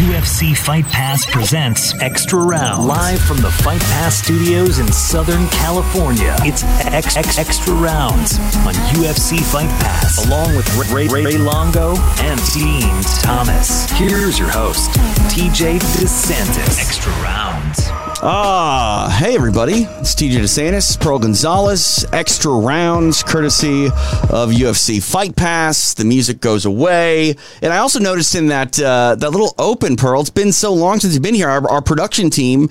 [0.00, 6.34] UFC Fight Pass presents Extra Round live from the Fight Pass studios in Southern California.
[6.40, 11.96] It's X, X Extra Rounds on UFC Fight Pass, along with Ray, Ray, Ray Longo
[12.22, 13.90] and Dean Thomas.
[13.90, 14.90] Here's your host,
[15.28, 16.80] TJ DeSantis.
[16.80, 17.99] Extra Rounds.
[18.22, 19.84] Ah, hey everybody.
[19.98, 25.94] It's TJ DeSantis, Pearl Gonzalez, extra rounds courtesy of UFC Fight Pass.
[25.94, 27.34] The music goes away.
[27.62, 31.00] And I also noticed in that uh, that little open, Pearl, it's been so long
[31.00, 31.48] since you've been here.
[31.48, 32.68] Our, our production team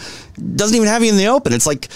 [0.55, 1.51] doesn't even have you in the open.
[1.51, 1.87] It's like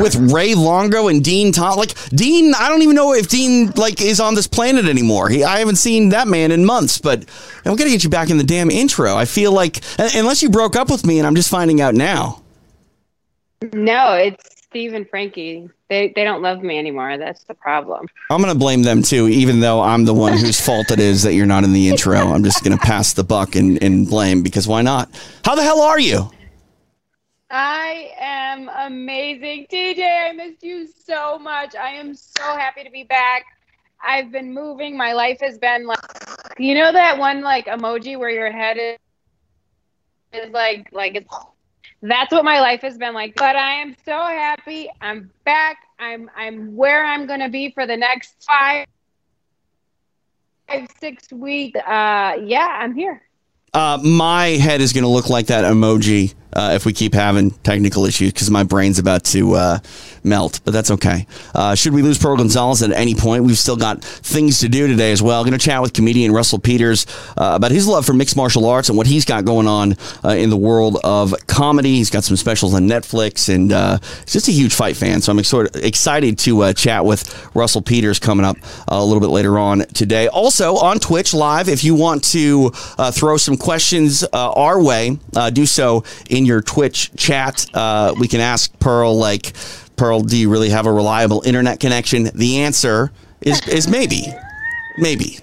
[0.00, 1.76] with Ray Longo and Dean Tom.
[1.76, 5.28] Like Dean, I don't even know if Dean like is on this planet anymore.
[5.28, 6.98] He, I haven't seen that man in months.
[6.98, 7.24] But
[7.64, 9.14] I'm gonna get you back in the damn intro.
[9.14, 12.42] I feel like unless you broke up with me, and I'm just finding out now.
[13.72, 15.68] No, it's Steve and Frankie.
[15.88, 17.16] They they don't love me anymore.
[17.16, 18.06] That's the problem.
[18.30, 21.34] I'm gonna blame them too, even though I'm the one whose fault it is that
[21.34, 22.18] you're not in the intro.
[22.18, 25.08] I'm just gonna pass the buck and, and blame because why not?
[25.44, 26.30] How the hell are you?
[27.50, 29.68] I am amazing.
[29.70, 31.76] TJ, I missed you so much.
[31.76, 33.44] I am so happy to be back.
[34.04, 34.96] I've been moving.
[34.96, 35.98] My life has been like
[36.58, 38.98] you know that one like emoji where your head is,
[40.32, 41.28] is like like it's
[42.02, 43.34] that's what my life has been like.
[43.36, 44.88] But I am so happy.
[45.00, 45.78] I'm back.
[45.98, 48.86] I'm I'm where I'm gonna be for the next five,
[50.68, 51.78] five six weeks.
[51.78, 53.22] Uh, yeah, I'm here.
[53.72, 58.06] Uh, my head is gonna look like that emoji uh, if we keep having technical
[58.06, 59.78] issues because my brain's about to uh,
[60.26, 61.26] melt, but that's okay.
[61.54, 63.44] Uh, should we lose Pearl Gonzalez at any point?
[63.44, 65.42] We've still got things to do today as well.
[65.44, 67.06] Going to chat with comedian Russell Peters
[67.38, 70.30] uh, about his love for mixed martial arts and what he's got going on uh,
[70.30, 71.96] in the world of comedy.
[71.96, 75.20] He's got some specials on Netflix and uh, he's just a huge fight fan.
[75.20, 78.56] So I'm sort of excited to chat with Russell Peters coming up
[78.88, 80.28] a little bit later on today.
[80.28, 82.70] Also on Twitch live, if you want to
[83.12, 85.18] throw some questions our way,
[85.52, 87.66] do so in your Twitch chat.
[87.74, 89.52] Uh, we can ask Pearl, like,
[89.96, 92.24] Pearl, do you really have a reliable internet connection?
[92.34, 94.26] The answer is is maybe,
[94.98, 95.38] maybe.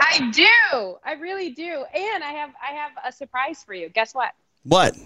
[0.00, 0.96] I do.
[1.04, 1.84] I really do.
[1.94, 3.88] And I have I have a surprise for you.
[3.88, 4.32] Guess what?
[4.64, 4.96] What?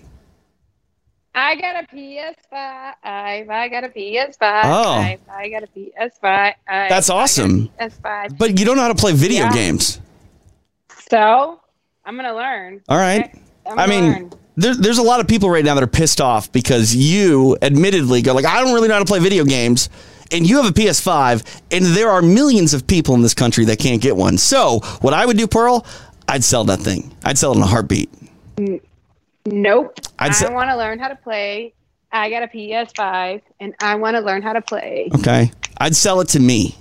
[1.34, 2.94] I got a PS5.
[3.02, 4.60] I got a PS5.
[4.64, 5.16] Oh.
[5.30, 6.54] I got a PS5.
[6.66, 7.70] That's awesome.
[7.80, 8.36] PS5.
[8.36, 9.54] But you don't know how to play video yeah.
[9.54, 10.00] games.
[11.08, 11.60] So
[12.04, 12.82] I'm gonna learn.
[12.88, 13.24] All right.
[13.24, 13.40] Okay?
[13.66, 16.94] I mean, there, there's a lot of people right now that are pissed off because
[16.94, 19.88] you admittedly go like, I don't really know how to play video games.
[20.30, 23.78] And you have a PS5, and there are millions of people in this country that
[23.78, 24.38] can't get one.
[24.38, 25.84] So, what I would do, Pearl,
[26.26, 27.14] I'd sell that thing.
[27.22, 28.08] I'd sell it in a heartbeat.
[29.44, 29.98] Nope.
[30.18, 31.74] I'd I want to learn how to play.
[32.12, 35.10] I got a PS5, and I want to learn how to play.
[35.14, 35.52] Okay.
[35.76, 36.78] I'd sell it to me,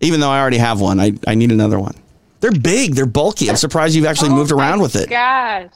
[0.00, 0.98] even though I already have one.
[0.98, 1.96] I, I need another one.
[2.40, 2.94] They're big.
[2.94, 3.50] They're bulky.
[3.50, 5.10] I'm surprised you've actually oh moved around with it.
[5.10, 5.68] Gosh.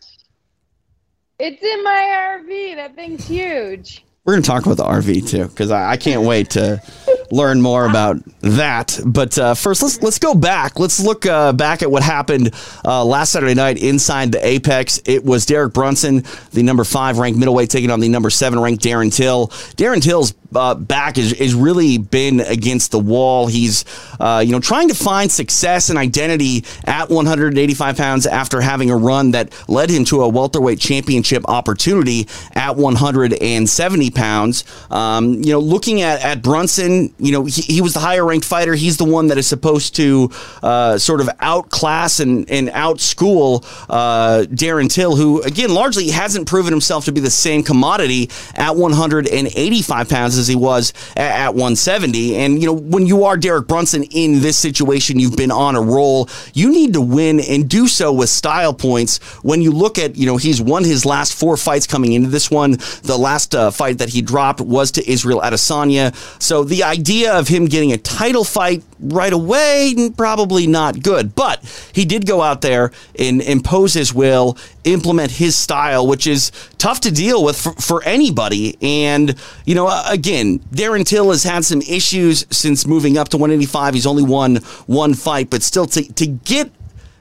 [1.41, 2.77] It's in my RV.
[2.77, 4.05] That thing's huge.
[4.27, 6.83] We're to talk about the RV too, because I, I, can't wait to
[7.31, 8.99] learn more about that.
[9.05, 10.79] But uh, first, let's let's go back.
[10.79, 12.55] Let's look uh, back at what happened
[12.85, 15.01] uh, last Saturday night inside the Apex.
[15.05, 18.83] It was Derek Brunson, the number five ranked middleweight, taking on the number seven ranked
[18.83, 19.49] Darren Till.
[19.77, 23.47] Darren Till's uh, back is, is really been against the wall.
[23.47, 23.85] He's,
[24.19, 28.97] uh, you know, trying to find success and identity at 185 pounds after having a
[28.97, 34.65] run that led him to a welterweight championship opportunity at 170 pounds.
[34.91, 38.47] Um, you know, looking at, at Brunson, you know, he, he, was the higher ranked
[38.47, 38.75] fighter.
[38.75, 40.31] He's the one that is supposed to
[40.63, 46.73] uh, sort of outclass and, and outschool uh, Darren Till, who, again, largely hasn't proven
[46.73, 52.37] himself to be the same commodity at 185 pounds as he was at, at 170.
[52.37, 55.81] And, you know, when you are Derek Brunson in this situation, you've been on a
[55.81, 56.29] roll.
[56.55, 59.19] You need to win and do so with style points.
[59.43, 62.51] When you look at, you know, he's won his last four fights coming into this
[62.51, 62.73] one.
[63.03, 66.15] The last uh, fight that he dropped was to Israel Adesanya.
[66.41, 71.34] So the idea of him getting a title fight right away, probably not good.
[71.34, 76.53] But he did go out there and impose his will, implement his style, which is
[76.78, 78.77] tough to deal with for, for anybody.
[78.80, 79.34] And,
[79.65, 83.95] you know, again, Darren Till has had some issues since moving up to 185.
[83.95, 84.56] He's only won
[84.86, 86.71] one fight, but still to, to get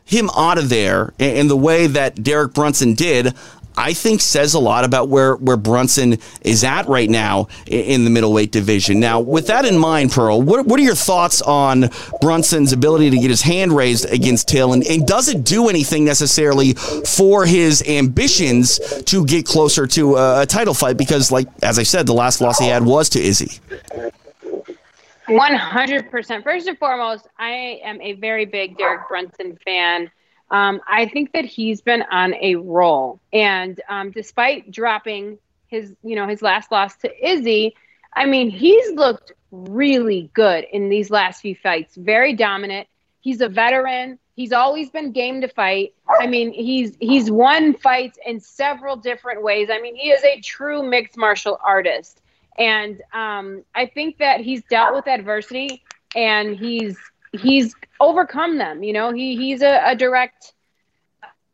[0.06, 3.33] him out of there in the way that Derek Brunson did,
[3.80, 8.10] I think says a lot about where, where Brunson is at right now in the
[8.10, 9.00] middleweight division.
[9.00, 11.90] Now, with that in mind, Pearl, what, what are your thoughts on
[12.20, 14.74] Brunson's ability to get his hand raised against Till?
[14.74, 20.42] And, and does it do anything necessarily for his ambitions to get closer to a,
[20.42, 20.98] a title fight?
[20.98, 23.62] Because, like, as I said, the last loss he had was to Izzy.
[25.30, 26.44] 100%.
[26.44, 30.12] First and foremost, I am a very big Derek Brunson fan.
[30.51, 35.38] Um, I think that he's been on a roll, and um, despite dropping
[35.68, 37.75] his, you know, his last loss to Izzy,
[38.13, 41.96] I mean, he's looked really good in these last few fights.
[41.96, 42.88] Very dominant.
[43.22, 44.18] He's a veteran.
[44.36, 45.94] He's always been game to fight.
[46.19, 49.69] I mean, he's he's won fights in several different ways.
[49.72, 52.22] I mean, he is a true mixed martial artist,
[52.57, 55.84] and um, I think that he's dealt with adversity
[56.16, 56.98] and he's
[57.31, 58.84] he's overcome them.
[58.84, 60.54] You know, he he's a, a direct.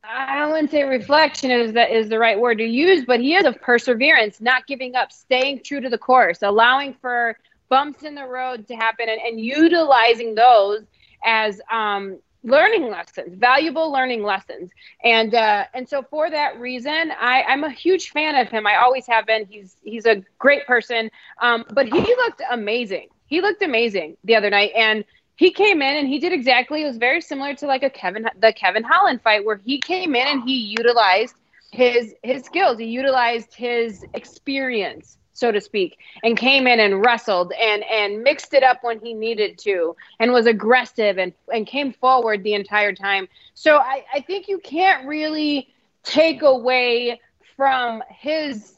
[0.04, 3.45] I wouldn't say reflection is that is the right word to use, but he is
[3.45, 7.38] of perseverance, not giving up, staying true to the course, allowing for
[7.69, 10.83] bumps in the road to happen, and, and utilizing those
[11.24, 14.69] as um, learning lessons, valuable learning lessons.
[15.04, 18.68] And uh, and so for that reason, I, I'm a huge fan of him.
[18.68, 19.45] I always have been.
[19.50, 21.10] He's he's a great person.
[21.42, 23.07] Um, but he looked amazing.
[23.27, 25.04] He looked amazing the other night, and
[25.35, 26.83] he came in and he did exactly.
[26.83, 30.15] It was very similar to like a Kevin the Kevin Holland fight where he came
[30.15, 31.35] in and he utilized
[31.71, 32.79] his his skills.
[32.79, 38.53] He utilized his experience, so to speak, and came in and wrestled and and mixed
[38.53, 42.93] it up when he needed to and was aggressive and and came forward the entire
[42.93, 43.27] time.
[43.53, 45.69] So I, I think you can't really
[46.03, 47.19] take away
[47.57, 48.73] from his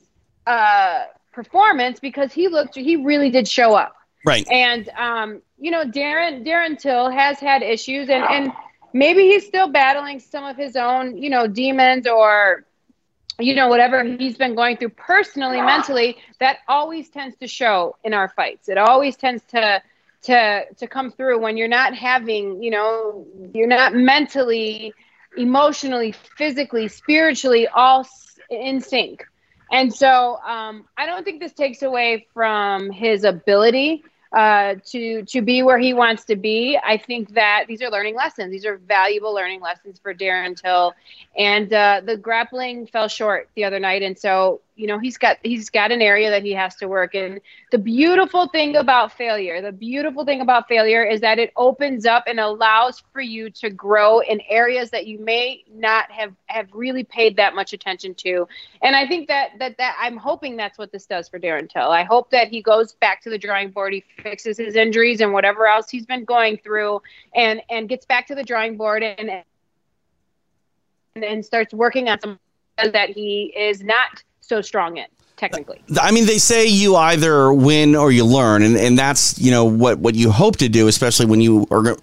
[0.48, 3.96] uh, performance because he looked he really did show up.
[4.26, 4.48] Right.
[4.52, 8.52] And um, you know, Darren Darren Till has had issues and and
[8.94, 12.66] maybe he's still battling some of his own, you know, demons or
[13.40, 18.14] you know whatever he's been going through personally mentally that always tends to show in
[18.14, 18.70] our fights.
[18.70, 19.82] It always tends to
[20.24, 24.94] to to come through when you're not having you know you're not mentally
[25.38, 28.08] emotionally physically spiritually all
[28.50, 29.24] in sync.
[29.72, 35.42] And so um, i don't think this takes away from his ability uh, to to
[35.42, 36.78] be where he wants to be.
[36.84, 38.52] I think that these are learning lessons.
[38.52, 40.94] These are valuable learning lessons for Darren Till,
[41.38, 45.38] and uh, the grappling fell short the other night, and so you know he's got
[45.44, 47.42] he's got an area that he has to work in.
[47.72, 52.26] The beautiful thing about failure the beautiful thing about failure is that it opens up
[52.28, 57.04] and allows for you to grow in areas that you may not have have really
[57.04, 58.48] paid that much attention to.
[58.82, 61.90] And i think that that that i'm hoping that's what this does for darren till.
[61.90, 65.34] I hope that he goes back to the drawing board he fixes his injuries and
[65.34, 67.02] whatever else he's been going through
[67.34, 69.44] and and gets back to the drawing board and
[71.16, 72.40] and starts working on some
[72.78, 75.06] that he is not so strong in
[75.38, 75.80] technically.
[76.02, 79.66] I mean, they say you either win or you learn, and, and that's you know
[79.66, 81.98] what what you hope to do, especially when you are going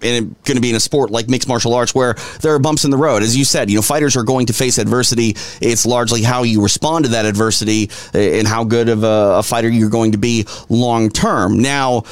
[0.45, 2.97] to be in a sport like mixed martial arts where there are bumps in the
[2.97, 3.21] road.
[3.21, 5.35] As you said, you know, fighters are going to face adversity.
[5.61, 9.69] It's largely how you respond to that adversity and how good of a, a fighter
[9.69, 11.59] you're going to be long term.
[11.59, 12.03] Now.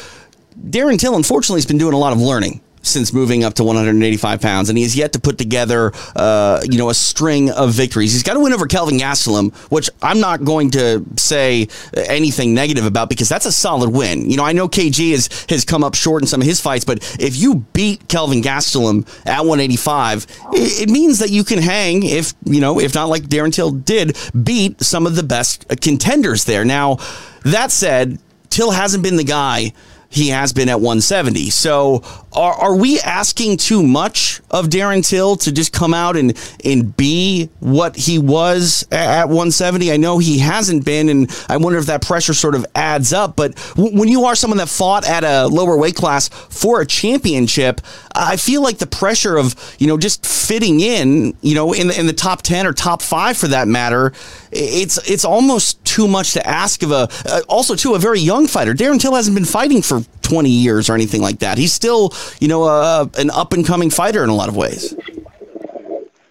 [0.56, 4.42] Darren Till, unfortunately, has been doing a lot of learning since moving up to 185
[4.42, 8.14] pounds, and he has yet to put together, uh, you know, a string of victories.
[8.14, 12.86] He's got to win over Kelvin Gastelum, which I'm not going to say anything negative
[12.86, 14.30] about because that's a solid win.
[14.30, 16.86] You know, I know KG has has come up short in some of his fights,
[16.86, 22.04] but if you beat Kelvin Gastelum at 185, it, it means that you can hang.
[22.04, 26.44] If you know, if not like Darren Till did, beat some of the best contenders
[26.46, 26.66] there.
[26.66, 26.98] Now,
[27.44, 28.20] that said,
[28.50, 29.74] Till hasn't been the guy
[30.14, 31.50] he has been at 170.
[31.50, 36.38] So are, are we asking too much of Darren Till to just come out and,
[36.64, 39.92] and be what he was at 170?
[39.92, 43.36] I know he hasn't been, and I wonder if that pressure sort of adds up.
[43.36, 46.86] But w- when you are someone that fought at a lower weight class for a
[46.86, 47.82] championship,
[48.14, 52.00] I feel like the pressure of, you know, just fitting in, you know, in the,
[52.00, 54.14] in the top 10 or top five for that matter,
[54.56, 58.48] it's it's almost too much to ask of a uh, also to a very young
[58.48, 58.74] fighter.
[58.74, 61.58] Darren Till hasn't been fighting for 20 years or anything like that.
[61.58, 64.96] He's still, you know, uh, an up and coming fighter in a lot of ways.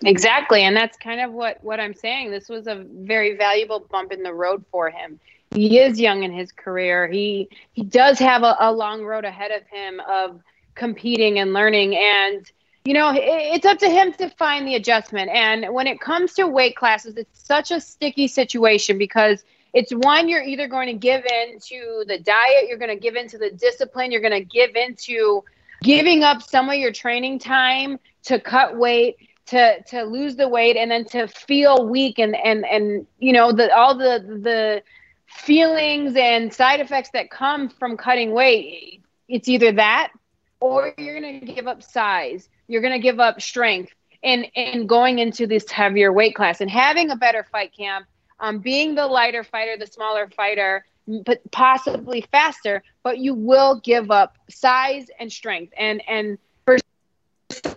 [0.04, 2.30] Exactly, and that's kind of what what I'm saying.
[2.30, 5.20] This was a very valuable bump in the road for him.
[5.54, 7.06] He is young in his career.
[7.06, 10.40] He he does have a, a long road ahead of him of
[10.74, 12.50] competing and learning and
[12.84, 15.30] you know, it's up to him to find the adjustment.
[15.30, 20.28] And when it comes to weight classes, it's such a sticky situation because it's one,
[20.28, 23.50] you're either going to give in to the diet, you're going to give into the
[23.50, 25.44] discipline, you're going to give into
[25.82, 30.76] giving up some of your training time to cut weight to to lose the weight
[30.76, 34.82] and then to feel weak and and and you know the all the the
[35.26, 40.12] feelings and side effects that come from cutting weight it's either that
[40.60, 44.88] or you're going to give up size you're going to give up strength and and
[44.88, 48.06] going into this heavier weight class and having a better fight camp
[48.40, 50.84] um, being the lighter fighter the smaller fighter
[51.24, 56.78] but possibly faster but you will give up size and strength and and for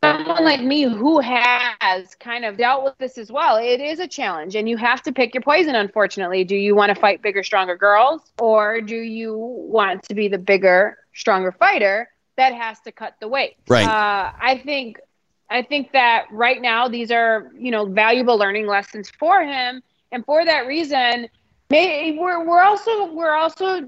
[0.02, 4.08] someone like me who has kind of dealt with this as well, it is a
[4.08, 6.46] challenge and you have to pick your poison, unfortunately.
[6.46, 10.38] Do you want to fight bigger, stronger girls or do you want to be the
[10.38, 12.08] bigger, stronger fighter
[12.38, 13.56] that has to cut the weight?
[13.68, 13.88] Right.
[13.88, 15.00] Uh, I think.
[15.48, 20.26] I think that right now these are, you know, valuable learning lessons for him, and
[20.26, 21.28] for that reason,
[21.70, 23.88] may, we're we're also we're also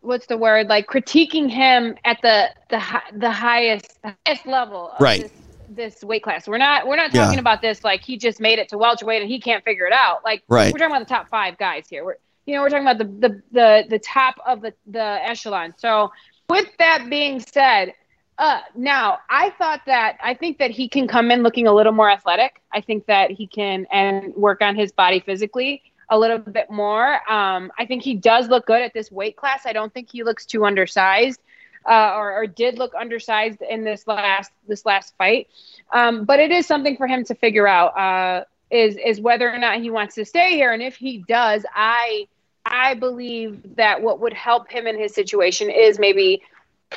[0.00, 2.80] what's the word like critiquing him at the the
[3.16, 5.22] the highest highest level of right.
[5.22, 5.32] this,
[5.68, 6.46] this weight class.
[6.46, 7.40] We're not we're not talking Yeah.
[7.40, 10.24] about this like he just made it to welterweight and he can't figure it out.
[10.24, 10.72] Like Right.
[10.72, 12.04] we're talking about the top five guys here.
[12.04, 12.16] We're
[12.46, 15.74] you know we're talking about the the the, the top of the the echelon.
[15.78, 16.12] So
[16.48, 17.94] with that being said.
[18.38, 21.92] Uh, now I thought that I think that he can come in looking a little
[21.92, 22.60] more athletic.
[22.70, 27.14] I think that he can and work on his body physically a little bit more.
[27.30, 29.62] Um, I think he does look good at this weight class.
[29.64, 31.40] I don't think he looks too undersized,
[31.88, 35.48] uh, or, or did look undersized in this last this last fight.
[35.92, 37.96] Um, but it is something for him to figure out.
[37.98, 41.64] Uh, is is whether or not he wants to stay here, and if he does,
[41.72, 42.26] I
[42.66, 46.42] I believe that what would help him in his situation is maybe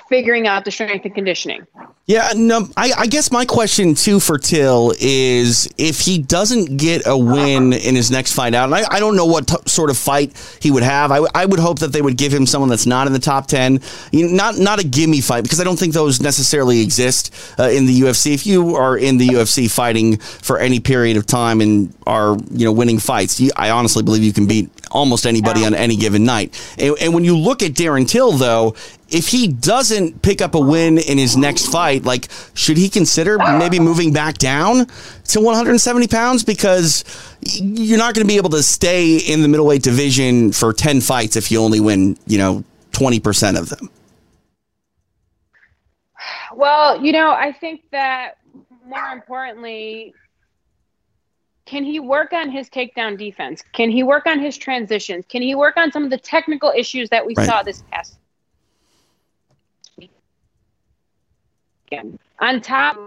[0.08, 1.66] figuring out the strength and conditioning.
[2.06, 7.06] Yeah, no, I, I guess my question too for Till is if he doesn't get
[7.06, 9.92] a win in his next fight out, and I, I don't know what t- sort
[9.92, 11.12] of fight he would have.
[11.12, 13.20] I, w- I would hope that they would give him someone that's not in the
[13.20, 13.80] top ten,
[14.12, 17.70] you know, not not a gimme fight because I don't think those necessarily exist uh,
[17.70, 18.34] in the UFC.
[18.34, 22.66] If you are in the UFC fighting for any period of time and are you
[22.66, 26.24] know winning fights, you, I honestly believe you can beat almost anybody on any given
[26.24, 26.60] night.
[26.78, 28.76] And, and when you look at Darren Till, though,
[29.10, 33.38] if he doesn't pick up a win in his next fight, like, should he consider
[33.38, 34.88] maybe moving back down
[35.26, 36.44] to 170 pounds?
[36.44, 37.04] Because
[37.42, 41.36] you're not going to be able to stay in the middleweight division for 10 fights
[41.36, 43.90] if you only win, you know, 20% of them.
[46.56, 48.38] Well, you know, I think that
[48.86, 50.14] more importantly,
[51.70, 53.64] can he work on his takedown defense?
[53.74, 55.26] Can he work on his transitions?
[55.30, 57.46] Can he work on some of the technical issues that we Right.
[57.46, 58.18] saw this past
[61.92, 62.18] weekend?
[62.40, 62.98] On top,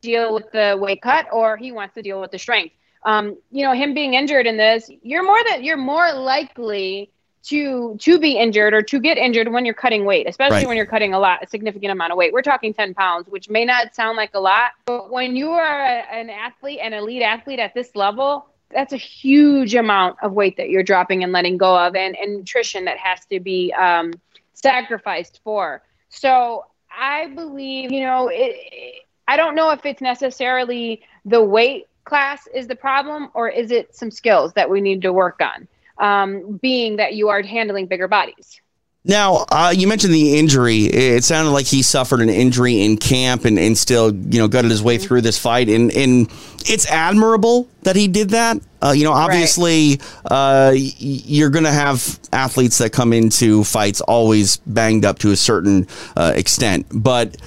[0.00, 2.74] deal with the weight cut, or he wants to deal with the strength.
[3.04, 7.10] Um, you know, him being injured in this, you're more that you're more likely
[7.44, 10.68] to to be injured or to get injured when you're cutting weight, especially Right.
[10.68, 12.32] when you're cutting a lot, a significant amount of weight.
[12.32, 15.82] We're talking 10 pounds, which may not sound like a lot, but when you are
[15.86, 20.68] an athlete, an elite athlete at this level, that's a huge amount of weight that
[20.68, 24.12] you're dropping and letting go of, and, and nutrition that has to be um,
[24.52, 25.82] sacrificed for.
[26.10, 28.94] So I believe, you know, it, it-
[29.30, 33.94] I don't know if it's necessarily the weight class is the problem, or is it
[33.94, 35.68] some skills that we need to work on?
[36.00, 38.60] Um, being that you are handling bigger bodies.
[39.04, 40.84] Now, uh, you mentioned the injury.
[40.84, 44.70] It sounded like he suffered an injury in camp and, and still, you know, gutted
[44.70, 45.68] his way through this fight.
[45.68, 46.30] And, and
[46.66, 48.58] it's admirable that he did that.
[48.82, 49.98] Uh, you know, obviously,
[50.30, 55.36] uh, you're going to have athletes that come into fights always banged up to a
[55.36, 55.86] certain
[56.16, 56.86] uh, extent.
[56.92, 57.38] But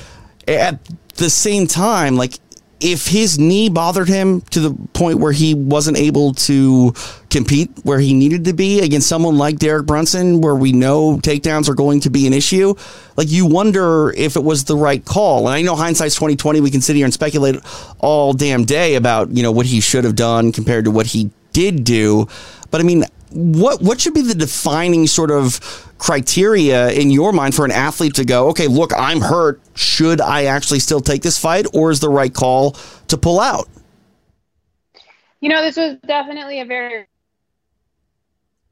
[0.47, 0.79] at
[1.15, 2.39] the same time, like,
[2.81, 6.93] if his knee bothered him to the point where he wasn't able to
[7.29, 11.69] compete where he needed to be against someone like Derek Brunson, where we know takedowns
[11.69, 12.73] are going to be an issue,
[13.15, 15.47] like you wonder if it was the right call.
[15.47, 16.59] And I know hindsight's twenty twenty.
[16.59, 17.55] We can sit here and speculate
[17.99, 21.29] all damn day about you know what he should have done compared to what he
[21.53, 22.27] did do.
[22.71, 25.59] But I mean, what what should be the defining sort of
[25.97, 29.61] criteria in your mind for an athlete to go, okay, look, I'm hurt.
[29.75, 32.71] Should I actually still take this fight, or is the right call
[33.07, 33.67] to pull out?
[35.39, 37.07] You know, this was definitely a very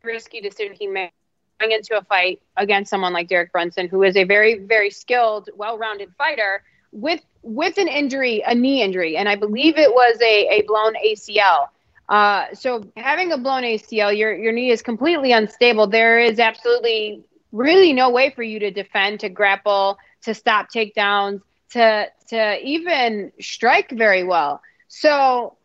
[0.03, 1.11] risky decision he made
[1.59, 5.49] going into a fight against someone like Derek Brunson, who is a very, very skilled,
[5.55, 10.47] well-rounded fighter with with an injury, a knee injury, and I believe it was a,
[10.47, 11.67] a blown ACL.
[12.09, 15.87] Uh, so having a blown ACL, your your knee is completely unstable.
[15.87, 21.41] There is absolutely really no way for you to defend, to grapple, to stop takedowns,
[21.71, 24.61] to to even strike very well.
[24.87, 25.55] So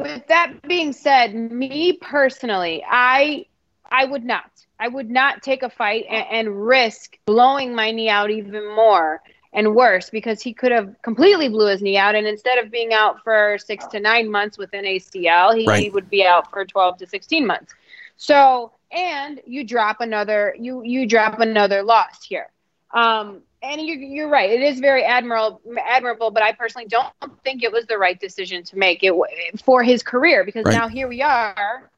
[0.00, 3.46] with that being said, me personally, I
[3.90, 4.50] I would not.
[4.78, 9.22] I would not take a fight and, and risk blowing my knee out even more
[9.56, 12.94] and worse because he could have completely blew his knee out and instead of being
[12.94, 15.90] out for six to nine months with an ACL, he Right.
[15.90, 17.74] would be out for twelve to sixteen months.
[18.16, 22.48] So and you drop another you you drop another loss here.
[22.94, 24.50] Um, and you're, you're right.
[24.50, 27.12] It is very admirable, admirable, but I personally don't
[27.44, 29.24] think it was the right decision to make it w-
[29.64, 30.72] for his career because Right.
[30.72, 31.90] now here we are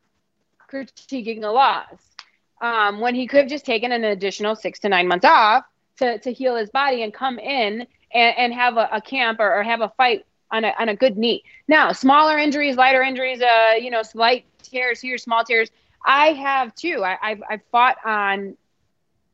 [0.71, 2.17] critiquing a loss
[2.61, 5.65] um, when he could have just taken an additional six to nine months off
[5.99, 9.61] to, to heal his body and come in and, and have a, a camp or,
[9.61, 11.45] or have a fight on a, on a good knee.
[11.67, 15.71] Now, smaller injuries, lighter injuries, uh, you know, slight tears here, small tears.
[16.05, 17.05] I have too.
[17.05, 18.57] I, I've, I've fought on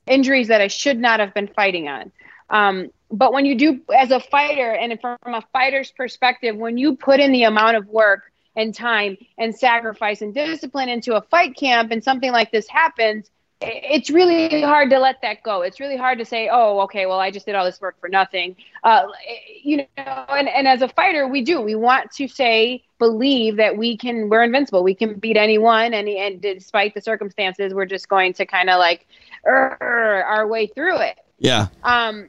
[0.07, 2.13] injuries that I should not have been fighting on.
[2.51, 6.97] Um, but when you do, as a fighter, and from a fighter's perspective, when you
[6.97, 11.57] put in the amount of work and time and sacrifice and discipline into a fight
[11.57, 13.31] camp and something like this happens,
[13.67, 15.63] it's really hard to let that go.
[15.63, 18.09] It's really hard to say, oh, okay, well, I just did all this work for
[18.09, 18.57] nothing.
[18.83, 19.07] Uh,
[19.63, 21.61] you know, and, and as a fighter, we do.
[21.61, 24.83] We want to say, believe that we can, we're invincible.
[24.83, 25.95] We can beat anyone.
[25.95, 29.07] And, and despite the circumstances, we're just going to kind of like
[29.47, 31.19] our way through it.
[31.39, 31.69] Yeah.
[31.83, 32.29] Um,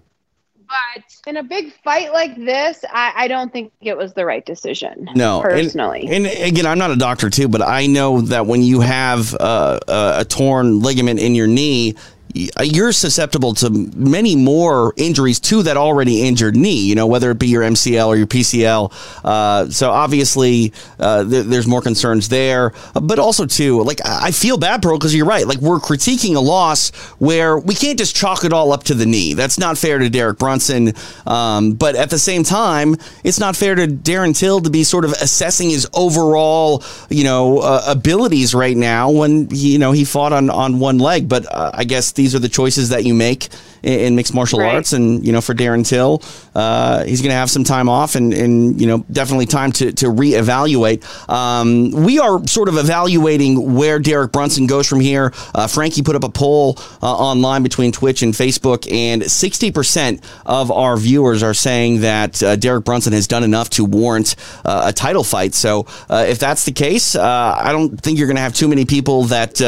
[0.67, 4.45] but in a big fight like this, I, I, don't think it was the right
[4.45, 5.09] decision.
[5.15, 6.07] No, personally.
[6.09, 9.33] And, and again, I'm not a doctor too, but I know that when you have
[9.35, 11.95] uh, a torn ligament in your knee,
[12.35, 17.39] you're susceptible to many more injuries to that already injured knee, you know, whether it
[17.39, 18.91] be your MCL or your PCL.
[19.23, 22.73] Uh, so obviously, uh, th- there's more concerns there.
[22.93, 25.47] But also, too, like, I feel bad, Pearl, because you're right.
[25.47, 29.05] Like, we're critiquing a loss where we can't just chalk it all up to the
[29.05, 29.33] knee.
[29.33, 30.93] That's not fair to Derek Brunson.
[31.25, 35.05] Um, but at the same time, it's not fair to Darren Till to be sort
[35.05, 40.03] of assessing his overall, you know, uh, abilities right now when, he, you know, he
[40.03, 41.29] fought on, on one leg.
[41.29, 43.49] But uh, I guess the these are the choices that you make
[43.83, 44.73] in, in mixed martial right.
[44.73, 44.93] arts.
[44.93, 46.23] And, you know, for Darren Till,
[46.55, 49.91] uh, he's going to have some time off and, and, you know, definitely time to,
[49.93, 51.05] to reevaluate.
[51.29, 55.31] Um, we are sort of evaluating where Derek Brunson goes from here.
[55.53, 60.71] Uh, Frankie put up a poll uh, online between Twitch and Facebook, and 60% of
[60.71, 64.93] our viewers are saying that uh, Derek Brunson has done enough to warrant uh, a
[64.93, 65.53] title fight.
[65.53, 68.85] So uh, if that's the case, I don't think you're going to have too many
[68.85, 69.59] people that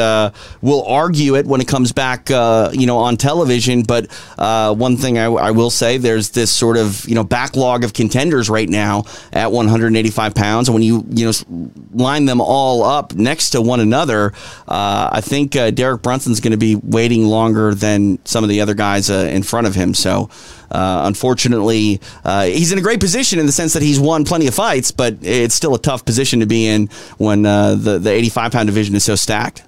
[0.60, 3.82] will argue it when it comes back uh, you know, on television.
[3.82, 4.06] But
[4.38, 7.92] uh, one thing I, I, will say, there's this sort of you know backlog of
[7.92, 11.32] contenders right now at 185 pounds, and when you you know
[11.92, 14.32] line them all up next to one another,
[14.66, 18.62] uh, I think uh, Derek Brunson's going to be waiting longer than some of the
[18.62, 19.94] other guys uh, in front of him.
[19.94, 20.30] So.
[20.70, 21.98] Unfortunately,
[22.44, 25.16] he's in a great position in the sense that he's won plenty of fights, but
[25.22, 29.02] it's still a tough position to be in when the the 85 pound division is
[29.02, 29.62] so stacked.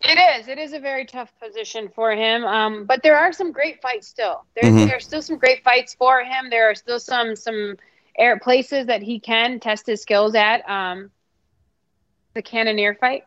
[0.00, 0.48] It is.
[0.48, 2.44] It is a very tough position for him.
[2.44, 4.44] Um, but there are some great fights still.
[4.54, 4.86] There's mm-hmm.
[4.86, 6.50] there's still some great fights for him.
[6.50, 7.76] There are still some some
[8.16, 10.68] air places that he can test his skills at.
[10.68, 11.10] Um,
[12.34, 13.24] the Cannonier fight.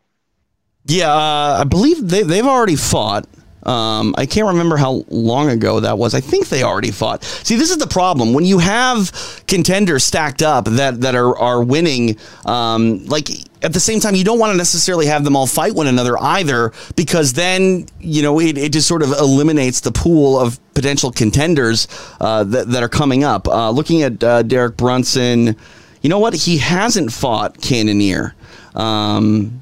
[0.86, 3.28] Yeah, uh, I believe they they've already fought.
[3.64, 6.14] Um, I can't remember how long ago that was.
[6.14, 7.24] I think they already fought.
[7.24, 11.64] See, this is the problem when you have contenders stacked up that that are are
[11.64, 12.18] winning.
[12.46, 13.30] Um, like
[13.62, 16.18] at the same time, you don't want to necessarily have them all fight one another
[16.20, 21.12] either, because then you know it, it just sort of eliminates the pool of potential
[21.12, 21.88] contenders
[22.20, 23.48] uh, that that are coming up.
[23.48, 25.56] Uh, looking at uh, Derek Brunson,
[26.02, 26.34] you know what?
[26.34, 28.34] He hasn't fought Cannonier.
[28.74, 29.62] Um,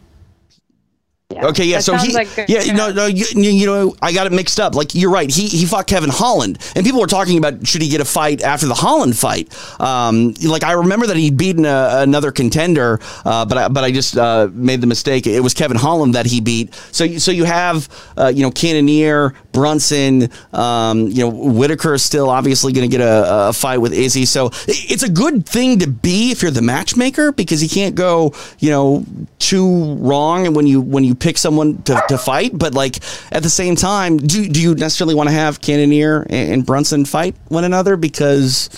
[1.32, 1.46] yeah.
[1.46, 1.78] Okay, yeah.
[1.78, 4.74] That so he, like yeah, no, no, you, you, know, I got it mixed up.
[4.74, 5.30] Like you're right.
[5.30, 8.42] He he fought Kevin Holland, and people were talking about should he get a fight
[8.42, 9.48] after the Holland fight.
[9.80, 13.92] Um, like I remember that he'd beaten a, another contender, uh, but I, but I
[13.92, 15.28] just uh, made the mistake.
[15.28, 16.74] It was Kevin Holland that he beat.
[16.92, 17.88] So so you have
[18.18, 23.04] uh, you know Cannonier, Brunson, um, you know Whittaker is still obviously going to get
[23.04, 24.24] a, a, fight with Izzy.
[24.26, 28.34] So it's a good thing to be if you're the matchmaker because you can't go
[28.60, 29.04] you know
[29.38, 33.00] too wrong, and when you when you pick someone to, to fight, but like
[33.34, 37.04] at the same time, do do you necessarily want to have Cannonier and, and Brunson
[37.04, 37.98] fight one another?
[37.98, 38.70] Because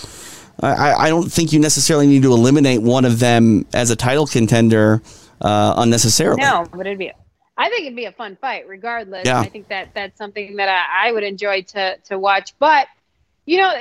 [0.60, 4.26] I, I don't think you necessarily need to eliminate one of them as a title
[4.26, 5.00] contender
[5.40, 6.42] uh, unnecessarily.
[6.42, 7.12] No, but it'd be.
[7.56, 9.26] I think it'd be a fun fight, regardless.
[9.26, 9.40] Yeah.
[9.40, 12.86] I think that that's something that I, I would enjoy to to watch, but
[13.44, 13.74] you know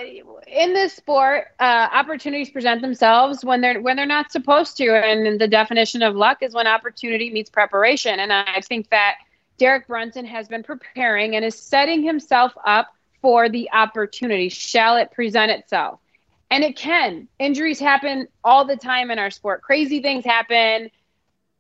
[0.48, 5.40] in this sport uh, opportunities present themselves when they're when they're not supposed to and
[5.40, 8.20] the definition of luck is when opportunity meets preparation.
[8.20, 9.18] And i think that
[9.58, 14.50] derek brunson has been preparing and is setting himself up for the opportunity.
[14.50, 16.00] Shall it present itself?
[16.50, 17.28] And it can.
[17.40, 19.62] Injuries happen all the time in our sport.
[19.62, 20.90] Crazy things happen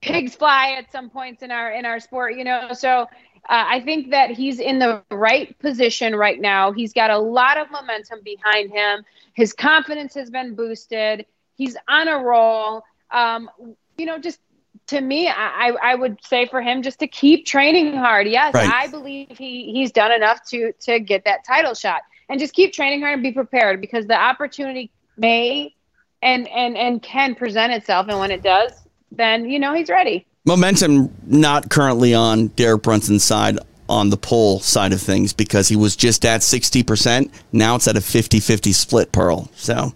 [0.01, 3.07] pigs fly at some points in our in our sport you know so
[3.49, 6.71] uh, I think that he's in the right position right now.
[6.71, 9.03] He's got a lot of momentum behind him.
[9.33, 11.25] His confidence has been boosted.
[11.55, 12.83] He's on a roll.
[13.09, 13.49] Um,
[13.97, 14.39] you know, just
[14.87, 18.27] to me, I, I would say for him just to keep training hard.
[18.27, 18.69] Yes, right.
[18.71, 22.73] I believe he he's done enough to to get that title shot, and just keep
[22.73, 25.73] training hard and be prepared because the opportunity may
[26.21, 28.71] and and and can present itself, and when it does,
[29.11, 34.59] then you know he's ready momentum not currently on Derek Brunson's side on the poll
[34.59, 37.29] side of things because he was just at 60%.
[37.51, 39.49] Now it's at a 50 50 split, Pearl.
[39.55, 39.93] So.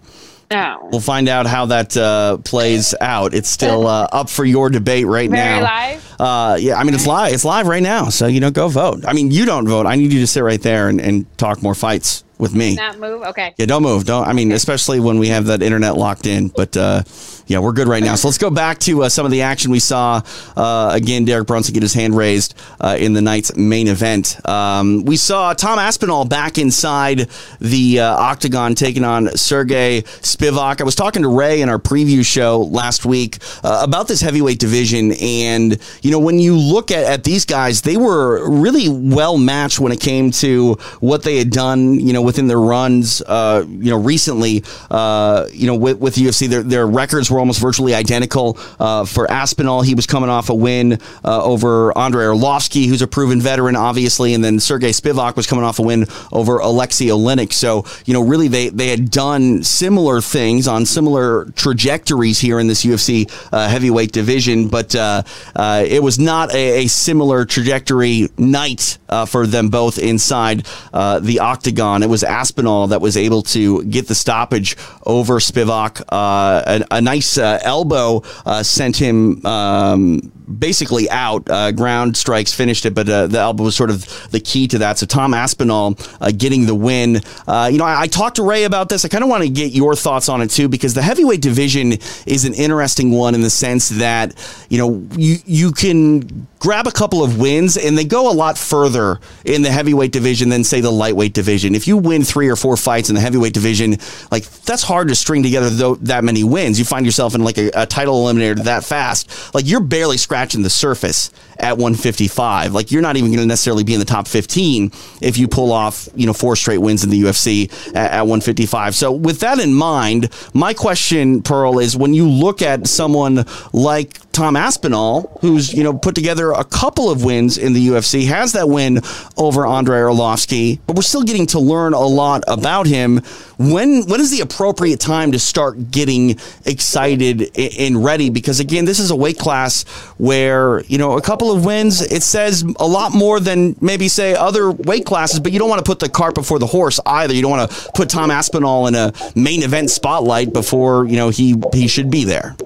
[0.51, 0.89] No.
[0.91, 3.33] We'll find out how that uh, plays out.
[3.33, 5.63] It's still uh, up for your debate right Very now.
[5.63, 6.15] live?
[6.19, 7.33] Uh, yeah, I mean it's live.
[7.33, 8.09] It's live right now.
[8.09, 9.05] So you know, go vote.
[9.07, 9.87] I mean, you don't vote.
[9.87, 12.75] I need you to sit right there and, and talk more fights with me.
[12.75, 13.23] Not move?
[13.23, 13.53] Okay.
[13.57, 14.05] Yeah, don't move.
[14.05, 14.27] Don't.
[14.27, 16.49] I mean, especially when we have that internet locked in.
[16.49, 17.03] But uh,
[17.47, 18.15] yeah, we're good right now.
[18.15, 20.21] So let's go back to uh, some of the action we saw.
[20.55, 24.37] Uh, again, Derek Brunson get his hand raised uh, in the night's main event.
[24.47, 30.81] Um, we saw Tom Aspinall back inside the uh, octagon taking on Sergey Spivak.
[30.81, 34.59] I was talking to Ray in our preview show last week uh, about this heavyweight
[34.59, 39.37] division, and you know when you look at, at these guys, they were really well
[39.37, 41.99] matched when it came to what they had done.
[41.99, 46.47] You know within their runs, uh, you know, recently, uh, you know, with, with UFC,
[46.47, 48.57] their, their records were almost virtually identical.
[48.79, 53.07] Uh, for Aspinall, he was coming off a win uh, over Andrei Arlovsky, who's a
[53.07, 57.53] proven veteran, obviously, and then Sergey Spivak was coming off a win over Alexei Oleinik.
[57.53, 62.67] So, you know, really, they, they had done similar things on similar trajectories here in
[62.67, 65.23] this UFC uh, heavyweight division, but uh,
[65.55, 72.03] it was not a, a, similar trajectory night for them both inside the octagon.
[72.03, 76.01] It was was Aspinall that was able to get the stoppage over Spivak.
[76.07, 81.49] Uh, a, a, nice uh, elbow uh, sent him um, basically out.
[81.49, 84.77] Uh, ground strikes finished it, but uh, the elbow was sort of the key to
[84.79, 84.97] that.
[84.97, 87.21] So Tom Aspinall uh, getting the win.
[87.47, 89.05] Uh, you know, I, I, talked to Ray about this.
[89.05, 91.93] I kind of want to get your thoughts on it too, because the heavyweight division
[92.25, 94.33] is an interesting one in the sense that
[94.69, 98.57] you know you you can grab a couple of wins and they go a lot
[98.57, 101.75] further in the heavyweight division than say the lightweight division.
[101.75, 103.97] If you win three or four fights in the heavyweight division,
[104.31, 106.79] like that's hard to string together that many wins.
[106.79, 110.34] You find yourself in like a, a title eliminator that fast, like you're barely scratching
[110.35, 112.73] scratching the surface at 155.
[112.73, 115.71] Like you're not even going to necessarily be in the top 15 if you pull
[115.71, 118.95] off, you know, four straight wins in the UFC at, at 155.
[118.95, 124.19] So with that in mind, my question, Pearl, is when you look at someone like
[124.35, 128.51] Tom Aspinall, who's you know put together a couple of wins in the UFC, has
[128.51, 128.99] that win
[129.37, 133.21] over Andrei Arlovsky, but we're still getting to learn a lot about him.
[133.57, 138.29] When when is the appropriate time to start getting excited and ready?
[138.29, 139.83] Because again, this is a weight class
[140.17, 144.35] where you know a couple of wins it says a lot more than maybe say
[144.35, 147.33] other weight classes, but you don't want to put the cart before the horse either.
[147.33, 151.29] You don't want to put Tom Aspinall in a main event spotlight before you know
[151.29, 152.57] he he should be there.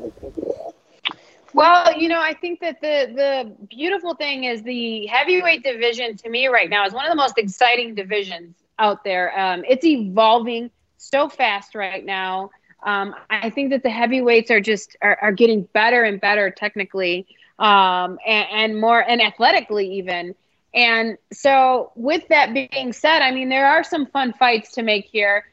[1.60, 6.30] Well, you know, I think that the the beautiful thing is the heavyweight division to
[6.30, 9.38] me right now is one of the most exciting divisions out there.
[9.38, 12.52] Um, it's evolving so fast right now.
[12.86, 17.28] Um, I think that the heavyweights are just are, are getting better and better technically,
[17.60, 20.36] um, and, and more and athletically even.
[20.74, 25.08] And so, with that being said, I mean there are some fun fights to make
[25.08, 25.44] here.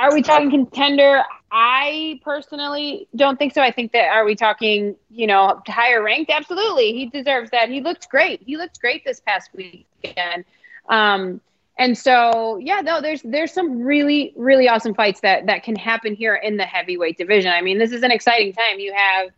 [0.00, 1.22] Are we talking contender?
[1.52, 3.60] I personally don't think so.
[3.60, 6.30] I think that are we talking, you know, higher ranked?
[6.30, 7.68] Absolutely, he deserves that.
[7.68, 8.42] He looked great.
[8.42, 10.44] He looked great this past weekend.
[10.88, 11.40] Um,
[11.76, 16.14] and so, yeah, no, there's there's some really really awesome fights that that can happen
[16.14, 17.50] here in the heavyweight division.
[17.50, 18.78] I mean, this is an exciting time.
[18.78, 19.30] You have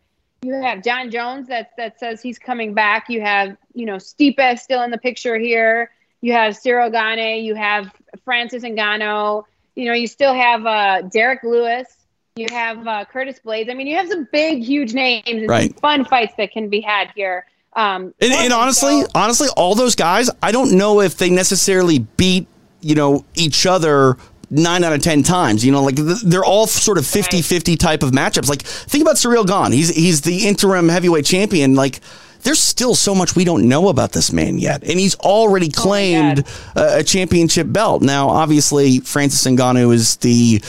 [0.43, 3.09] you have Jon Jones that that says he's coming back.
[3.09, 5.91] You have you know Stipe still in the picture here.
[6.21, 7.43] You have Ciryl Gane.
[7.43, 7.91] You have
[8.23, 9.43] Francis Ngannou.
[9.75, 11.87] You know, you still have uh, Derrick Lewis.
[12.35, 13.69] You have uh, Curtis Blaydes.
[13.69, 15.69] I mean, you have some big, huge names and right.
[15.69, 17.45] some fun fights that can be had here.
[17.73, 21.99] Um, and, and honestly, so, honestly, all those guys, I don't know if they necessarily
[21.99, 22.47] beat
[22.81, 24.17] you know each other
[24.49, 25.63] nine out of ten times.
[25.65, 28.49] You know, like they're all sort of 50-50 type of matchups.
[28.49, 29.71] Like think about Ciryl Gane.
[29.71, 31.75] He's he's the interim heavyweight champion.
[31.75, 31.99] Like
[32.41, 35.81] there's still so much we don't know about this man yet, and he's already oh
[35.81, 38.01] claimed oh a championship belt.
[38.01, 40.61] Now, obviously, Francis Ngannou is the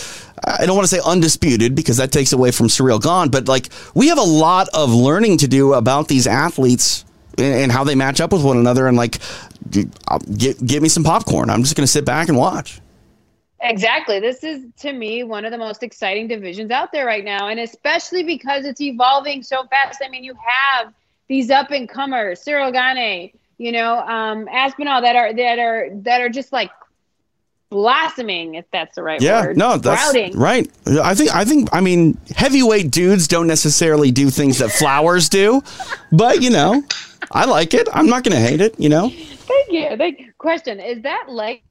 [0.47, 3.69] I don't want to say undisputed because that takes away from Ciryl Gane, but like
[3.95, 7.05] we have a lot of learning to do about these athletes
[7.39, 8.87] and how they match up with one another.
[8.87, 9.19] And like,
[9.71, 11.51] get get me some popcorn.
[11.51, 12.81] I'm just going to sit back and watch.
[13.61, 14.21] Exactly.
[14.21, 17.59] This is to me one of the most exciting divisions out there right now, and
[17.59, 20.03] especially because it's evolving so fast.
[20.05, 20.93] I mean, you have
[21.29, 26.21] these up and comers, Ciryl Gane, you know, um, Aspinall that are that are that
[26.21, 26.71] are just like
[27.75, 29.57] blossoming, if that's the right yeah, word.
[29.57, 30.39] no, that's Sprouting.
[30.39, 30.71] right.
[30.87, 35.61] I think I think I mean heavyweight dudes don't necessarily do things that flowers do,
[36.13, 36.85] but you know,
[37.33, 37.89] I like it.
[37.93, 38.79] I'm not going to hate it.
[38.79, 39.11] You know.
[39.11, 39.97] Thank you.
[39.97, 40.39] Thank.
[40.39, 41.63] Question: Is that leg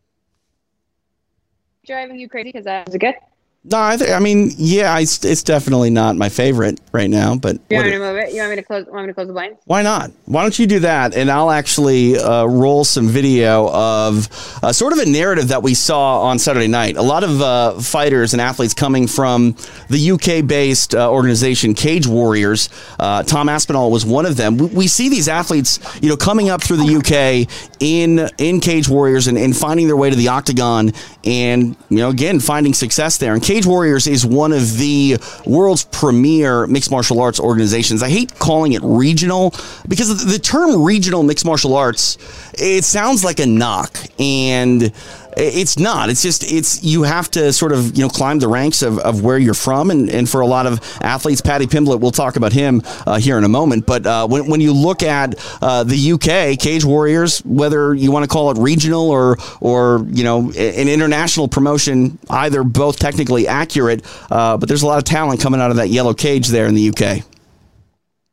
[1.88, 2.50] driving you crazy?
[2.50, 3.16] Because that was a good.
[3.66, 7.58] No, I, th- I mean, yeah, it's, it's definitely not my favorite right now, but
[7.70, 8.34] You want me to move it?
[8.34, 8.86] You want me to close?
[8.88, 9.58] Want me to close the blinds?
[9.64, 10.12] why not?
[10.26, 11.16] Why don't you do that?
[11.16, 14.28] And I'll actually uh, roll some video of
[14.62, 16.98] uh, sort of a narrative that we saw on Saturday night.
[16.98, 19.56] A lot of uh, fighters and athletes coming from
[19.90, 22.68] the UK based uh, organization Cage Warriors.
[23.00, 24.58] Uh, Tom Aspinall was one of them.
[24.58, 27.50] We, we see these athletes, you know, coming up through the UK
[27.80, 30.92] in in Cage Warriors and, and finding their way to the octagon
[31.24, 33.34] and, you know, again, finding success there.
[33.34, 38.02] And Cage Warriors is one of the world's premier mixed martial arts organizations.
[38.02, 39.54] I hate calling it regional
[39.88, 42.18] because the term regional mixed martial arts,
[42.54, 43.98] it sounds like a knock.
[44.20, 44.92] And
[45.38, 46.10] it's not.
[46.10, 49.24] It's just it's you have to sort of you know climb the ranks of, of
[49.24, 52.54] where you're from, and, and for a lot of athletes, Paddy Pimblett, we'll talk about
[52.54, 53.86] him uh, here in a moment.
[53.86, 58.24] But uh, when when you look at uh, the UK Cage Warriors, whether you want
[58.24, 64.06] to call it regional or or you know an international promotion, either both technically accurate,
[64.32, 66.76] uh, but there's a lot of talent coming out of that yellow cage there in
[66.76, 67.24] the UK.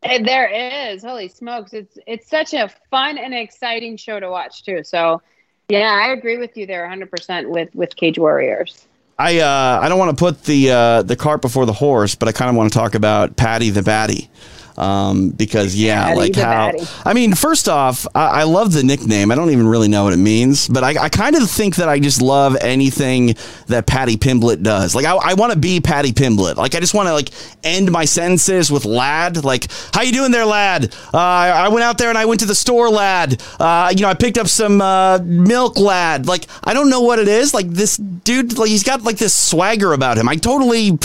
[0.03, 0.49] There
[0.93, 1.03] is.
[1.03, 1.75] Holy smokes!
[1.75, 4.83] It's it's such a fun and exciting show to watch too.
[4.83, 5.21] So,
[5.71, 8.87] yeah, I agree with you there 100 percent with with Cage Warriors.
[9.19, 12.29] I uh, I don't want to put the uh, the cart before the horse, but
[12.29, 14.29] I kind of want to talk about Paddy the Baddy.
[14.81, 16.73] Um, because yeah, like how.
[17.05, 19.31] I mean, first off, I, I love the nickname.
[19.31, 21.91] I don't even really know what it means, but I, I kind of think that
[21.91, 23.35] I just love anything
[23.67, 24.95] that Paddy Pimblett does.
[24.95, 26.57] Like I, I want to be Paddy Pimblett.
[26.57, 27.29] Like I just want to like
[27.63, 29.45] end my sentences with lad.
[29.45, 30.95] Like how you doing there, lad?
[31.13, 33.43] Uh, I, I went out there and I went to the store, lad.
[33.61, 36.27] Uh, you know, I picked up some uh, milk, lad.
[36.27, 37.53] Like I don't know what it is.
[37.53, 40.27] Like this dude, like he's got like this swagger about him.
[40.27, 40.99] I totally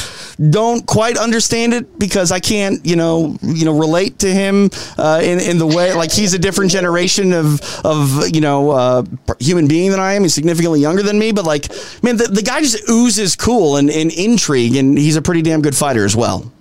[0.50, 5.20] don't quite understand it because I can't, you know, you know, relate to him uh,
[5.24, 9.04] in in the way like he's a different generation of of you know uh,
[9.40, 10.24] human being than I am.
[10.24, 11.70] He's significantly younger than me, but like,
[12.04, 15.62] man, the, the guy just oozes cool and, and intrigue, and he's a pretty damn
[15.62, 16.52] good fighter as well.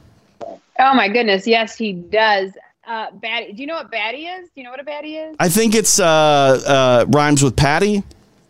[0.78, 2.52] Oh my goodness, yes, he does.
[2.86, 3.52] Uh, Batty.
[3.52, 4.46] Do you know what Batty is?
[4.46, 5.36] Do you know what a Batty is?
[5.38, 8.02] I think it's uh, uh, rhymes with Patty,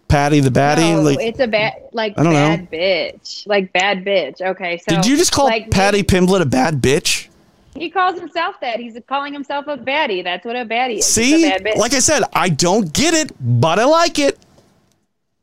[0.09, 0.93] Patty the Batty.
[0.93, 4.41] No, like, it's a bad, like I don't bad bitch, like bad bitch.
[4.41, 7.29] Okay, so did you just call like, Paddy Pimblett a bad bitch?
[7.75, 8.79] He calls himself that.
[8.79, 10.23] He's calling himself a baddie.
[10.23, 11.07] That's what a baddie is.
[11.07, 14.39] See, bad like I said, I don't get it, but I like it.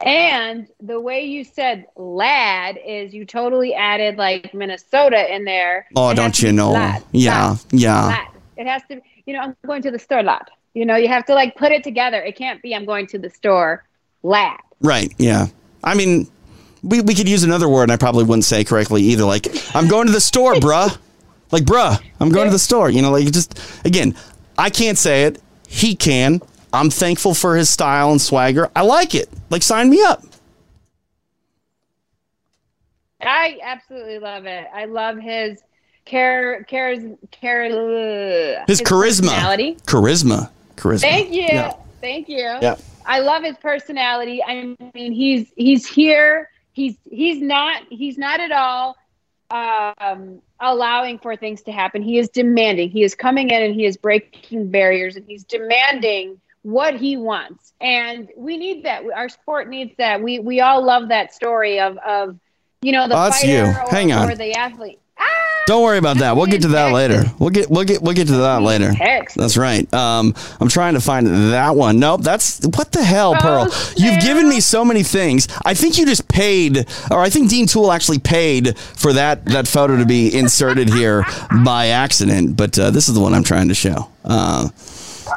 [0.03, 5.87] And the way you said lad is you totally added like Minnesota in there.
[5.95, 6.71] Oh, don't you know?
[6.71, 8.05] lad, Yeah, lad, yeah.
[8.05, 8.27] lad.
[8.57, 10.49] It has to, you know, I'm going to the store, lad.
[10.73, 12.21] You know, you have to like put it together.
[12.21, 13.83] It can't be I'm going to the store,
[14.23, 14.59] lad.
[14.79, 15.13] Right.
[15.17, 15.47] Yeah.
[15.83, 16.27] I mean,
[16.81, 19.25] we, we could use another word and I probably wouldn't say correctly either.
[19.25, 20.97] Like, I'm going to the store, bruh.
[21.51, 22.89] Like, bruh, I'm going to the store.
[22.89, 24.15] You know, like, just, again,
[24.57, 25.41] I can't say it.
[25.67, 26.41] He can.
[26.73, 28.69] I'm thankful for his style and swagger.
[28.75, 29.29] I like it.
[29.49, 30.23] Like, sign me up.
[33.21, 34.67] I absolutely love it.
[34.73, 35.61] I love his
[36.05, 37.63] care, cares, care,
[38.67, 39.29] His, charisma.
[39.85, 40.49] Charisma.
[40.75, 41.01] Charisma.
[41.01, 41.43] Thank you.
[41.43, 41.73] Yeah.
[41.99, 42.37] Thank you.
[42.37, 42.77] Yeah.
[43.05, 44.43] I love his personality.
[44.43, 46.49] I mean, he's he's here.
[46.73, 48.95] He's he's not he's not at all
[49.51, 52.01] um, allowing for things to happen.
[52.01, 52.89] He is demanding.
[52.89, 57.73] He is coming in and he is breaking barriers and he's demanding what he wants.
[57.81, 59.03] And we need that.
[59.13, 60.21] Our sport needs that.
[60.21, 62.39] We we all love that story of of
[62.81, 63.63] you know the Oh, that's fighter you.
[63.63, 64.29] or, Hang on.
[64.31, 64.99] or the athlete.
[65.67, 66.35] Don't worry about that.
[66.35, 67.23] We'll get to that later.
[67.37, 68.91] We'll get we'll get we'll get to that later.
[69.35, 69.91] That's right.
[69.93, 71.99] Um, I'm trying to find that one.
[71.99, 72.21] Nope.
[72.23, 73.67] That's what the hell, Oh, Pearl.
[73.95, 75.47] You've given me so many things.
[75.63, 79.67] I think you just paid, or I think Dean Tool actually paid for that that
[79.67, 81.25] photo to be inserted here
[81.63, 82.57] by accident.
[82.57, 84.09] But uh, this is the one I'm trying to show.
[84.25, 84.69] Uh,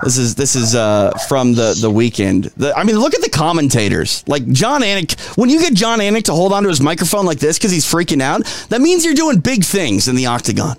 [0.03, 2.45] this is this is uh, from the the weekend.
[2.57, 4.25] The, I mean, look at the commentators.
[4.27, 5.19] Like Jon Anik.
[5.37, 8.21] When you get Jon Anik to hold onto his microphone like this because he's freaking
[8.23, 10.77] out, that means you're doing big things in the octagon.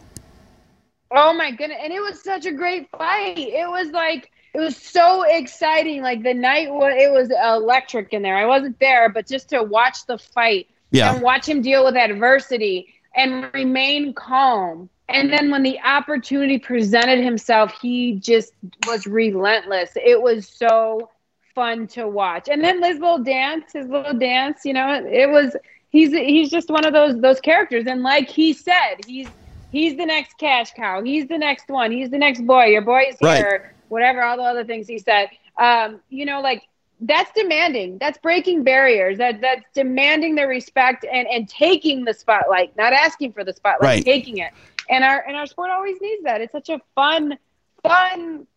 [1.11, 1.77] Oh my goodness.
[1.81, 3.37] And it was such a great fight.
[3.37, 6.01] It was like it was so exciting.
[6.01, 8.35] Like the night was it was electric in there.
[8.35, 11.13] I wasn't there, but just to watch the fight Yeah.
[11.13, 14.89] and watch him deal with adversity and remain calm.
[15.09, 18.53] And then when the opportunity presented himself, he just
[18.87, 19.91] was relentless.
[19.95, 21.09] It was so
[21.53, 22.47] fun to watch.
[22.49, 25.55] And then his little dance, his little dance, you know, it was
[25.89, 27.85] he's he's just one of those those characters.
[27.87, 29.31] And like he said, he's
[29.69, 31.03] he's the next cash cow.
[31.03, 31.91] He's the next one.
[31.91, 32.65] He's the next boy.
[32.65, 33.37] Your boy is Right.
[33.37, 33.75] here.
[33.89, 35.29] Whatever, all the other things he said.
[35.57, 36.63] Um, you know, like
[37.01, 37.97] that's demanding.
[37.99, 39.17] That's breaking barriers.
[39.19, 43.97] That that's demanding the respect and and taking the spotlight, not asking for the spotlight,
[43.97, 44.03] Right.
[44.03, 44.51] taking it.
[44.89, 46.41] And our and our sport always needs that.
[46.41, 47.37] It's such a fun,
[47.83, 48.47] fun,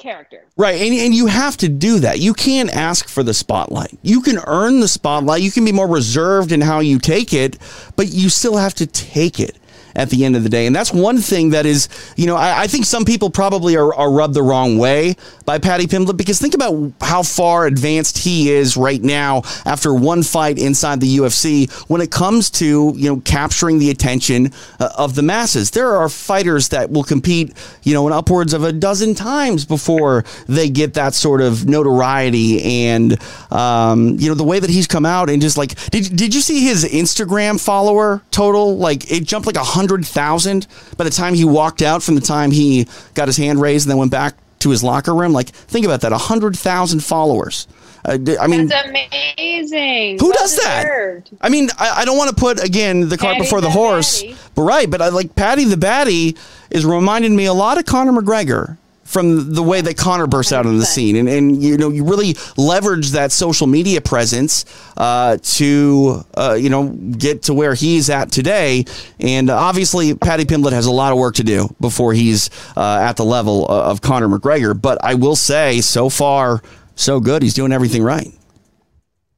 [0.00, 0.46] character.
[0.56, 0.80] Right.
[0.80, 2.18] And, and you have to do that.
[2.18, 3.96] You can't ask for the spotlight.
[4.02, 5.42] You can earn the spotlight.
[5.42, 7.58] You can be more reserved in how you take it,
[7.94, 9.56] but you still have to take it
[9.94, 10.66] at the end of the day.
[10.66, 13.94] And that's one thing that is, you know, I, I think some people probably are,
[13.94, 18.50] are, rubbed the wrong way by Paddy Pimblett because think about how far advanced he
[18.50, 23.20] is right now after one fight inside the UFC when it comes to, you know,
[23.20, 25.70] capturing the attention uh, of the masses.
[25.70, 30.24] There are fighters that will compete, you know, in upwards of a dozen times before
[30.46, 33.18] they get that sort of notoriety and,
[33.52, 36.40] um, you know, the way that he's come out and just like, did, did you
[36.40, 38.76] see his Instagram follower total?
[38.76, 40.66] Like it jumped like a hundred thousand
[40.96, 43.90] by the time he walked out from the time he got his hand raised and
[43.90, 45.32] then went back to his locker room.
[45.32, 47.66] Like, think about that: a hundred thousand followers.
[48.04, 50.18] Uh, I mean, that's amazing.
[50.18, 51.30] Who well does deserved.
[51.32, 51.38] that?
[51.40, 54.22] I mean, I, I don't want to put again the cart before the, the horse,
[54.54, 54.90] but right.
[54.90, 56.38] But I like Paddy the Baddy
[56.70, 58.78] is reminding me a lot of Conor McGregor
[59.10, 62.04] from the way that Conor bursts out on the scene, and and you know you
[62.04, 64.64] really leverage that social media presence
[64.96, 68.84] uh, to uh, you know get to where he's at today,
[69.18, 73.16] and obviously Paddy Pimblett has a lot of work to do before he's uh, at
[73.16, 74.80] the level of Conor McGregor.
[74.80, 76.62] But I will say, so far,
[76.94, 77.42] so good.
[77.42, 78.28] He's doing everything right.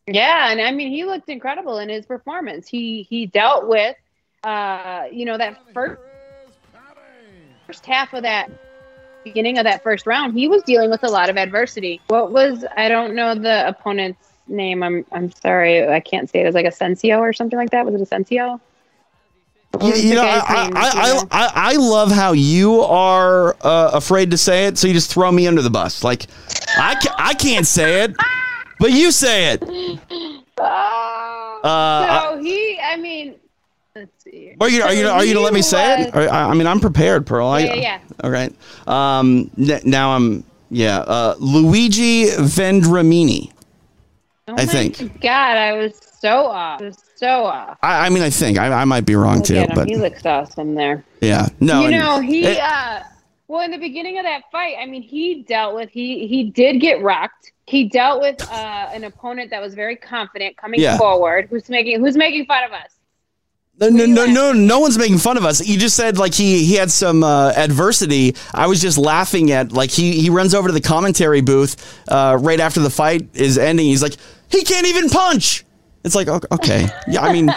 [0.07, 2.69] Yeah, and I mean he looked incredible in his performance.
[2.69, 3.97] He he dealt with
[4.45, 5.99] uh, you know that first
[7.67, 8.51] first half of that
[9.25, 12.01] beginning of that first round, he was dealing with a lot of adversity.
[12.09, 14.83] What was I don't know the opponent's name.
[14.83, 16.43] I'm I'm sorry, I can't say it.
[16.43, 17.85] It was like Asensio or something like that.
[17.85, 18.61] Was it Asensio?
[19.81, 24.67] You, you know, I, I, I, I, love how you are uh, afraid to say
[24.67, 26.05] it, so you just throw me under the bus.
[26.05, 26.27] Like,
[26.77, 28.15] I, ca- I can't say it,
[28.79, 29.65] but you say it.
[31.65, 33.37] Uh, so he, I mean,
[33.95, 34.57] Let's see.
[34.59, 36.15] Are you are you are you gonna let me say it?
[36.15, 37.61] I mean, I'm prepared, Pearl.
[37.61, 38.01] Yeah, I, yeah.
[38.25, 38.55] All right.
[38.87, 39.51] Um.
[39.57, 40.45] Now I'm.
[40.71, 41.01] Yeah.
[41.01, 41.35] Uh.
[41.39, 43.53] Luigi Vendramini.
[44.49, 45.21] Oh I think.
[45.21, 46.81] God, I was so off.
[46.81, 47.79] I was so off.
[47.83, 50.25] I, I mean, I think I, I might be wrong Look too, but he looks
[50.25, 51.05] awesome there.
[51.21, 51.49] Yeah.
[51.61, 51.83] No.
[51.83, 52.47] You know, he.
[52.47, 53.03] It, uh,
[53.49, 56.81] well, in the beginning of that fight, I mean, he dealt with he he did
[56.81, 57.53] get rocked.
[57.67, 60.97] He dealt with uh, an opponent that was very confident coming yeah.
[60.97, 62.91] forward, who's making who's making fun of us.
[63.83, 65.67] No, no, no, no, no one's making fun of us.
[65.67, 68.37] You just said like he he had some uh, adversity.
[68.55, 72.39] I was just laughing at like he he runs over to the commentary booth uh,
[72.41, 73.87] right after the fight is ending.
[73.87, 74.17] He's like,
[74.49, 75.65] he can't even punch.
[76.05, 77.23] It's like okay, yeah.
[77.23, 77.53] I mean,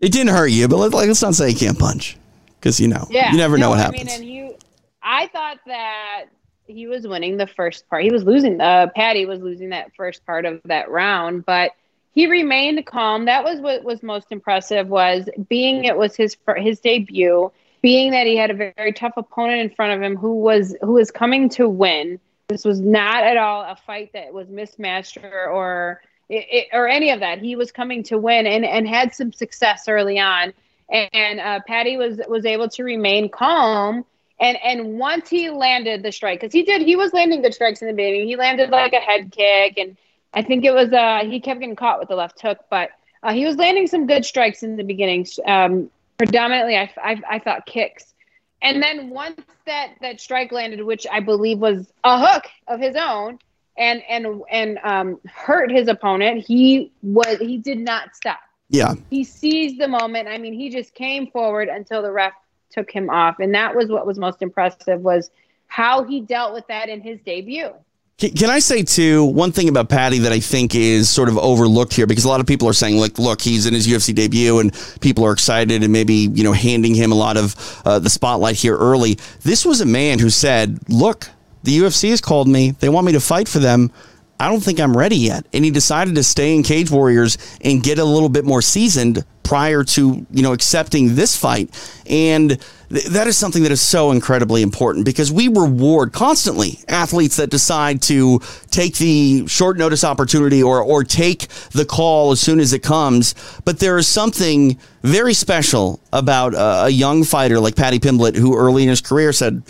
[0.00, 2.16] it didn't hurt you, but let's, like, let's not say he can't punch
[2.58, 4.00] because you know yeah, you never no, know what happens.
[4.00, 4.56] I mean, and you,
[5.02, 6.26] I thought that
[6.66, 8.04] he was winning the first part.
[8.04, 8.58] He was losing.
[8.58, 11.72] Uh, Paddy was losing that first part of that round, but
[12.14, 13.24] he remained calm.
[13.24, 17.50] That was what was most impressive was being it was his his debut,
[17.82, 20.92] being that he had a very, tough opponent in front of him who was who
[20.92, 22.20] was coming to win.
[22.48, 27.10] This was not at all a fight that was mismatched or or, it, or any
[27.10, 27.40] of that.
[27.40, 30.52] He was coming to win and and had some success early on.
[30.88, 34.04] And uh, Paddy was was able to remain calm.
[34.38, 37.82] And and once he landed the strike, because he did, he was landing good strikes
[37.82, 38.28] in the beginning.
[38.28, 39.96] He landed like a head kick and
[40.34, 42.90] I think it was uh, he kept getting caught with the left hook, but
[43.22, 45.26] uh, he was landing some good strikes in the beginning.
[45.46, 48.14] Um, predominantly, I, I, I thought kicks,
[48.60, 52.96] and then once that that strike landed, which I believe was a hook of his
[52.96, 53.38] own,
[53.78, 58.40] and and and um, hurt his opponent, he was he did not stop.
[58.68, 60.28] Yeah, he seized the moment.
[60.28, 62.32] I mean, he just came forward until the ref
[62.70, 65.30] took him off, and that was what was most impressive was
[65.66, 67.70] how he dealt with that in his debut.
[68.16, 71.92] Can I say too one thing about Paddy that I think is sort of overlooked
[71.92, 74.60] here because a lot of people are saying like, look, he's in his UFC debut
[74.60, 78.08] and people are excited and maybe you know handing him a lot of uh, the
[78.08, 79.18] spotlight here early.
[79.42, 81.28] This was a man who said, look,
[81.64, 82.70] the UFC has called me.
[82.70, 83.90] They want me to fight for them.
[84.38, 85.46] I don't think I'm ready yet.
[85.52, 89.24] And he decided to stay in Cage Warriors and get a little bit more seasoned
[89.42, 91.70] prior to, you know, accepting this fight.
[92.06, 92.58] And
[92.94, 97.50] th- that is something that is so incredibly important because we reward constantly athletes that
[97.50, 102.72] decide to take the short notice opportunity or or take the call as soon as
[102.72, 103.34] it comes.
[103.64, 108.56] But there is something very special about a, a young fighter like Paddy Pimblett who
[108.56, 109.62] early in his career said,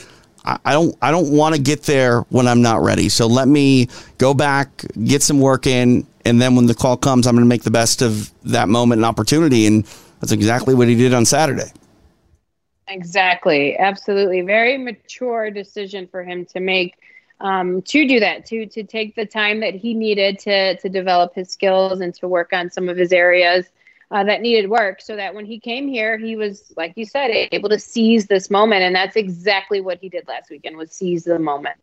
[0.44, 3.08] I don't I don't want to get there when I'm not ready.
[3.08, 7.26] So let me go back, get some work in, and then when the call comes,
[7.26, 9.66] I'm going to make the best of that moment and opportunity.
[9.66, 9.84] And
[10.20, 11.70] that's exactly what he did on Saturday.
[12.88, 16.94] Exactly, absolutely, very mature decision for him to make
[17.40, 21.34] um, to do that, to to take the time that he needed to to develop
[21.34, 23.66] his skills and to work on some of his areas
[24.10, 27.30] uh, that needed work so that when he came here he was like you said
[27.30, 28.82] able to seize this moment.
[28.82, 31.76] And that's exactly what he did last weekend was seize the moment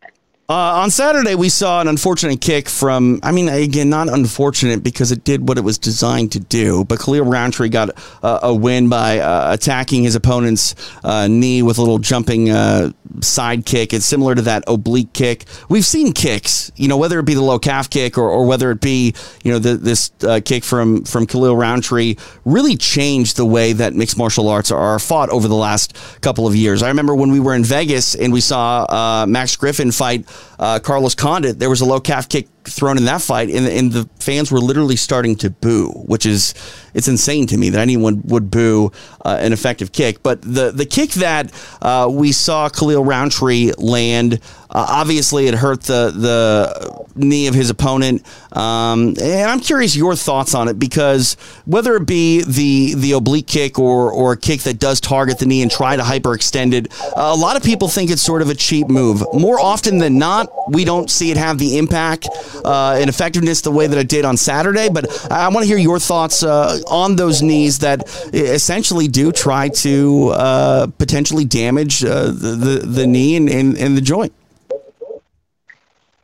[0.51, 5.13] Uh, on Saturday, we saw an unfortunate kick from, I mean, again, not unfortunate because
[5.13, 7.91] it did what it was designed to do, but Khalil Rountree got
[8.21, 10.75] uh, a win by uh, attacking his opponent's
[11.05, 12.91] uh, knee with a little jumping uh,
[13.21, 13.93] side kick.
[13.93, 15.45] It's similar to that oblique kick.
[15.69, 18.71] We've seen kicks, you know, whether it be the low calf kick or, or whether
[18.71, 23.45] it be, you know, the, this uh, kick from, from Khalil Rountree really changed the
[23.45, 26.83] way that mixed martial arts are fought over the last couple of years.
[26.83, 30.25] I remember when we were in Vegas and we saw Max Griffin fight
[30.59, 33.91] uh, Carlos Condit, there was a low calf kick thrown in that fight, and, and
[33.91, 36.53] the fans were literally starting to boo, which is
[36.93, 38.91] it's insane to me that anyone would boo
[39.23, 40.23] uh, an effective kick.
[40.23, 44.39] But the the kick that uh, we saw Khalil Rountree land,
[44.69, 48.25] uh, obviously it hurt the the knee of his opponent,
[48.55, 51.35] um, and I'm curious your thoughts on it because
[51.65, 55.45] whether it be the the oblique kick or or a kick that does target the
[55.45, 58.55] knee and try to hyperextend it, a lot of people think it's sort of a
[58.55, 59.23] cheap move.
[59.33, 62.29] More often than not, we don't see it have the impact
[62.63, 64.89] uh, and effectiveness the way that it did on Saturday.
[64.89, 69.69] But I want to hear your thoughts uh, on those knees that essentially do try
[69.69, 74.33] to uh, potentially damage uh, the, the, the knee and, and, and the joint.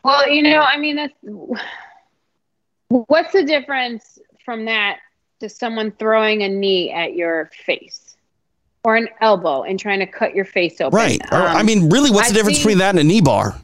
[0.03, 1.13] Well, you know, I mean, that's
[2.87, 4.99] what's the difference from that
[5.41, 8.15] to someone throwing a knee at your face
[8.83, 10.95] or an elbow and trying to cut your face open?
[10.95, 11.21] Right.
[11.33, 13.55] Um, I mean, really, what's the difference between that and a knee bar?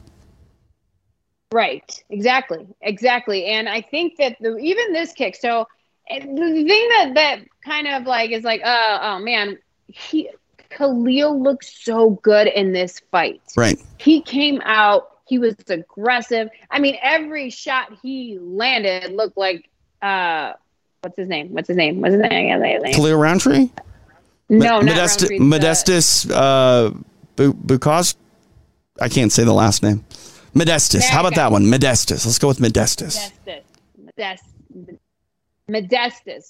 [1.50, 2.04] Right.
[2.10, 2.66] Exactly.
[2.82, 3.46] Exactly.
[3.46, 5.36] And I think that the, even this kick.
[5.36, 5.66] So
[6.08, 10.30] the thing that that kind of like is like, uh, oh man, he
[10.70, 13.42] Khalil looks so good in this fight.
[13.56, 13.80] Right.
[13.98, 15.10] He came out.
[15.26, 16.50] He was aggressive.
[16.70, 19.70] I mean, every shot he landed looked like
[20.02, 20.52] uh,
[21.00, 21.48] what's his name?
[21.48, 22.00] What's his name?
[22.00, 22.50] What's his name?
[22.50, 22.94] His name.
[22.94, 23.70] Khalil Rountree.
[24.48, 26.92] No, M- not Modest- Modestas uh.
[29.00, 30.04] I can't say the last name.
[30.54, 31.02] Modestas.
[31.08, 31.64] How about that one?
[31.64, 32.24] Modestas.
[32.24, 33.32] Let's go with Modestas.
[33.46, 33.62] Modestas.
[33.98, 34.98] Modestas.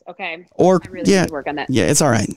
[0.08, 0.46] Okay.
[0.52, 1.70] Or really yeah, work on that.
[1.70, 2.30] Yeah, it's all right.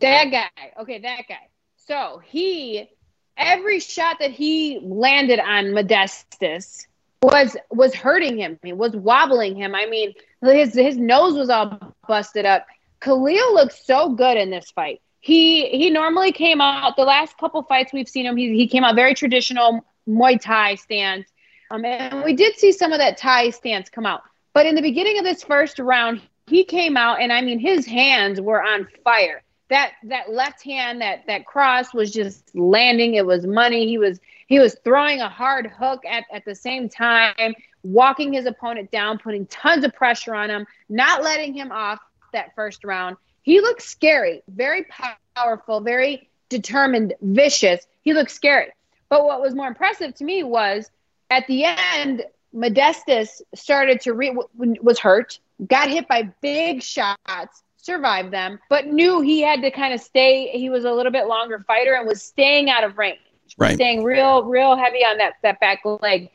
[0.00, 0.72] That guy.
[0.80, 1.48] Okay, that guy.
[1.76, 2.88] So he,
[3.36, 6.86] every shot that he landed on Modestas
[7.22, 8.58] was was hurting him.
[8.62, 9.74] He was wobbling him.
[9.74, 12.66] I mean, his his nose was all busted up.
[13.00, 15.00] Khalil looked so good in this fight.
[15.20, 18.36] He he normally came out the last couple fights we've seen him.
[18.36, 21.28] He he came out very traditional Muay Thai stance.
[21.70, 24.22] Um, and we did see some of that Thai stance come out.
[24.54, 27.86] But in the beginning of this first round, he came out, and I mean, his
[27.86, 29.42] hands were on fire.
[29.68, 33.14] That that left hand, that that cross was just landing.
[33.14, 33.86] It was money.
[33.86, 38.44] He was he was throwing a hard hook at at the same time, walking his
[38.44, 42.00] opponent down, putting tons of pressure on him, not letting him off
[42.34, 43.16] that first round.
[43.42, 44.86] He looked scary, very
[45.34, 47.86] powerful, very determined, vicious.
[48.02, 48.72] He looked scary.
[49.08, 50.90] But what was more impressive to me was
[51.30, 52.24] at the end,
[52.54, 59.20] Modestas started to re- was hurt, got hit by big shots, survived them, but knew
[59.20, 60.48] he had to kind of stay.
[60.48, 63.18] He was a little bit longer fighter and was staying out of range,
[63.56, 63.74] right.
[63.74, 66.30] staying real, real heavy on that that back leg.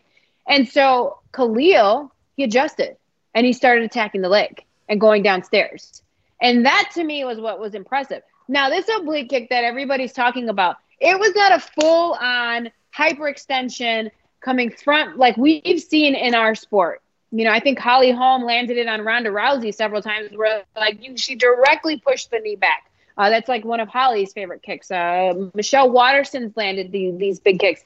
[0.47, 2.97] And so Khalil, he adjusted
[3.33, 6.01] and he started attacking the leg and going downstairs.
[6.41, 8.21] And that to me was what was impressive.
[8.47, 14.09] Now, this oblique kick that everybody's talking about, it was not a full on hyperextension
[14.47, 17.01] coming front like we've seen in our sport.
[17.31, 21.03] You know, I think Holly Holm landed it on Ronda Rousey several times where like
[21.03, 22.89] you, she directly pushed the knee back.
[23.17, 24.89] Uh, that's like one of Holly's favorite kicks.
[24.89, 27.81] Uh, Michelle Waterson's landed the, these big kicks.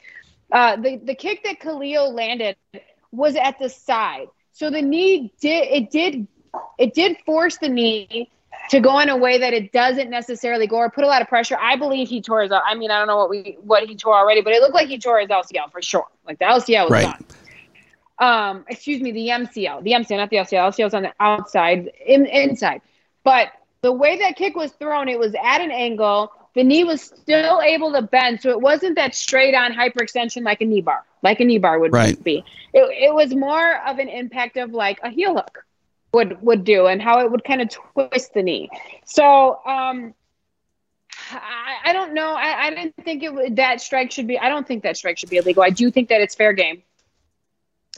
[0.51, 2.57] Uh, the the kick that Khalil landed
[3.11, 6.27] was at the side, so the knee did it did
[6.77, 8.29] it did force the knee
[8.69, 11.27] to go in a way that it doesn't necessarily go or put a lot of
[11.27, 11.57] pressure.
[11.59, 12.51] I believe he tore his.
[12.51, 14.87] I mean, I don't know what we what he tore already, but it looked like
[14.87, 16.07] he tore his LCL for sure.
[16.25, 17.03] Like the LCL was right.
[17.05, 17.25] gone.
[18.21, 20.71] Um, excuse me, the MCL, the MCL, not the LCL.
[20.71, 22.81] LCL is on the outside, in, inside.
[23.23, 26.31] But the way that kick was thrown, it was at an angle.
[26.53, 30.61] The knee was still able to bend, so it wasn't that straight on hyperextension like
[30.61, 32.21] a knee bar, like a knee bar would right.
[32.23, 32.45] be.
[32.73, 35.65] It, it was more of an impact of like a heel hook
[36.13, 38.69] would would do and how it would kind of twist the knee.
[39.05, 40.13] So um,
[41.31, 42.33] I, I don't know.
[42.33, 44.37] I, I didn't think it that strike should be.
[44.37, 45.63] I don't think that strike should be illegal.
[45.63, 46.83] I do think that it's fair game.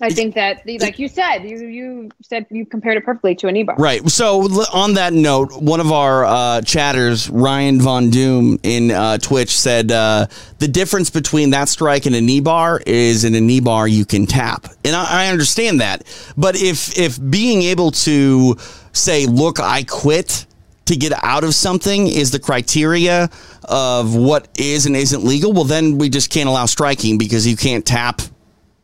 [0.02, 3.52] I think that, like you said, you you said you compared it perfectly to a
[3.52, 3.76] knee bar.
[3.78, 4.08] Right.
[4.10, 4.42] So
[4.74, 9.92] on that note, one of our uh, chatters, Ryan Von Doom in uh, Twitch, said
[9.92, 10.26] uh,
[10.58, 14.04] the difference between that strike and a knee bar is in a knee bar you
[14.04, 16.04] can tap, and I, I understand that.
[16.36, 18.58] But if if being able to
[18.94, 20.48] say, "Look, I quit,"
[20.86, 23.30] to get out of something is the criteria
[23.66, 27.56] of what is and isn't legal, well, then we just can't allow striking because you
[27.56, 28.24] can't tap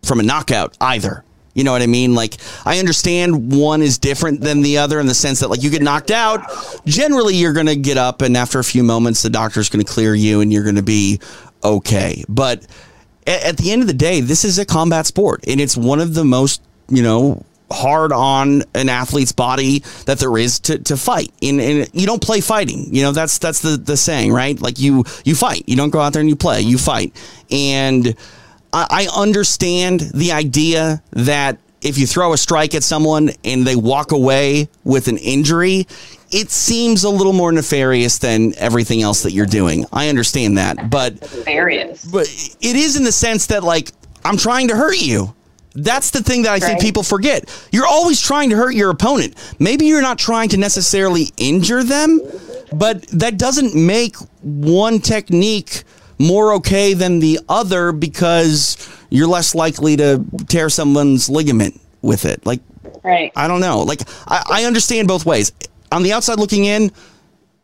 [0.04, 1.24] from a knockout either.
[1.54, 2.16] You know what I mean?
[2.16, 5.70] Like I understand one is different than the other in the sense that like you
[5.70, 6.42] get knocked out,
[6.86, 9.92] generally you're going to get up and after a few moments the doctor's going to
[9.92, 11.20] clear you and you're going to be
[11.64, 12.24] okay.
[12.30, 12.66] But
[13.28, 16.14] at, the end of the day, this is a combat sport and it's one of
[16.14, 21.32] the most, you know, hard on an athlete's body that there is to, to fight.
[21.42, 22.94] And, and you don't play fighting.
[22.94, 24.60] You know, that's that's the, the saying, right?
[24.60, 25.64] Like you you fight.
[25.68, 26.62] You don't go out there and you play.
[26.62, 27.14] You fight.
[27.52, 28.16] And
[28.74, 33.76] I, I understand the idea that if you throw a strike at someone and they
[33.76, 35.88] walk away with an injury,
[36.32, 39.86] it seems a little more nefarious than everything else that you're doing.
[39.92, 42.06] I understand that, but Nefarious.
[42.06, 42.28] but
[42.62, 43.92] it is in the sense that like
[44.26, 45.34] I'm trying to hurt you.
[45.76, 47.48] That's the thing that I think people forget.
[47.72, 49.36] You're always trying to hurt your opponent.
[49.60, 52.20] Maybe you're not trying to necessarily injure them,
[52.74, 55.84] but that doesn't make one technique
[56.20, 58.78] more okay than the other because
[59.10, 62.46] you're less likely to tear someone's ligament with it.
[62.46, 62.62] Like
[63.04, 63.32] Right.
[63.36, 63.82] I don't know.
[63.82, 65.52] Like I, I understand both ways.
[65.92, 66.92] On the outside looking in,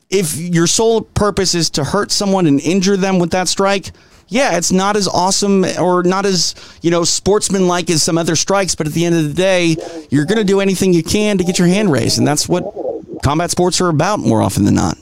[0.10, 3.91] if your sole purpose is to hurt someone and injure them with that strike,
[4.28, 8.74] yeah, it's not as awesome or not as, you know, sportsmanlike as some other strikes,
[8.74, 9.76] but at the end of the day,
[10.10, 12.64] you're going to do anything you can to get your hand raised, and that's what
[13.22, 14.97] combat sports are about more often than not.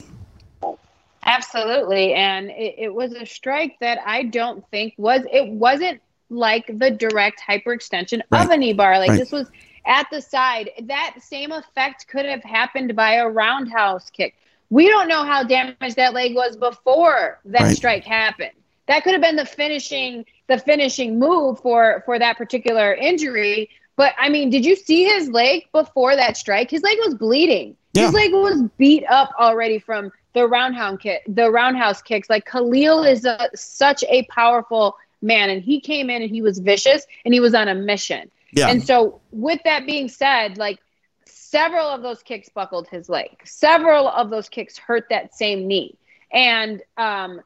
[1.24, 2.14] Absolutely.
[2.14, 6.00] And it, it was a strike that I don't think was, it wasn't
[6.30, 8.44] like the direct hyperextension Right.
[8.44, 8.98] of a knee bar.
[8.98, 9.18] Like Right.
[9.18, 9.50] this was
[9.86, 10.70] at the side.
[10.84, 14.34] That same effect could have happened by a roundhouse kick.
[14.70, 17.76] We don't know how damaged that leg was before that Right.
[17.76, 18.52] strike happened.
[18.86, 23.70] That could have been the finishing, the finishing move for for that particular injury.
[23.96, 26.70] But I mean, did you see his leg before that strike?
[26.70, 27.76] His leg was bleeding.
[27.92, 28.06] Yeah.
[28.06, 32.28] His leg was beat up already from the roundhouse kick, the roundhouse kicks.
[32.28, 36.58] Like Khalil is a, such a powerful man, and he came in and he was
[36.58, 38.30] vicious and he was on a mission.
[38.52, 38.68] Yeah.
[38.68, 40.78] And so, with that being said, like
[41.26, 43.30] several of those kicks buckled his leg.
[43.44, 45.96] Several of those kicks hurt that same knee.
[46.32, 47.40] And um,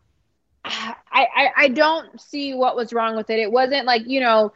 [0.64, 3.38] I, I I don't see what was wrong with it.
[3.38, 4.52] It wasn't like you know.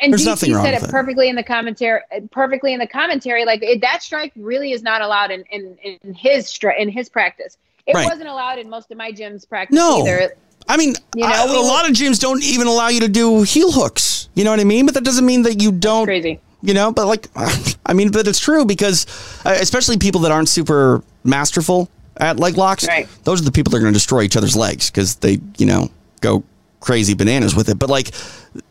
[0.00, 0.88] And, There's DC said it.
[0.88, 2.00] perfectly in the commentary.
[2.30, 6.14] Perfectly in the commentary, like it, that strike really is not allowed in in, in
[6.14, 7.58] his stri- in his practice.
[7.86, 8.08] It Right.
[8.08, 10.00] wasn't allowed in most of my gym's practice No.
[10.06, 10.34] either.
[10.68, 13.08] I mean, You know, I- we a lot of gyms don't even allow you to
[13.08, 14.28] do heel hooks.
[14.34, 14.86] You know what I mean?
[14.86, 16.40] But that doesn't mean that you don't Crazy.
[16.62, 17.28] you know but like
[17.86, 19.06] i mean but it's true because
[19.44, 23.06] uh, especially people that aren't super masterful at leg locks Right.
[23.24, 25.66] those are the people that are going to destroy each other's legs because they you
[25.66, 25.90] know
[26.22, 26.42] go
[26.80, 28.12] crazy bananas with it but like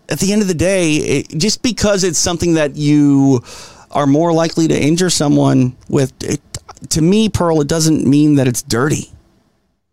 [0.09, 3.43] at the end of the day it, just because it's something that you
[3.91, 6.41] are more likely to injure someone with it,
[6.89, 9.09] to me pearl it doesn't mean that it's dirty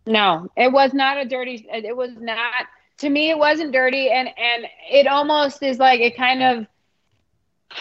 [0.07, 1.66] No, it was not a dirty.
[1.72, 2.66] It was not
[2.99, 3.30] to me.
[3.30, 6.66] It wasn't dirty, and and it almost is like it kind of.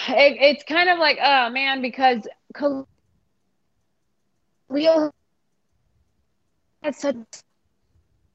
[0.10, 2.86] It, it's kind of like oh man because Khalil
[6.84, 7.16] had such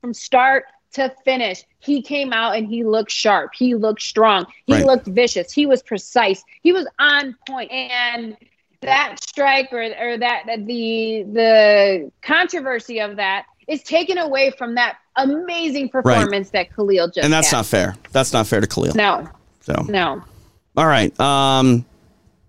[0.01, 1.64] from start to finish.
[1.79, 3.53] He came out and he looked sharp.
[3.55, 4.47] He looked strong.
[4.66, 4.85] He Right.
[4.85, 5.53] looked vicious.
[5.53, 6.43] He was precise.
[6.62, 7.37] He was on.
[7.70, 8.37] And
[8.85, 14.97] that strike or, or that the the controversy of that is taken away from that
[15.16, 17.59] amazing performance that Khalil just and that's had.
[17.59, 19.28] not fair that's not fair to khalil no
[19.61, 20.22] so no
[20.76, 21.18] All right.
[21.20, 21.85] Um,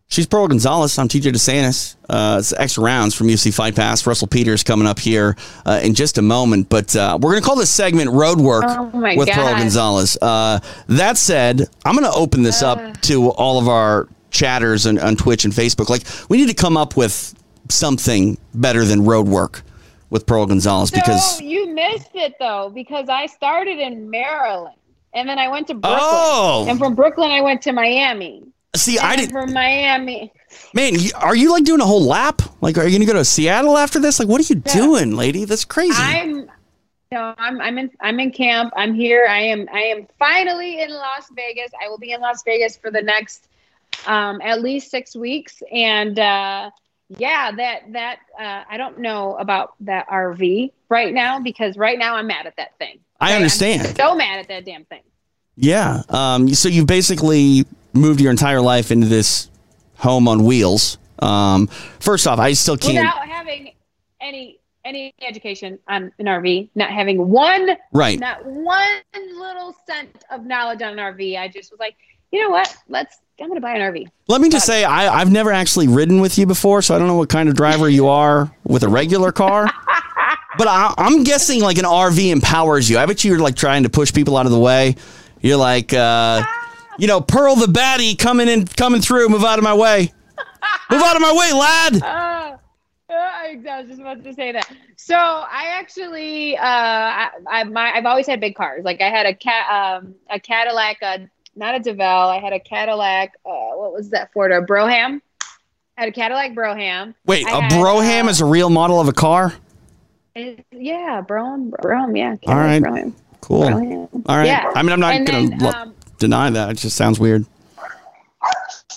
[0.07, 0.97] she's Pearl Gonzalez.
[0.97, 1.95] I'm TJ DeSantis.
[2.09, 4.07] Uh, it's extra rounds from UFC Fight Pass.
[4.07, 6.67] Russell Peters coming up here uh, in just a moment.
[6.67, 10.17] But uh, we're going to call this segment "Roadwork" Oh, with Pearl Gonzalez.
[10.19, 12.71] Uh, that said, I'm going to open this Uh.
[12.71, 15.89] up to all of our chatters on, on Twitch and Facebook.
[15.89, 17.33] Like, we need to come up with
[17.69, 19.63] something better than Road Work
[20.11, 21.41] with Pearl Gonzalez so because.
[21.41, 24.75] you missed it though because I started in Maryland
[25.13, 26.65] and then I went to Brooklyn Oh!
[26.69, 28.43] and from Brooklyn I went to Miami
[28.75, 29.31] See, and I didn't.
[29.31, 30.31] from Miami
[30.75, 32.41] Man, are you like doing a whole lap?
[32.61, 34.19] Like, are you going to go to Seattle after this?
[34.19, 35.43] Like, what are you doing, lady?
[35.45, 35.95] That's crazy.
[35.97, 36.49] I'm
[37.11, 38.71] no, I'm I'm in I'm in camp.
[38.77, 39.25] I'm here.
[39.29, 41.71] I am I am finally in Las Vegas.
[41.83, 43.47] I will be in Las Vegas for the next
[44.05, 45.61] um, at least six weeks.
[45.71, 46.71] And uh,
[47.09, 52.15] yeah, that that uh, I don't know about that RV right now because right now
[52.15, 52.99] I'm mad at that thing.
[53.19, 53.31] I Right?
[53.31, 53.95] I'm understand.
[53.95, 55.01] so mad at that damn thing.
[55.55, 56.01] Yeah.
[56.09, 59.49] Um, so you've basically moved your entire life into this
[59.97, 60.97] home on wheels.
[61.19, 61.67] Um,
[61.99, 62.95] first off, I still can't.
[62.95, 63.71] Without having
[64.19, 68.19] any any education on an RV, not having one right.
[68.19, 71.39] not one little cent of knowledge on an RV.
[71.39, 71.95] I just was like,
[72.31, 72.75] you know what?
[72.87, 73.17] Let's.
[73.39, 74.07] I'm gonna buy an RV.
[74.27, 77.07] Let me just say, I, I've never actually ridden with you before, so I don't
[77.07, 79.65] know what kind of driver you are with a regular car.
[80.57, 82.97] but I, I'm guessing like an RV empowers you.
[82.97, 84.95] I bet you're like trying to push people out of the way.
[85.41, 86.43] You're like, uh,
[86.97, 89.29] you know, Pearl the baddie coming in, coming through.
[89.29, 90.13] Move out of my way.
[90.89, 92.55] Move out of my way, lad.
[93.07, 94.69] Uh, I was just about to say that.
[94.95, 98.83] So I actually, uh, I, I my, I've always had big cars.
[98.83, 102.05] Like I had a cat, um, a Cadillac, a, not a DeVille.
[102.05, 103.33] I had a Cadillac.
[103.45, 104.51] Uh, what was that Ford?
[104.51, 105.21] A Brougham.
[105.97, 107.13] I had a Cadillac Broham.
[107.25, 109.53] Wait, I a had, Broham uh, is a real model of a car?
[110.35, 111.69] It- yeah, Broham.
[111.71, 112.17] Broham.
[112.17, 112.35] yeah.
[112.47, 112.81] All right.
[112.81, 113.15] Brougham.
[113.41, 113.61] Cool.
[113.69, 114.09] Brougham.
[114.27, 114.45] All right.
[114.47, 114.69] Yeah.
[114.75, 116.71] I mean, I'm not And then, to um, deny that.
[116.71, 117.45] It just sounds weird.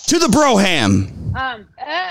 [0.07, 1.35] To the Broham.
[1.35, 2.09] Um, uh,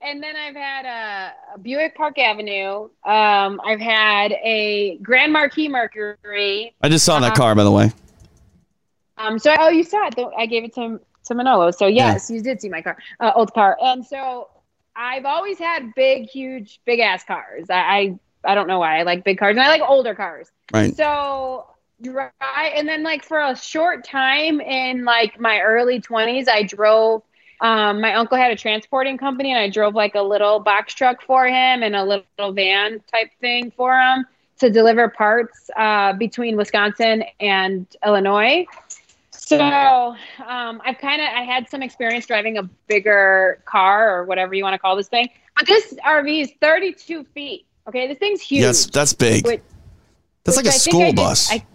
[0.00, 2.88] and then I've had a, a Buick Park Avenue.
[3.04, 6.74] Um, I've had a Grand Marquis Mercury.
[6.80, 7.36] I just saw that Uh-huh.
[7.36, 7.92] car, by the way.
[9.18, 10.14] Um, so oh, you saw it.
[10.36, 11.70] I gave it to to Manolo.
[11.70, 13.76] So yes, you did see my car, uh, old car.
[13.82, 14.48] And so
[14.96, 17.70] I've always had big, huge, big ass cars.
[17.70, 20.50] I, I I don't know why I like big cars, and I like older cars.
[20.72, 20.94] Right.
[20.96, 21.66] So
[22.04, 27.22] right, and then like for a short time in like my early twenties, I drove.
[27.60, 31.22] Um, my uncle had a transporting company, and I drove like a little box truck
[31.22, 34.24] for him and a little van type thing for him
[34.60, 38.64] to deliver parts uh, between Wisconsin and Illinois.
[39.48, 40.14] So
[40.46, 44.62] um, I've kind of I had some experience driving a bigger car or whatever you
[44.62, 47.66] want to call this thing, but this RV is 32 feet.
[47.88, 48.62] Okay, this thing's huge.
[48.62, 49.46] Yes, that's big.
[49.46, 49.62] Which-
[50.44, 51.52] that's like a I school I did- bus.
[51.52, 51.66] I-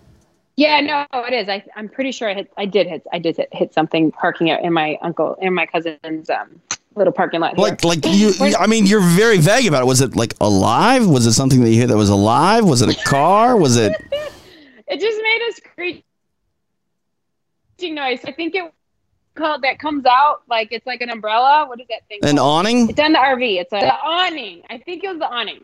[0.55, 1.49] yeah, no, it is.
[1.49, 2.51] I, I'm pretty sure I hit.
[2.57, 3.03] I did hit.
[3.11, 6.61] I did hit, hit something parking it in my uncle in my cousin's um,
[6.95, 7.55] little parking lot.
[7.55, 7.63] here.
[7.63, 9.88] like, like you, I mean, you're very vague about it.
[9.88, 11.07] Was it like alive?
[11.07, 12.65] Was it something that you hit that was alive?
[12.65, 13.57] Was it a car?
[13.57, 13.93] Was it?
[14.11, 16.03] it just made a screeching
[17.82, 18.19] noise.
[18.26, 18.71] I think it
[19.36, 21.65] called that comes out like it's like an umbrella.
[21.67, 22.19] What is that thing?
[22.24, 22.65] An called?
[22.65, 22.89] awning?
[22.89, 23.59] It's on the RV.
[23.61, 24.61] It's a the awning.
[24.69, 25.57] I think it was the awning.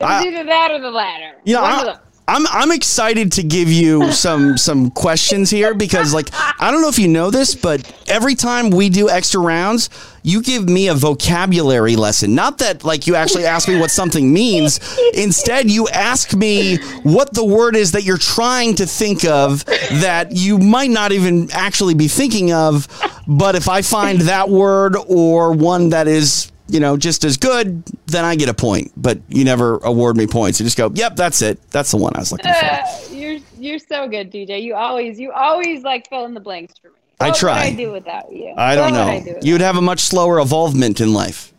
[0.00, 1.36] It was I- either that or the latter.
[1.44, 1.96] You know, One of I, those.
[2.28, 6.88] I'm I'm excited to give you some some questions here because like I don't know
[6.88, 9.90] if you know this, but every time we do extra rounds,
[10.22, 12.34] you give me a vocabulary lesson.
[12.34, 14.78] Not that like you actually ask me what something means.
[15.14, 20.28] Instead, you ask me what the word is that you're trying to think of that
[20.32, 22.86] you might not even actually be thinking of.
[23.26, 27.84] But if I find that word or one that is you know, just as good,
[28.06, 28.92] then I get a point.
[28.96, 30.58] But you never award me points.
[30.58, 31.60] You just go, yep, that's it.
[31.70, 32.64] That's the one I was looking for.
[32.66, 34.62] Uh, you're you're so good, TJ.
[34.62, 36.94] You always you always like fill in the blanks for me.
[37.20, 37.64] I try.
[37.66, 38.52] I do without you?
[38.56, 39.12] I don't What know.
[39.12, 41.52] I do You'd have a much slower evolvement in life.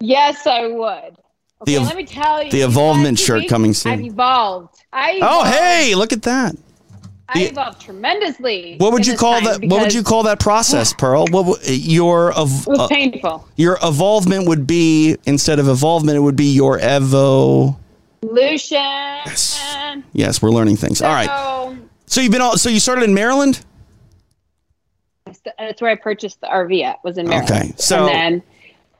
[0.00, 1.16] Yes, I would.
[1.64, 2.50] The Okay, ev- let me tell you.
[2.50, 3.92] the evolvement what, shirt coming soon.
[3.92, 4.74] I've evolved.
[4.92, 6.56] I Oh, hey, look at that.
[7.28, 8.76] I evolved tremendously.
[8.78, 9.60] What would you call that?
[9.64, 11.22] What would you call that process, Pearl?
[11.30, 13.48] What w- your ev- uh, painful.
[13.56, 17.76] your evolvement would be instead of evolvement, it would be your evo.
[18.22, 18.78] Lucian.
[18.78, 19.62] Yes.
[20.12, 21.02] Yes, we're learning things.
[21.02, 21.26] All right.
[21.26, 22.56] So, So you've been all.
[22.56, 23.64] So you started in Maryland.
[25.58, 27.02] that's where I purchased the RV at.
[27.04, 27.50] Was in Maryland.
[27.50, 28.42] Okay, so- and then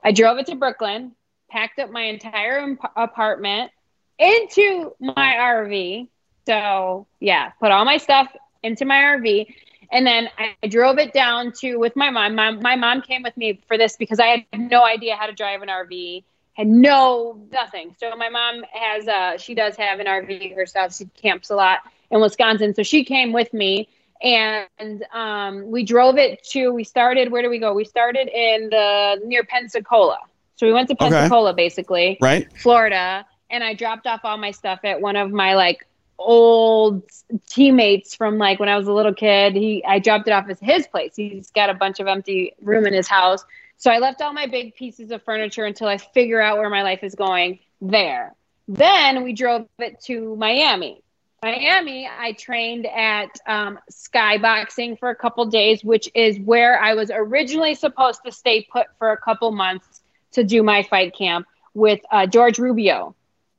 [0.04, 1.12] I drove it to Brooklyn,
[1.50, 3.70] packed up my entire apartment
[4.18, 6.08] into my RV.
[6.46, 8.28] So yeah, put all my stuff
[8.62, 9.46] into my RV.
[9.92, 12.34] And then I drove it down to with my mom.
[12.34, 15.32] My, my mom came with me for this because I had no idea how to
[15.32, 16.24] drive an RV,
[16.54, 17.94] had no nothing.
[17.98, 20.94] So my mom has uh she does have an RV herself.
[20.94, 21.80] She camps a lot
[22.10, 22.74] in Wisconsin.
[22.74, 23.88] So she came with me
[24.22, 27.72] and um, we drove it to we started where do we go?
[27.74, 30.18] We started in the near Pensacola.
[30.56, 31.10] So we went to Okay.
[31.10, 32.18] Pensacola basically.
[32.20, 32.48] Right.
[32.58, 35.86] Florida, and I dropped off all my stuff at one of my like
[36.18, 37.02] old
[37.48, 39.54] teammates from like when I was a little kid.
[39.54, 41.14] He I dropped it off at his place.
[41.16, 43.44] He's got a bunch of empty room in his house.
[43.76, 46.82] So I left all my big pieces of furniture until I figure out where my
[46.82, 48.34] life is going there.
[48.68, 51.02] Then we drove it to Miami.
[51.42, 57.10] Miami, I trained at um, skyboxing for a couple days, which is where I was
[57.14, 60.00] originally supposed to stay put for a couple months
[60.32, 63.14] to do my fight camp with uh, George Rubio,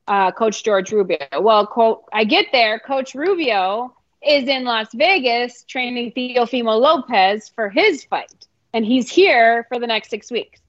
[0.08, 1.18] uh, Coach George Rubio.
[1.40, 3.94] Well, quote, I get there, Coach Rubio
[4.26, 9.88] is in Las Vegas training Teofimo Lopez for his fight, and he's here for the
[9.88, 10.62] next six weeks.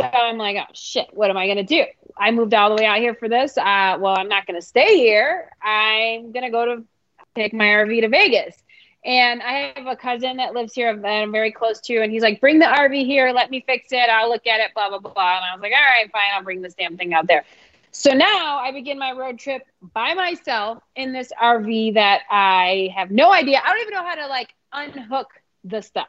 [0.00, 1.84] So I'm like, oh shit, what am I gonna do?
[2.16, 3.56] I moved all the way out here for this.
[3.56, 5.50] Uh, well, I'm not gonna stay here.
[5.62, 6.84] I'm gonna go to
[7.34, 8.56] take my RV to Vegas.
[9.04, 12.22] And I have a cousin that lives here that I'm very close to, and he's
[12.22, 14.08] like, "Bring the RV here, let me fix it.
[14.08, 16.44] I'll look at it, blah blah blah." And I was like, "All right, fine, I'll
[16.44, 17.44] bring this damn thing out there."
[17.92, 19.62] So now I begin my road trip
[19.94, 23.60] by myself in this RV that I have no idea.
[23.64, 25.28] I don't even know how to like unhook
[25.64, 26.08] the stuff.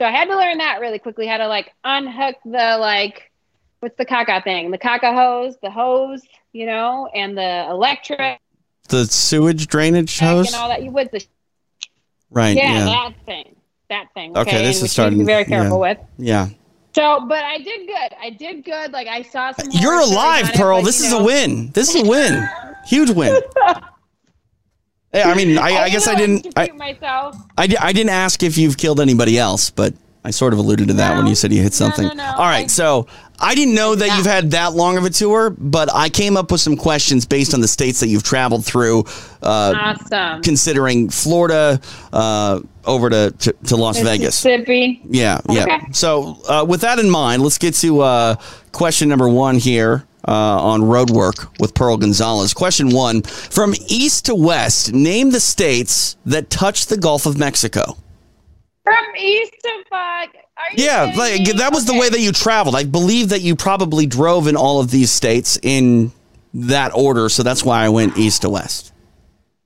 [0.00, 3.30] So I had to learn that really quickly how to like unhook the like
[3.80, 4.70] what's the caca thing?
[4.70, 8.40] The caca hose, the hose, you know, and the electric
[8.88, 10.46] The sewage drainage hose.
[10.46, 10.82] and all that.
[10.82, 11.24] You with the
[12.30, 12.56] Right.
[12.56, 12.84] yeah, Yeah.
[12.86, 13.56] that thing.
[13.90, 14.30] that thing.
[14.30, 15.90] Okay, Okay, this is starting to Be very careful yeah.
[15.90, 15.98] with.
[16.16, 16.48] Yeah.
[16.94, 18.12] So, but I did good.
[18.20, 18.92] I did good.
[18.92, 19.68] Like I saw some.
[19.70, 20.80] You're alive, Pearl.
[20.80, 21.70] but, This is a win.
[21.72, 22.48] This is a win.
[22.86, 23.40] Huge win.
[25.14, 26.58] Yeah, I mean, I, I guess I didn't didn't.
[26.58, 27.36] I, myself.
[27.58, 29.92] I, I didn't ask if you've killed anybody else, but
[30.24, 32.16] I sort of alluded to that when you said you hit No, no, something.
[32.16, 32.24] no.
[32.24, 33.08] All right, I- so
[33.40, 36.52] I didn't know that you've had that long of a tour, but I came up
[36.52, 39.00] with some questions based on the states that you've traveled through,
[39.42, 40.42] uh, Awesome.
[40.42, 41.80] considering Florida
[42.12, 44.44] uh, over to, to, to Las Vegas.
[44.44, 45.00] Mississippi.
[45.10, 45.62] Yeah, yeah.
[45.64, 45.80] Okay.
[45.90, 48.36] So, uh, with that in mind, let's get to uh,
[48.70, 52.54] question number one here uh, on road work with Pearl Gonzalez.
[52.54, 57.96] Question one From east to west, name the states that touch the Gulf of Mexico.
[58.84, 60.34] From east to fuck.
[60.74, 62.74] Yeah, like, that was the way that you traveled.
[62.74, 66.10] I believe that you probably drove in all of these states in
[66.54, 68.92] that order, so that's why I went east to west,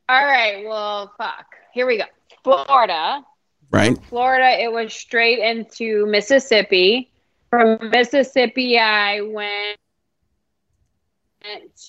[0.09, 0.65] All right.
[0.67, 1.47] Well, fuck.
[1.73, 2.05] Here we go.
[2.45, 3.25] Florida.
[3.71, 3.99] right?
[4.09, 7.11] Florida, it was straight into Mississippi.
[7.51, 9.79] From Mississippi, I went.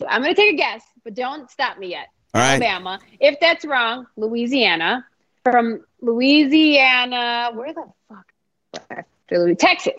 [0.07, 2.07] I'm going to take a guess, but don't stop me yet.
[2.33, 2.53] All right.
[2.53, 2.99] Alabama.
[3.19, 5.05] If that's wrong, Louisiana.
[5.51, 9.57] From Louisiana, where the fuck?
[9.59, 9.93] Texas.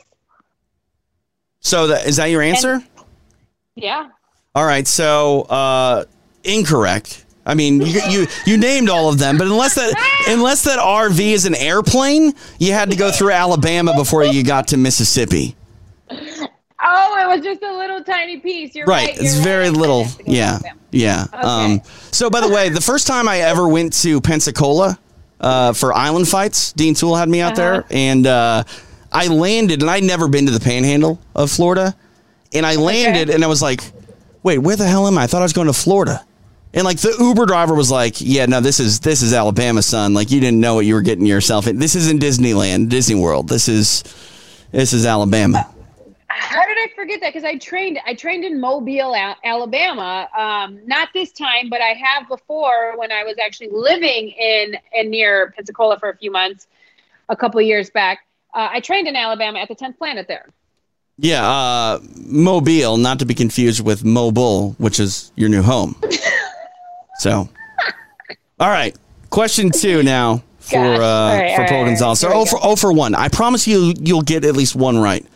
[1.60, 2.82] So, that, is that your answer?
[3.74, 4.08] Yeah.
[4.54, 6.04] All right, so uh,
[6.44, 7.24] incorrect.
[7.46, 9.94] I mean, you, you you named all of them, but unless that
[10.28, 14.68] unless that RV is an airplane, you had to go through Alabama before you got
[14.68, 15.56] to Mississippi.
[16.10, 18.74] Oh, it was just a little tiny piece.
[18.74, 19.08] You're right.
[19.08, 19.76] Right, it's you're very right.
[19.76, 20.04] I little.
[20.04, 20.78] have to go to Yeah, Alabama.
[20.90, 21.26] yeah.
[21.32, 21.80] Um,
[22.10, 24.98] so, by the way, the first time I ever went to Pensacola
[25.40, 27.70] uh, for island fights, Dean Tool had me out Uh-huh.
[27.70, 28.64] there, and uh,
[29.12, 31.94] I landed, and I'd never been to the Panhandle of Florida,
[32.52, 33.80] and I landed, and I was like,
[34.42, 35.24] "Wait, where the hell am I?
[35.24, 36.24] I thought I was going to Florida."
[36.74, 40.12] And like the Uber driver was like, "Yeah, no, this is this is Alabama, son.
[40.12, 41.78] Like you didn't know what you were getting yourself in.
[41.78, 43.48] This isn't Disneyland, Disney World.
[43.48, 44.04] This is
[44.72, 45.66] this is Alabama."
[46.78, 47.32] Did I forget that?
[47.32, 47.98] Because I trained.
[48.06, 49.14] I trained in Mobile,
[49.44, 50.28] Alabama.
[50.36, 55.10] Um, not this time, but I have before when I was actually living in and
[55.10, 56.66] near Pensacola for a few months,
[57.28, 58.26] a couple of years back.
[58.54, 60.48] Uh, I trained in Alabama at the 10th Planet there.
[61.18, 66.00] Yeah, uh, Mobile, not to be confused with Mobile, which is your new home.
[67.18, 67.48] so,
[68.60, 68.96] all right.
[69.30, 70.98] Question two now for Gosh.
[70.98, 72.20] uh, right, for Pearl right, Gonzalez.
[72.20, 73.16] So, oh for, oh for one.
[73.16, 75.26] I promise you, you'll get at least one right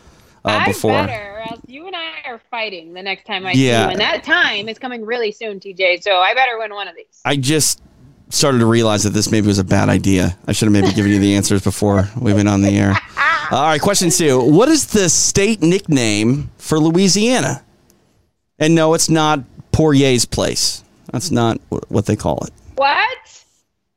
[0.45, 0.91] uh, before.
[0.91, 3.55] better, or else you and I are fighting the next time I Yeah.
[3.55, 3.89] see you.
[3.91, 6.01] And that time is coming really soon, TJ.
[6.01, 7.05] So I better win one of these.
[7.23, 7.81] I just
[8.29, 10.35] started to realize that this maybe was a bad idea.
[10.47, 12.97] I should have maybe given you the answers before we went on the air.
[13.51, 14.39] All right, question two.
[14.41, 17.63] What is the state nickname for Louisiana?
[18.57, 20.83] And no, it's not Poirier's place.
[21.11, 21.59] That's not
[21.89, 22.53] what they call it.
[22.75, 23.07] What?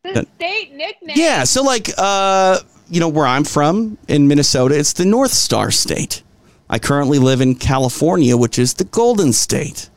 [0.05, 1.16] The That- state nickname?
[1.16, 2.59] Yeah, so like uh,
[2.91, 6.22] you know where I'm from in Minnesota, it's the North Star State.
[6.68, 9.88] I currently live in California, which is the Golden State.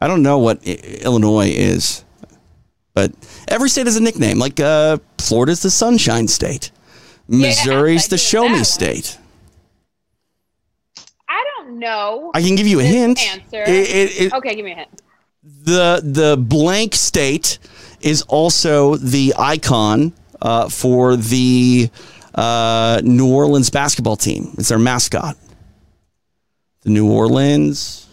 [0.00, 2.04] I don't know what I- Illinois is,
[2.94, 3.12] but
[3.48, 4.38] every state has a nickname.
[4.38, 6.70] Like uh, Florida's the Sunshine State.
[7.28, 8.64] Missouri's I the Show Me.
[8.64, 9.18] State.
[11.28, 12.30] I don't know.
[12.34, 13.20] I can give you a hint.
[13.28, 13.62] answer.
[13.62, 14.88] It- it- it- okay, give me a hint.
[15.42, 17.58] the the blank state
[18.00, 21.88] is also the icon uh, for the
[22.34, 24.54] uh, New Orleans basketball team.
[24.58, 25.36] It's their mascot.
[26.82, 28.06] The New Orleans.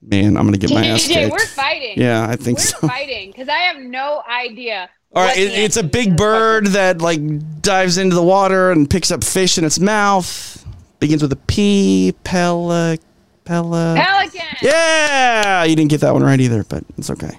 [0.00, 1.32] Man, I'm gonna get my ass kicked.
[1.32, 1.94] we're fighting.
[1.98, 2.78] Yeah, I think We're so.
[2.88, 4.90] fighting because I have no idea.
[5.14, 7.20] All right, it, it's a big bird that like
[7.62, 10.64] dives into the water and picks up fish in its mouth.
[10.98, 12.14] Begins with a P.
[12.24, 13.00] Pelic.
[13.44, 13.96] Pelic.
[13.96, 14.40] Pelican.
[14.62, 17.38] Yeah, you didn't get that one right either, but it's okay.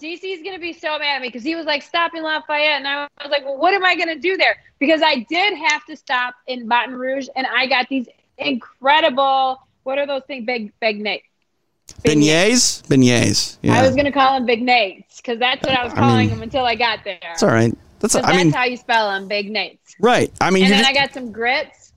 [0.00, 3.08] DC's gonna be so mad at me because he was like stopping Lafayette, and I
[3.22, 4.56] was like, well, what am I gonna do there?
[4.78, 9.60] Because I did have to stop in Baton Rouge, and I got these incredible.
[9.84, 10.44] What are those things?
[10.46, 11.22] Big, big Nate.
[12.04, 12.82] Beignets?
[12.86, 13.56] Beignets.
[13.62, 13.78] Yeah.
[13.78, 16.30] I was gonna call them Big Nates because that's what I was I calling mean,
[16.30, 17.18] them until I got there.
[17.22, 17.72] That's all right.
[18.00, 19.78] That's, 'Cause I mean, that's how you spell them, Big Nates.
[20.00, 20.30] right.
[20.40, 21.87] I mean, And then just, I got some grits.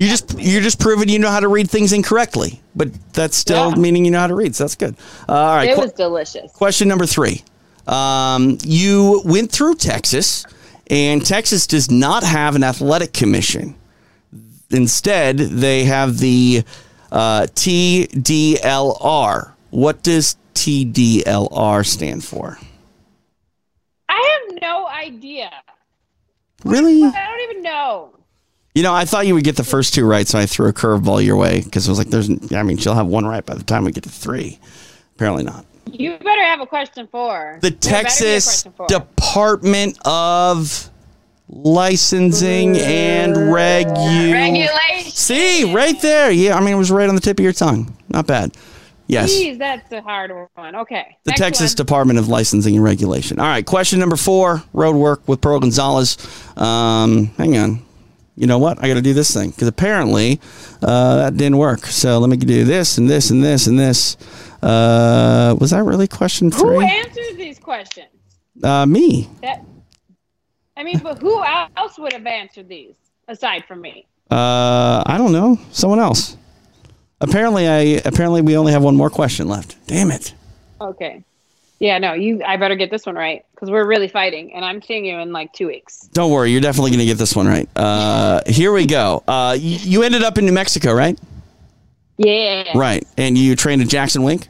[0.00, 3.68] You just, you're just proving you know how to read things incorrectly, but that's still
[3.70, 3.76] Yeah.
[3.76, 4.56] meaning you know how to read.
[4.56, 4.96] So that's good.
[5.28, 5.68] Uh, all right.
[5.70, 6.50] It qu- was delicious.
[6.52, 7.42] question number three.
[7.86, 10.44] Um, you went through Texas,
[10.88, 13.74] and Texas does not have an athletic commission.
[14.70, 16.62] Instead, they have the
[17.12, 19.52] uh, TDLR.
[19.70, 22.58] What does TDLR stand for?
[24.08, 25.50] I have no idea.
[26.64, 27.02] Really?
[27.02, 28.12] I don't even know.
[28.74, 30.72] You know, I thought you would get the first two right, so I threw a
[30.72, 33.54] curveball your way because I was like, "There's," I mean, she'll have one right by
[33.54, 34.58] the time we get to three.
[35.16, 35.64] Apparently not.
[35.90, 38.86] You better have a question for The There better be a Texas for.
[38.86, 40.88] Department of
[41.48, 44.32] Licensing and Regu.
[44.32, 45.10] regulation.
[45.10, 46.30] See, right there.
[46.30, 47.92] Yeah, I mean, it was right on the tip of your tongue.
[48.08, 48.52] Not bad.
[49.08, 49.32] Yes.
[49.32, 50.76] Jeez, that's a hard one.
[50.76, 51.16] Okay.
[51.24, 51.76] The Next Texas one.
[51.76, 53.40] Department of Licensing and Regulation.
[53.40, 56.16] All right, question number four road work with Pearl Gonzalez.
[56.56, 57.82] Um, hang on.
[58.36, 58.82] You know what?
[58.82, 60.40] I got to do this thing because apparently
[60.82, 61.86] uh, that didn't work.
[61.86, 64.16] So let me do this and this and this and this.
[64.62, 68.08] Uh, was that really question Who answers these questions?
[68.62, 69.28] Uh, me.
[69.42, 69.64] That.
[70.76, 71.42] I mean, but who
[71.76, 72.94] else would have answered these
[73.28, 74.06] aside from me?
[74.30, 75.58] Uh, I don't know.
[75.72, 76.36] Someone else.
[77.20, 79.76] Apparently, I apparently we only have one more question left.
[79.86, 80.34] Damn it.
[80.80, 81.22] Okay.
[81.80, 82.42] Yeah, no, you.
[82.44, 85.32] I better get this one right because we're really fighting, and I'm seeing you in
[85.32, 86.08] like two weeks.
[86.12, 87.68] Don't worry, you're definitely going to get this one right.
[87.74, 89.24] Uh, here we go.
[89.26, 91.18] Uh, y- you ended up in New Mexico, right?
[92.18, 92.76] Yeah.
[92.76, 94.48] Right, and you trained at Jackson Wink.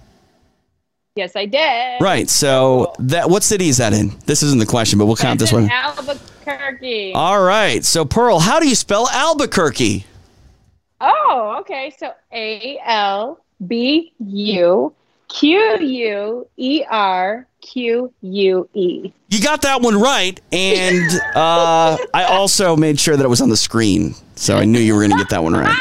[1.14, 2.00] Yes, I did.
[2.00, 2.28] Right.
[2.28, 4.12] So that what city is that in?
[4.26, 5.70] This isn't the question, but we'll count That's this one.
[5.70, 7.12] Albuquerque.
[7.14, 7.84] All right.
[7.84, 10.04] So Pearl, how do you spell Albuquerque?
[11.00, 11.92] oh, okay.
[11.98, 14.94] So A L B U
[15.30, 19.12] Q U E R Q U E.
[19.28, 23.48] You got that one right, and uh, I also made sure that it was on
[23.48, 25.76] the screen, so I knew you were going to get that one right.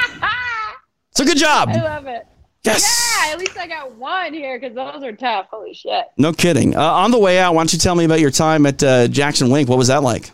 [1.11, 1.69] So good job.
[1.69, 2.25] I love it.
[2.63, 3.25] Yes.
[3.25, 5.47] Yeah, at least I got one here because those are tough.
[5.51, 6.05] Holy shit.
[6.17, 6.75] No kidding.
[6.75, 9.07] Uh, on the way out, why don't you tell me about your time at uh,
[9.07, 9.67] Jackson Wink?
[9.67, 10.31] What was that like?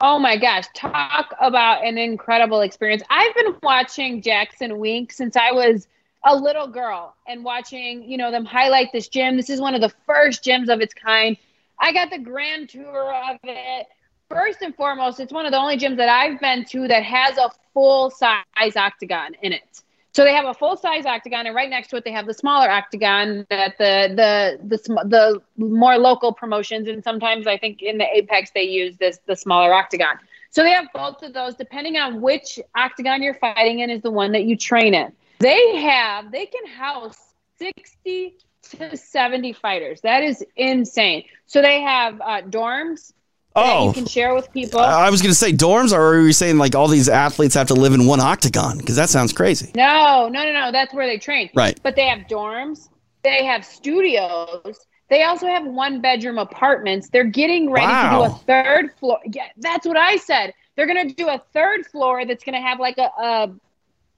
[0.00, 3.02] Oh my gosh, talk about an incredible experience.
[3.10, 5.86] I've been watching Jackson Wink since I was
[6.24, 9.36] a little girl and watching, you know, them highlight this gym.
[9.36, 11.36] This is one of the first gyms of its kind.
[11.78, 13.86] I got the grand tour of it.
[14.30, 17.36] First and foremost, it's one of the only gyms that I've been to that has
[17.36, 19.82] a full size octagon in it.
[20.14, 22.34] So they have a full size octagon, and right next to it, they have the
[22.34, 27.98] smaller octagon that the the the the more local promotions, and sometimes I think in
[27.98, 30.16] the Apex they use this the smaller octagon.
[30.50, 31.56] So they have both of those.
[31.56, 35.12] Depending on which octagon you're fighting in, is the one that you train in.
[35.44, 37.18] They have they can house
[37.58, 38.38] sixty
[38.70, 40.00] to seventy fighters.
[40.00, 41.24] That is insane.
[41.44, 43.12] So they have uh, dorms
[43.54, 43.88] that Oh.
[43.88, 44.80] you can share with people.
[44.80, 47.68] I was going to say dorms, or are you saying like all these athletes have
[47.68, 48.78] to live in one octagon?
[48.78, 49.70] Because that sounds crazy.
[49.76, 50.72] No, no, no, no.
[50.72, 51.50] That's where they train.
[51.54, 51.78] Right.
[51.82, 52.88] But they have dorms.
[53.22, 54.86] They have studios.
[55.10, 57.10] They also have one bedroom apartments.
[57.10, 59.18] They're getting ready to do a third floor.
[59.30, 60.54] Yeah, that's what I said.
[60.74, 63.54] They're gonna do a third floor that's gonna have like a, a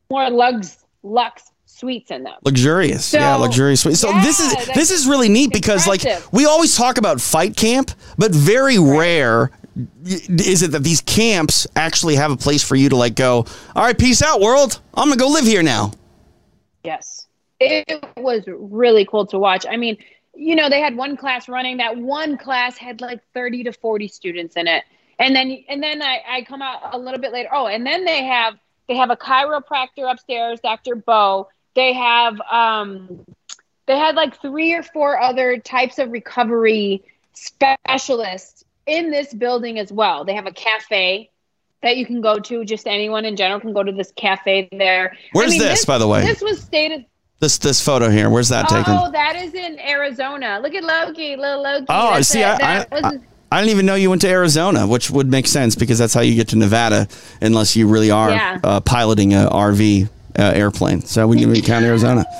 [0.09, 2.35] more lux lux suites in them.
[2.45, 3.83] Luxurious, So- yeah, luxurious.
[3.83, 6.03] So this is this is really neat because like
[6.33, 9.51] we always talk about fight camp, but very rare
[10.07, 13.45] is it that these camps actually have a place for you to like go.
[13.75, 14.81] All right, peace out, world.
[14.95, 15.93] I'm gonna go live here now.
[16.83, 17.27] Yes.
[17.61, 19.65] It was really cool to watch.
[19.69, 19.97] I mean,
[20.35, 21.79] you know, they had one class running.
[21.79, 24.85] That one class had like 30 to 40 students in it.
[25.19, 27.49] And then and then I, I come out a little bit later.
[27.53, 28.55] Oh, and then they have
[28.89, 30.97] they have a chiropractor upstairs, Dr.
[30.97, 31.49] Bo.
[31.75, 33.25] They have um
[33.87, 39.93] they had like three or four other types of recovery specialists in this building as
[39.93, 40.25] well.
[40.25, 41.31] They have a cafe
[41.83, 42.65] that you can go to.
[42.65, 45.17] Just anyone in general can go to this cafe there.
[45.33, 46.23] Where's this, by the way?
[46.23, 47.05] This was stated.
[47.39, 48.95] This this photo here, where's that taken?
[48.97, 50.59] Oh, that is in Arizona.
[50.63, 51.85] Look at Loki, little Loki.
[51.91, 52.47] Oh, That's see, it.
[52.47, 53.19] I, That I, was- I,
[53.57, 56.21] I didn't even know you went to Arizona, which would make sense because that's how
[56.21, 57.09] you get to Nevada,
[57.41, 58.59] unless you really are Yeah.
[58.63, 61.01] uh, piloting a RV uh, airplane.
[61.01, 62.27] So we we count Arizona.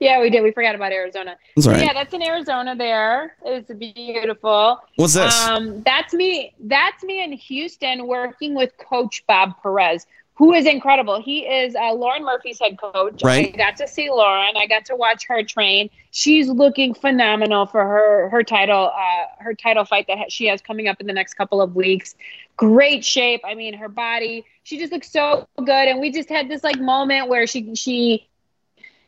[0.00, 0.42] yeah, we did.
[0.42, 1.36] We forgot about Arizona.
[1.56, 1.82] That's right.
[1.82, 2.74] Yeah, that's in Arizona.
[2.76, 4.80] There, it's beautiful.
[4.96, 5.46] What's this?
[5.46, 6.54] Um, that's me.
[6.60, 10.06] That's me in Houston working with Coach Bob Perez,
[10.38, 11.20] who is incredible.
[11.20, 13.24] He is uh, Lauren Murphy's head coach.
[13.24, 13.52] Right.
[13.52, 14.56] I got to see Lauren.
[14.56, 15.90] I got to watch her train.
[16.12, 20.62] She's looking phenomenal for her her title uh, her title fight that ha- she has
[20.62, 22.14] coming up in the next couple of weeks.
[22.56, 23.40] Great shape.
[23.44, 24.44] I mean, her body.
[24.62, 25.88] She just looks so good.
[25.88, 28.28] And we just had this like moment where she she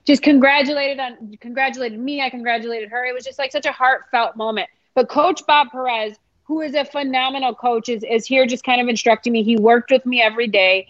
[0.04, 2.20] just congratulated on congratulated me.
[2.20, 3.04] I congratulated her.
[3.04, 4.68] It was just like such a heartfelt moment.
[4.96, 8.88] But Coach Bob Perez, who is a phenomenal coach, is is here just kind of
[8.88, 9.44] instructing me.
[9.44, 10.88] He worked with me every day.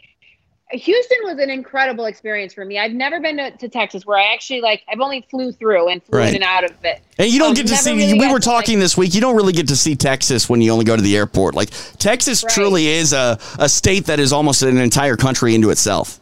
[0.73, 2.79] Houston was an incredible experience for me.
[2.79, 6.03] I've never been to, to Texas where I actually like I've only flew through and
[6.03, 6.29] flew Right.
[6.29, 7.01] in and out of it.
[7.19, 7.93] And you don't Um, get to see.
[7.97, 9.15] really we were to, like- talking this week.
[9.15, 11.55] You don't really get to see Texas when you only go to the airport.
[11.55, 12.53] Like Texas Right.
[12.53, 16.21] truly is a, a state that is almost an entire country into itself.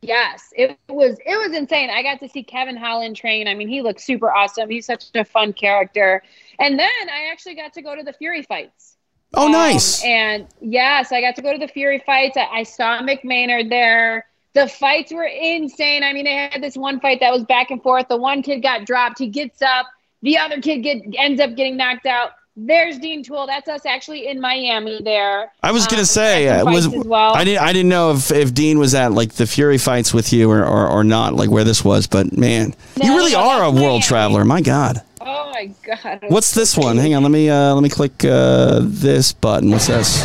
[0.00, 1.90] Yes, it was it was insane.
[1.90, 3.48] I got to see Kevin Holland train.
[3.48, 4.70] I mean, he looks super awesome.
[4.70, 6.22] He's such a fun character.
[6.60, 8.96] And then I actually got to go to the Fury fights.
[9.34, 10.02] Oh, Um, nice.
[10.04, 12.36] And yes, I got to go to the Fury fights.
[12.36, 14.26] I, I saw McMaynard there.
[14.54, 16.02] The fights were insane.
[16.02, 18.08] I mean, they had this one fight that was back and forth.
[18.08, 19.18] The one kid got dropped.
[19.18, 19.86] He gets up.
[20.22, 22.30] The other kid get ends up getting knocked out.
[22.60, 23.46] There's Dean Tool.
[23.46, 25.00] That's us actually in Miami.
[25.04, 25.52] There.
[25.62, 27.36] I was gonna Um, say uh, was well.
[27.36, 30.32] I didn't I didn't know if, if Dean was at like the Fury fights with
[30.32, 33.62] you or, or, or not like where this was, but man, you really no, are
[33.62, 34.02] a world Miami.
[34.02, 34.44] traveler.
[34.44, 36.24] My God, Oh my god.
[36.28, 36.96] what's this one?
[36.96, 39.70] Hang on, let me uh, let me click uh, this button.
[39.70, 40.24] What's this?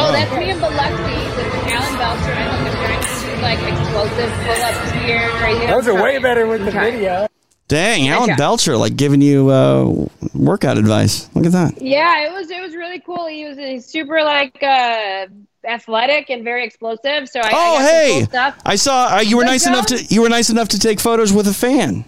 [0.00, 1.02] Oh, that's me and Biloxi
[1.36, 2.32] with Alan Belcher.
[2.32, 5.18] I think I'm trying like explosive pull-ups here.
[5.40, 5.66] Right here.
[5.68, 7.26] Those are way better with the video.
[7.66, 8.36] Dang, Alan.
[8.36, 11.28] Belcher like giving you uh, workout advice.
[11.34, 11.82] Look at that.
[11.82, 13.26] Yeah, it was it was really cool.
[13.26, 15.26] He was he's super like uh
[15.66, 17.28] athletic and very explosive.
[17.28, 18.58] So I, I Oh, got some hey, cool stuff.
[18.64, 21.00] I saw uh, you were The nice enough to you were nice enough to take
[21.00, 22.04] photos with a fan.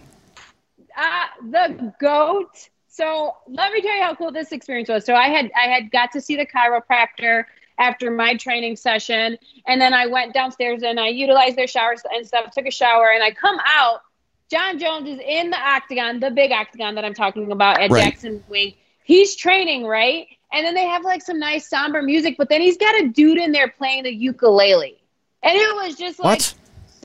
[1.00, 2.68] Uh, the goat.
[2.88, 5.06] So let me tell you how cool this experience was.
[5.06, 7.44] So I had I had got to see the chiropractor
[7.78, 12.26] after my training session, and then I went downstairs and I utilized their showers and
[12.26, 12.50] stuff.
[12.52, 14.02] Took a shower, and I come out.
[14.50, 18.04] Jon Jones is in the octagon, the big octagon that I'm talking about at Right.
[18.04, 18.76] Jackson Wink.
[19.04, 20.26] He's training, right?
[20.52, 23.38] And then they have like some nice somber music, but then he's got a dude
[23.38, 25.00] in there playing the ukulele.
[25.42, 26.54] And it was just like What?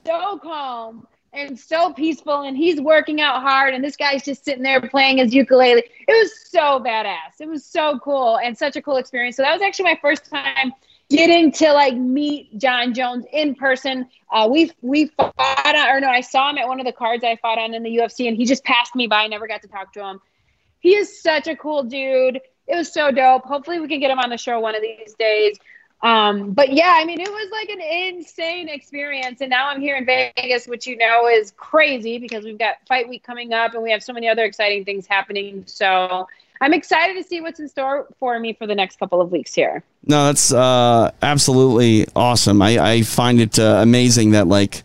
[0.04, 1.06] so calm
[1.36, 5.18] and so peaceful and he's working out hard and this guy's just sitting there playing
[5.18, 5.82] his ukulele.
[6.08, 7.40] It was so badass.
[7.40, 9.36] It was so cool and such a cool experience.
[9.36, 10.72] So that was actually my first time
[11.10, 14.08] getting to like meet jon jones in person.
[14.32, 17.22] Uh, we we fought on, or no i saw him at one of the cards
[17.22, 19.22] i fought on in the ufc and he just passed me by.
[19.22, 20.20] I never got to talk to him.
[20.80, 22.40] He is such a cool dude.
[22.66, 23.44] It was so dope.
[23.44, 25.58] Hopefully we can get him on the show one of these days
[26.02, 29.40] um, but yeah, I mean, it was like an insane experience.
[29.40, 33.08] And now I'm here in Vegas, which you know is crazy because we've got fight
[33.08, 35.64] week coming up and we have so many other exciting things happening.
[35.66, 36.28] So
[36.60, 39.54] I'm excited to see what's in store for me for the next couple of weeks
[39.54, 39.82] here.
[40.06, 42.60] No, that's uh, absolutely awesome.
[42.60, 44.82] I, I find it uh, amazing that like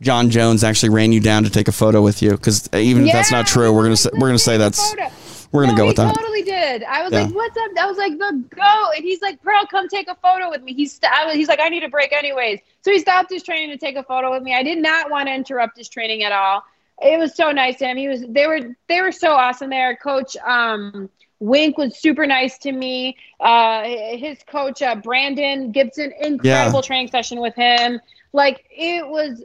[0.00, 2.30] Jon Jones actually ran you down to take a photo with you.
[2.30, 5.10] Because even if that's not true, we're gonna say, we're gonna say that's photo.
[5.52, 6.14] We're gonna no, go with that.
[6.14, 6.82] totally did.
[6.84, 7.22] I was Yeah.
[7.22, 10.14] like, "What's up?" I was like, "The go," and he's like, "Pearl, come take a
[10.16, 12.90] photo with me." He's st- I was, he's like, "I need a break, anyways." So
[12.90, 14.54] he stopped his training to take a photo with me.
[14.54, 16.62] I did not want to interrupt his training at all.
[17.02, 17.96] It was so nice to him.
[17.96, 19.96] He was they were they were so awesome there.
[19.96, 23.16] Coach um, Wink was super nice to me.
[23.38, 28.00] Uh, his coach uh, Brandon Gibson, incredible training session with him.
[28.32, 29.42] Like it was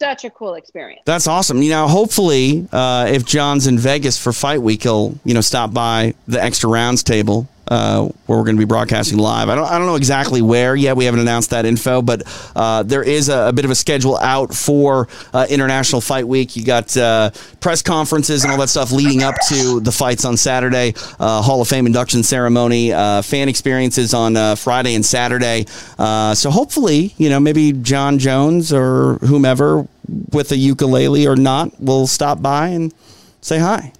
[0.00, 1.02] such a cool experience.
[1.04, 1.62] That's awesome.
[1.62, 5.72] You know, hopefully, uh, if Jon's in Vegas for Fight Week, he'll you know stop
[5.72, 9.48] by the Extra Rounds table uh, where we're going to be broadcasting live.
[9.48, 10.96] I don't I don't know exactly where yet.
[10.96, 12.22] We haven't announced that info, but
[12.56, 16.56] uh, there is a, a bit of a schedule out for uh, International Fight Week.
[16.56, 20.36] You got uh, press conferences and all that stuff leading up to the fights on
[20.36, 25.66] Saturday, uh, Hall of Fame induction ceremony, uh, fan experiences on Friday and Saturday.
[25.66, 29.86] So hopefully, you know, maybe Jon Jones or whomever
[30.32, 32.92] with a ukulele or not will stop by and
[33.40, 33.92] say hi.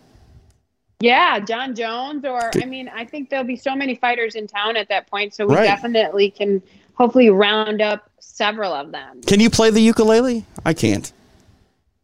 [1.01, 4.77] Yeah, Jon Jones, or I mean, I think there'll be so many fighters in town
[4.77, 5.65] at that point, so we Right.
[5.65, 6.63] definitely can
[6.95, 9.23] hopefully round up several of them.
[9.23, 10.45] Can you play the ukulele?
[10.65, 11.11] I can't.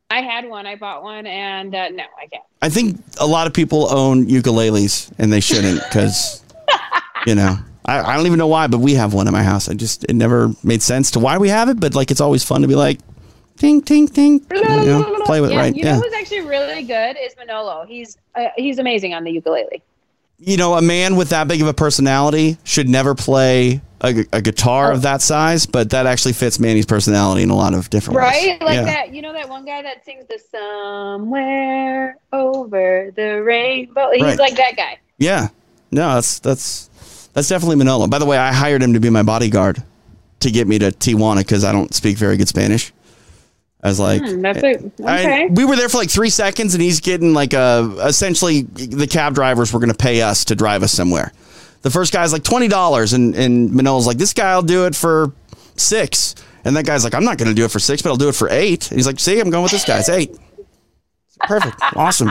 [0.09, 2.45] I had one, I bought one, and uh, no, I can't.
[2.63, 6.43] I think a lot of people own ukuleles and they shouldn't because,
[7.27, 9.69] you know, I, I don't even know why, but we have one in my house.
[9.69, 12.45] I just, it never made sense to why we have it, but like it's always
[12.45, 12.99] fun to be like,
[13.57, 15.75] ting, ting, ting, you know, play with it, yeah, right?
[15.75, 15.93] You yeah.
[15.97, 17.85] know who's actually really good is Manolo.
[17.87, 19.83] He's uh, he's amazing on the ukulele.
[20.39, 24.43] you know, a man with that big of a personality should never play a, a
[24.43, 28.19] guitar of that size, but that actually fits Manny's personality in a lot of different
[28.21, 28.25] ways.
[28.25, 28.61] Right?
[28.61, 28.85] Like yeah.
[28.85, 34.11] that, you know that one guy that sings the somewhere over the rainbow.
[34.13, 34.39] He's Right.
[34.39, 34.99] like that guy.
[35.19, 35.49] Yeah.
[35.91, 36.91] No, that's that's
[37.33, 38.07] that's definitely Manolo.
[38.07, 39.83] By the way, I hired him to be my bodyguard
[40.41, 42.93] to get me to Tijuana because I don't speak very good Spanish.
[43.87, 45.47] I was like, Hmm, that's a, I- okay.
[45.51, 49.35] we were there for like three seconds, and he's getting like a essentially the cab
[49.35, 51.33] drivers were going to pay us to drive us somewhere.
[51.83, 55.33] The first guy's like twenty dollars, and and Manolo's like, this guy'll do it for
[55.77, 56.35] six,
[56.65, 58.29] and that guy's like, I'm not going to do it for six, but I'll do
[58.29, 58.91] it for eight.
[58.91, 59.99] And he's like, see, I'm going with this guy.
[60.01, 60.37] It's eight.
[61.43, 62.31] Perfect, awesome.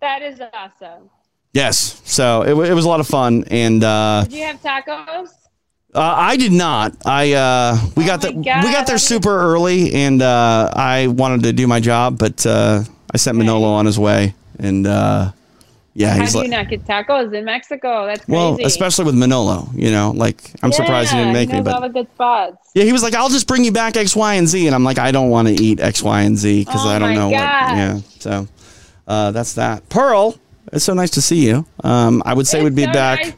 [0.00, 1.10] that is awesome.
[1.52, 5.30] Yes, so it, it was a lot of fun, and uh, Did you have tacos?
[5.94, 6.94] Uh, I did not.
[7.06, 11.06] I uh, we got Oh the God, we got there super early, and uh, I
[11.08, 12.82] wanted to do my job, but uh,
[13.12, 15.30] I sent Manolo on his way, and uh,
[15.94, 18.06] yeah, How he's do like, you not get tacos in Mexico?
[18.06, 18.32] That's crazy.
[18.36, 21.80] well, especially with Manolo, you know, like I'm surprised he didn't make me, knows all
[21.80, 22.70] but the good spots.
[22.74, 24.82] yeah, he was like, I'll just bring you back X, Y, and Z, and I'm
[24.84, 27.26] like, I don't want to eat X, Y, and Z because Oh I don't know
[27.26, 27.32] what.
[27.34, 28.48] Yeah, so
[29.06, 29.88] uh, that's that.
[29.88, 30.36] Pearl,
[30.72, 31.64] it's so nice to see you.
[31.84, 33.20] Um, I would say It's we'd be so back.
[33.22, 33.32] nice.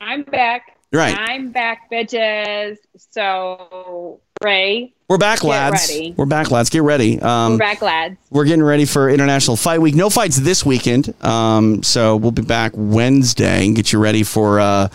[0.00, 0.75] I'm back.
[0.92, 1.16] Right.
[1.18, 2.78] I'm back, bitches.
[3.10, 4.92] So Ray.
[5.08, 5.88] We're back, lads.
[5.88, 6.14] ready.
[6.16, 6.70] We're back, lads.
[6.70, 7.20] Get ready.
[7.20, 8.16] Um, We're back, lads.
[8.30, 9.94] We're getting ready for International Fight Week.
[9.94, 11.14] No fights this weekend.
[11.24, 14.88] Um, so we'll be back Wednesday and get you ready for uh,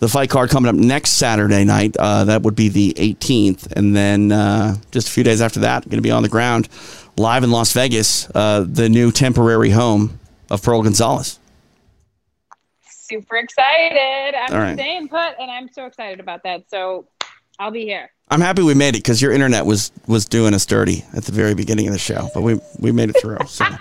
[0.00, 1.96] the fight card coming up next Saturday night.
[1.98, 3.72] Uh, that would be the 18th.
[3.72, 6.68] And then uh, just a few days after that, going to be on the ground
[7.16, 10.18] live in Las Vegas, uh, the new temporary home
[10.50, 11.38] of Pearl Gonzalez.
[13.04, 14.34] Super excited.
[14.34, 14.78] I'm All right.
[14.78, 16.70] staying put, and I'm so excited about that.
[16.70, 17.06] So
[17.58, 18.10] I'll be here.
[18.30, 21.32] I'm happy we made it because your internet was was doing us dirty at the
[21.32, 23.38] very beginning of the show, but we we made it through.
[23.46, 23.66] So.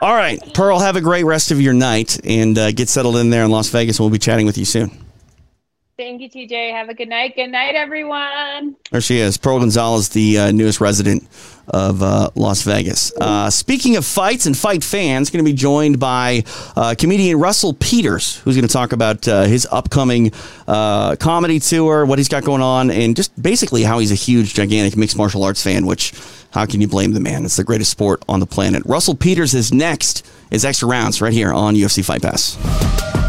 [0.00, 3.30] All right, Pearl, have a great rest of your night and uh, get settled in
[3.30, 4.00] there in Las Vegas.
[4.00, 5.03] We'll be chatting with you soon.
[5.96, 6.72] Thank you, TJ.
[6.72, 7.36] Have a good night.
[7.36, 8.74] Good night, everyone.
[8.90, 11.22] There she is, Pearl Gonzalez, the uh, newest resident
[11.68, 13.12] of uh, Las Vegas.
[13.20, 16.42] Uh, speaking of fights and fight fans, going to be joined by
[16.74, 20.32] uh, comedian Russell Peters, who's going to talk about uh, his upcoming
[20.66, 24.52] uh, comedy tour, what he's got going on, and just basically how he's a huge,
[24.54, 25.86] gigantic mixed martial arts fan.
[25.86, 26.12] Which,
[26.50, 27.44] how can you blame the man?
[27.44, 28.82] It's the greatest sport on the planet.
[28.84, 30.26] Russell Peters is next.
[30.50, 33.23] Is extra rounds right here on UFC Fight Pass.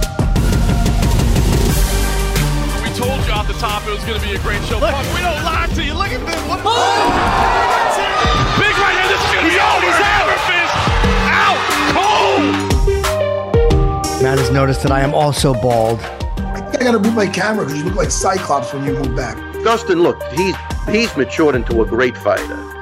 [3.56, 4.80] The top it was going to be a great show.
[4.80, 5.94] Fuck, we don't lie to you.
[5.94, 6.42] Look at this.
[6.48, 6.60] What?
[6.66, 7.08] Oh!
[8.60, 9.08] Big right here.
[9.08, 9.86] This is going to be over.
[9.86, 10.76] He's Hammer fist.
[11.32, 11.60] Out.
[11.96, 12.44] Cold.
[14.22, 16.00] Matt has noticed that I am also bald.
[16.38, 19.16] I think I gotta move my camera because you look like Cyclops when you move
[19.16, 19.38] back.
[19.64, 20.56] Dustin, look, he's
[20.90, 22.75] he's matured into a great fighter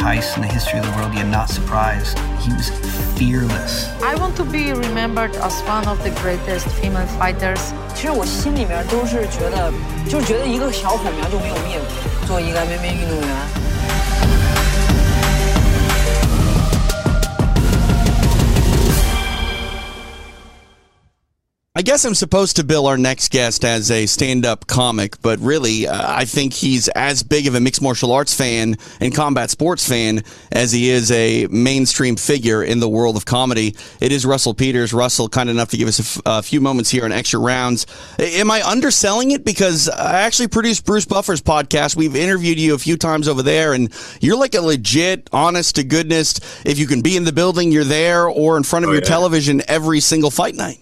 [0.00, 2.18] heist in the history of the world, yet not surprised.
[2.40, 2.70] He was
[3.18, 3.88] fearless.
[4.02, 7.72] I want to be remembered as one of the greatest female fighters.
[7.94, 9.72] 其实我心里面都是觉得，
[10.08, 12.26] 就是觉得一个小火苗就没有灭过。
[12.26, 13.28] 做一个 MMA 运动员，
[21.73, 25.39] I guess I'm supposed to bill our next guest as a stand up comic, but
[25.39, 29.49] really, uh, I think he's as big of a mixed martial arts fan and combat
[29.51, 33.73] sports fan as he is a mainstream figure in the world of comedy.
[34.01, 34.91] It is Russell Peters.
[34.91, 37.85] Russell, kind enough to give us a, f- a few moments here on extra rounds.
[38.19, 39.45] A- Am I underselling it?
[39.45, 41.95] Because I actually produced Bruce Buffer's podcast.
[41.95, 45.85] We've interviewed you a few times over there, and you're like a legit, honest to
[45.85, 46.37] goodness.
[46.65, 49.01] If you can be in the building, you're there or in front of Oh, your
[49.03, 49.07] yeah.
[49.07, 50.79] television every single fight night.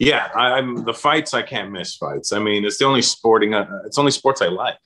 [0.00, 1.34] Yeah, I, I'm the fights.
[1.34, 2.32] I can't miss fights.
[2.32, 3.52] I mean, it's the only sporting.
[3.52, 4.78] Uh, it's only sports I like.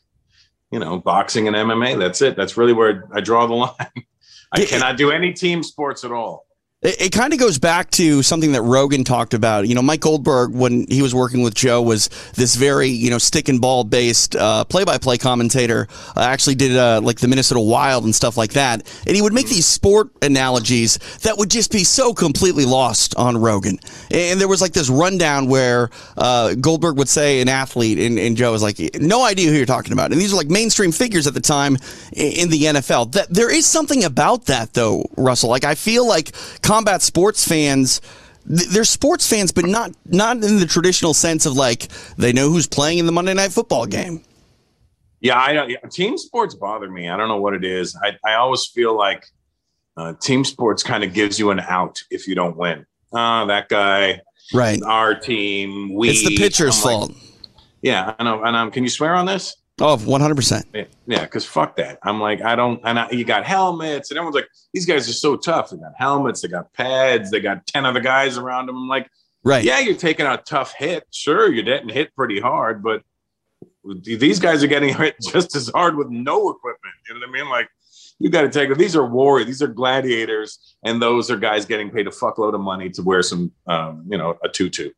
[0.72, 2.00] You know, boxing and MMA.
[2.00, 2.34] That's it.
[2.34, 4.06] That's really where I draw the line.
[4.50, 6.43] I cannot do any team sports at all.
[6.84, 9.66] It, it kind of goes back to something that Rogan talked about.
[9.66, 13.18] You know, Mike Goldberg, when he was working with Joe, was this very, you know,
[13.18, 14.36] stick and ball based
[14.68, 15.88] play by play commentator.
[16.16, 18.82] Uh, actually, did uh, like the Minnesota Wild and stuff like that.
[19.06, 23.36] And he would make these sport analogies that would just be so completely lost on
[23.36, 23.78] Rogan.
[24.10, 28.36] And there was like this rundown where uh, Goldberg would say an athlete, and, and
[28.36, 30.12] Joe was like, no idea who you're talking about.
[30.12, 31.76] And these are like mainstream figures at the time
[32.12, 33.12] in the NFL.
[33.12, 35.50] That there is something about that though, Russell.
[35.50, 36.34] Like I feel like
[36.74, 38.00] combat sports fans
[38.46, 42.66] they're sports fans, but not not in the traditional sense of like they know who's
[42.66, 44.20] playing in the Monday Night Football game.
[45.22, 45.72] Yeah, I don't.
[45.90, 47.08] Team sports bother me.
[47.08, 47.96] I don't know what it is.
[48.04, 49.24] I I always feel like
[49.96, 52.84] uh, team sports kind of gives you an out if you don't win.
[53.14, 54.20] Ah, that guy,
[54.52, 54.82] Right.
[54.82, 55.94] our team.
[55.94, 56.10] We.
[56.10, 57.12] It's the pitcher's like, fault.
[57.80, 58.44] yeah, I know.
[58.44, 59.56] And um, can you swear on this?
[59.80, 60.86] Oh, 100%.
[61.06, 61.98] Yeah, because fuck that.
[62.04, 65.12] I'm like, I don't, and I, you got helmets, and everyone's like, these guys are
[65.12, 65.70] so tough.
[65.70, 68.76] They got helmets, they got pads, they got 10 other guys around them.
[68.76, 69.10] I'm like,
[69.42, 69.64] Right.
[69.64, 71.04] yeah, you're taking a tough hit.
[71.10, 73.02] Sure, you're getting hit pretty hard, but
[74.02, 76.94] these guys are getting hit just as hard with no equipment.
[77.08, 77.50] You know what I mean?
[77.50, 77.68] Like,
[78.20, 78.78] you got to take it.
[78.78, 82.60] These are warriors, these are gladiators, and those are guys getting paid a fuckload of
[82.60, 84.90] money to wear some, um, you know, a tutu.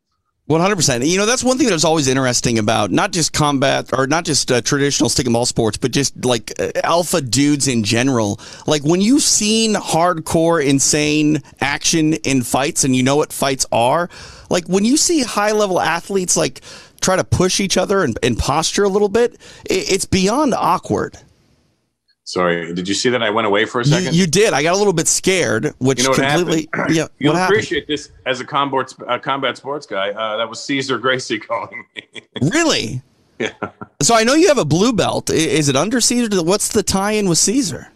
[0.47, 1.05] One hundred percent.
[1.05, 4.49] You know, that's one thing that's always interesting about not just combat or not just
[4.49, 8.39] uh, traditional stick and ball sports, but just like uh, alpha dudes in general.
[8.65, 14.09] Like when you've seen hardcore, insane action in fights, and you know what fights are.
[14.49, 16.61] Like when you see high level athletes like
[17.01, 19.33] try to push each other and, and posture a little bit,
[19.65, 21.17] it, it's beyond awkward.
[22.27, 24.13] Sorry, did you see that I went away for a second?
[24.13, 24.51] you did.
[24.51, 26.67] I got a little bit scared, which You know what completely.
[26.73, 26.95] happened?
[26.97, 27.07] Yeah.
[27.19, 30.09] You'll appreciate this as a combat, uh, combat sports guy.
[30.09, 32.03] Uh, that was Cesar Gracie calling me.
[32.41, 33.01] Really?
[33.39, 33.53] yeah.
[34.01, 35.29] So I know you have a blue belt.
[35.29, 36.43] Is it under Cesar?
[36.43, 37.93] What's the tie-in with Cesar?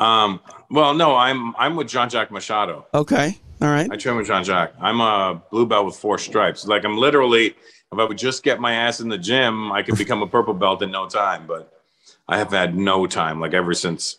[0.00, 2.84] Um, well, no, I'm I'm with Jean Jacques Machado.
[2.92, 3.38] Okay.
[3.62, 3.88] All right.
[3.92, 4.74] I train with Jean Jacques.
[4.80, 6.66] I'm a blue belt with four stripes.
[6.66, 7.46] Like I'm literally,
[7.92, 10.52] if I would just get my ass in the gym, I could become a purple
[10.52, 11.46] belt in no time.
[11.46, 11.72] But
[12.28, 13.40] I have had no time.
[13.40, 14.16] Like ever since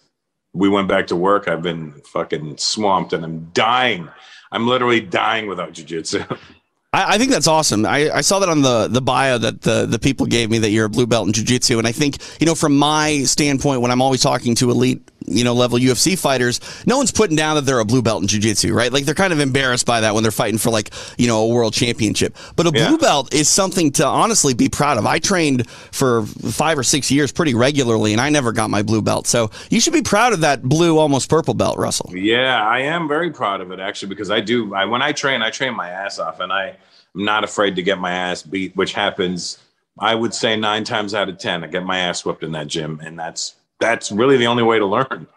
[0.54, 4.10] we went back to work, I've been fucking swamped and I'm dying.
[4.52, 6.38] I'm literally dying without jujitsu.
[6.94, 7.86] I, I think that's awesome.
[7.86, 10.70] I, I saw that on the, the bio that the, the people gave me that
[10.70, 11.78] you're a blue belt in jiu-jitsu.
[11.78, 15.44] And I think, you know, from my standpoint, when I'm always talking to elite, you
[15.44, 18.74] know, level UFC fighters, no one's putting down that they're a blue belt in jiu-jitsu,
[18.74, 18.92] right?
[18.94, 21.48] Like they're kind of embarrassed by that when they're fighting for like, you know, a
[21.48, 22.36] world championship.
[22.56, 22.88] But a Yeah.
[22.90, 25.06] blue belt is something to honestly be proud of.
[25.06, 29.02] I trained for five or six years pretty regularly and I never got my blue
[29.02, 29.28] belt.
[29.28, 32.12] So you should be proud of that blue, almost purple belt, Russell.
[32.14, 34.74] Yeah, I am very proud of it actually because I do.
[34.74, 36.76] I, when I train, I train my ass off, and I am
[37.16, 39.58] not afraid to get my ass beat, which happens.
[40.00, 42.68] I would say nine times out of ten, I get my ass whipped in that
[42.68, 45.28] gym, and that's that's really the only way to learn.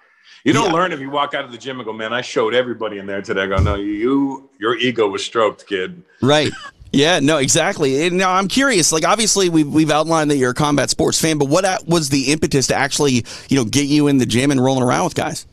[0.44, 0.72] You don't Yeah.
[0.72, 3.06] learn if you walk out of the gym and go, "Man, I showed everybody in
[3.06, 6.50] there today." I go, "No, you, your ego was stroked, kid." Right.
[6.92, 8.06] Yeah, no, exactly.
[8.06, 8.90] And now I'm curious.
[8.90, 12.32] Like, obviously, we've we've outlined that you're a combat sports fan, but what was the
[12.32, 15.46] impetus to actually, you know, get you in the gym and rolling around with guys?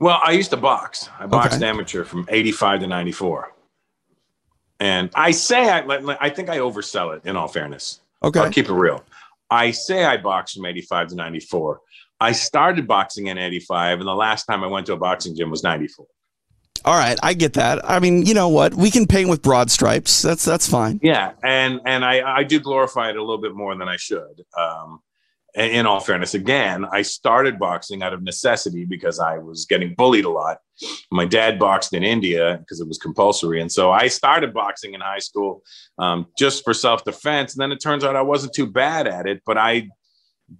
[0.00, 1.08] Well, I used to box.
[1.18, 1.66] I boxed Okay.
[1.68, 3.52] amateur from 85 to 94.
[4.78, 5.78] And I say, I,
[6.20, 8.00] I think I oversell it in all fairness.
[8.22, 8.40] Okay.
[8.40, 9.02] I'll keep it real.
[9.50, 11.80] I say I boxed from 85 to 94.
[12.20, 15.50] I started boxing in 85, and the last time I went to a boxing gym
[15.50, 16.06] was 94.
[16.84, 17.88] All right, I get that.
[17.88, 18.74] I mean, you know what?
[18.74, 20.22] We can paint with broad stripes.
[20.22, 21.00] That's that's fine.
[21.02, 24.44] Yeah, and and I I do glorify it a little bit more than I should.
[24.56, 25.00] Um,
[25.56, 30.26] in all fairness, again, I started boxing out of necessity because I was getting bullied
[30.26, 30.58] a lot.
[31.10, 35.00] My dad boxed in India because it was compulsory, and so I started boxing in
[35.00, 35.62] high school
[35.98, 37.54] um, just for self defense.
[37.54, 39.88] And then it turns out I wasn't too bad at it, but I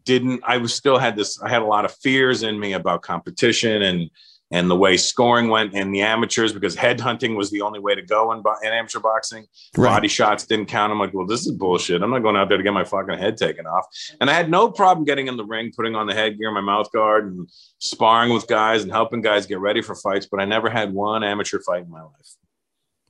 [0.05, 0.43] didn't.
[0.45, 1.41] I was still had this.
[1.41, 4.11] I had a lot of fears in me about competition and
[4.53, 8.03] and the way scoring went in the amateurs because headhunting was the only way to
[8.03, 9.45] go in, in amateur boxing.
[9.77, 9.91] Right.
[9.91, 10.93] Body shots didn't count.
[10.93, 12.01] I'm like, well, this is bullshit.
[12.01, 13.87] I'm not going out there to get my fucking head taken off.
[14.21, 16.93] And I had no problem getting in the ring, putting on the headgear, my mouth
[16.93, 17.49] guard, and
[17.79, 20.29] sparring with guys and helping guys get ready for fights.
[20.31, 22.37] But I never had one amateur fight in my life.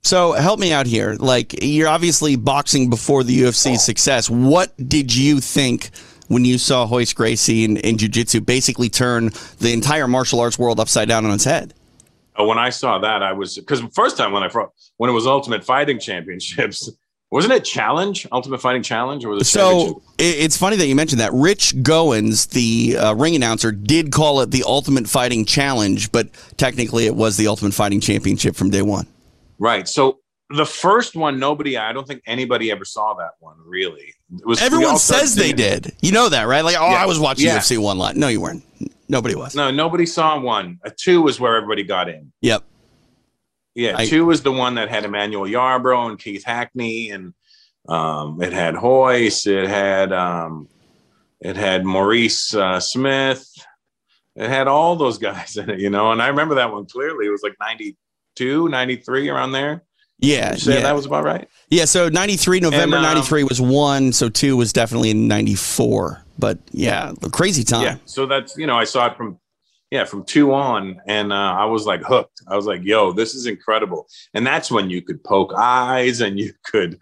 [0.04, 1.16] So help me out here.
[1.18, 3.76] Like, you're obviously boxing before the UFC oh.
[3.76, 4.30] success.
[4.30, 5.90] What did you think
[6.28, 10.80] when you saw Royce Gracie in, in jiu-jitsu basically turn the entire martial arts world
[10.80, 11.74] upside down on its head?
[12.38, 14.50] Uh, When I saw that, I was because first time when I
[14.98, 16.90] when it was Ultimate Fighting Championships,
[17.30, 21.20] wasn't it Challenge Ultimate Fighting Challenge or was it So it's funny that you mentioned
[21.20, 21.32] that.
[21.32, 27.06] Rich Goins, the uh, ring announcer, did call it the Ultimate Fighting Challenge, but technically
[27.06, 29.06] it was the Ultimate Fighting Championship from day one.
[29.58, 29.88] Right.
[29.88, 30.18] So
[30.50, 34.12] the first one, nobody, I don't think anybody ever saw that one really.
[34.32, 35.92] It was Everyone says they did.
[36.00, 36.64] You know that, right?
[36.64, 37.02] Like, oh, Yeah.
[37.02, 37.58] I was watching Yeah.
[37.58, 38.16] UFC one lot.
[38.16, 38.64] No, you weren't.
[39.08, 39.54] Nobody was.
[39.54, 40.80] No, nobody saw one.
[40.82, 42.32] A two was where everybody got in.
[42.40, 42.64] Yep.
[43.76, 47.34] Yeah, I- two was the one that had Emmanuel Yarbrough and Keith Hackney, and
[47.88, 50.68] um, it had Royce, it had um,
[51.40, 53.46] it had Maurice uh, Smith,
[54.34, 56.10] it had all those guys in it, you know.
[56.10, 57.26] And I remember that one clearly.
[57.26, 59.84] It was like 92, 93, around there.
[60.18, 60.56] Yeah.
[60.58, 60.80] Yeah.
[60.80, 61.48] that was about right.
[61.68, 66.22] Yeah, so 93, November And, um, 93 was one, so two was definitely in 94.
[66.38, 67.82] But yeah, crazy time.
[67.82, 67.96] Yeah.
[68.04, 69.38] So that's you know I saw it from
[69.90, 72.42] yeah from two on, and uh, I was like hooked.
[72.48, 74.06] I was like, yo, this is incredible.
[74.34, 76.98] And that's when you could poke eyes, and you could.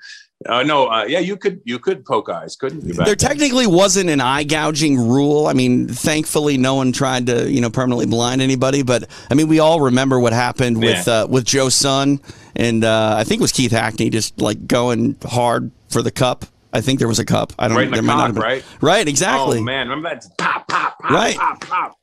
[0.46, 2.92] Uh, no, uh, yeah, you could you could poke eyes, couldn't you?
[2.92, 3.16] There then?
[3.16, 5.46] technically wasn't an eye gouging rule.
[5.46, 8.82] I mean, thankfully, no one tried to, you know, permanently blind anybody.
[8.82, 11.22] But I mean, we all remember what happened with Yeah.
[11.22, 12.20] uh, with Joe Son,
[12.56, 16.44] and uh, I think it was Keith Hackney just like going hard for the cup.
[16.72, 17.52] I think there was a cup.
[17.58, 18.64] I don't Right in the cock, right?
[18.80, 19.58] Right, exactly.
[19.58, 21.36] Oh man, remember that pop, pop, pop, Right.
[21.36, 21.96] pop, pop.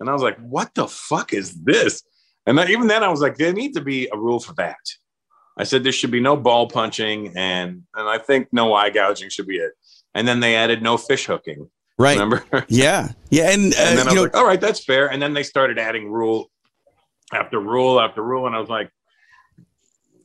[0.00, 2.02] And I was like, what the fuck is this?
[2.46, 4.78] And even then, I was like, there needs to be a rule for that.
[5.58, 9.28] I said there should be no ball punching, and and I think no eye gouging
[9.28, 9.72] should be it.
[10.14, 11.68] And then they added no fish hooking.
[11.98, 12.18] Right.
[12.18, 12.42] Remember?
[12.68, 15.10] Yeah, yeah, and, uh, and then I was know, like, all right, that's fair.
[15.12, 16.50] And then they started adding rule
[17.32, 18.90] after rule after rule, and I was like,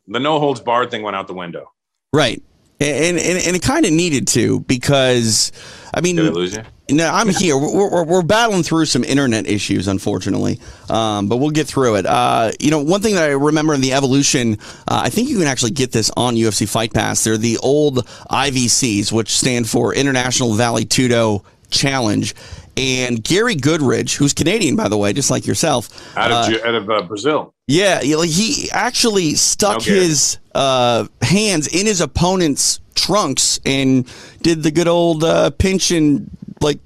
[0.08, 1.72] the no holds barred thing went out the window.
[2.14, 2.42] right,
[2.80, 5.52] and and, and it kind of needed to because,
[5.94, 6.64] I mean, Did I lose you?
[6.92, 7.58] No, I'm here.
[7.58, 12.06] We're, we're, we're battling through some internet issues, unfortunately, um, but we'll get through it.
[12.06, 15.40] Uh, you know, one thing that I remember in the evolution, uh, I think you
[15.40, 17.24] can actually get this on UFC Fight Pass.
[17.24, 22.36] They're the old IVCs, which stand for International Vale Tudo Challenge.
[22.78, 26.76] And Gary Goodridge, who's Canadian, by the way, just like yourself, Out of uh, out
[26.76, 27.54] of uh, Brazil.
[27.68, 29.92] yeah, you know, like he actually stuck Okay.
[29.96, 34.06] his uh, hands in his opponent's trunks and
[34.42, 36.30] did the good old uh, pinch and
[36.60, 36.80] like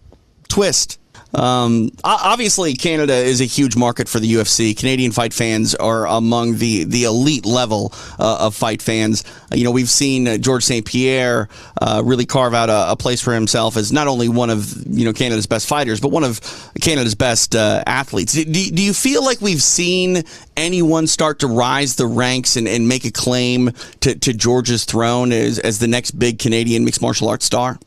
[0.48, 0.99] twist.
[1.34, 4.76] Um, obviously, Canada is a huge market for the UFC.
[4.76, 9.24] Canadian fight fans are among the the elite level uh, of fight fans.
[9.52, 10.86] Uh, you know, we've seen uh, George St.
[10.86, 11.48] Pierre
[11.82, 15.06] uh, really carve out a, a, place for himself as not only one of you
[15.06, 16.42] know Canada's best fighters, but one of
[16.82, 18.34] Canada's best uh, athletes.
[18.34, 20.24] Do, do, you feel like we've seen
[20.58, 25.32] anyone start to rise the ranks and, and make a claim to, to George's throne
[25.32, 27.80] as, as the next big Canadian mixed martial arts star?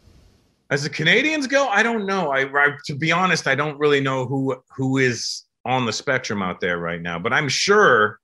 [0.72, 2.30] As the Canadians go, I don't know.
[2.30, 6.40] I, I, to be honest, I don't really know who who is on the spectrum
[6.42, 7.18] out there right now.
[7.18, 8.18] But I'm sure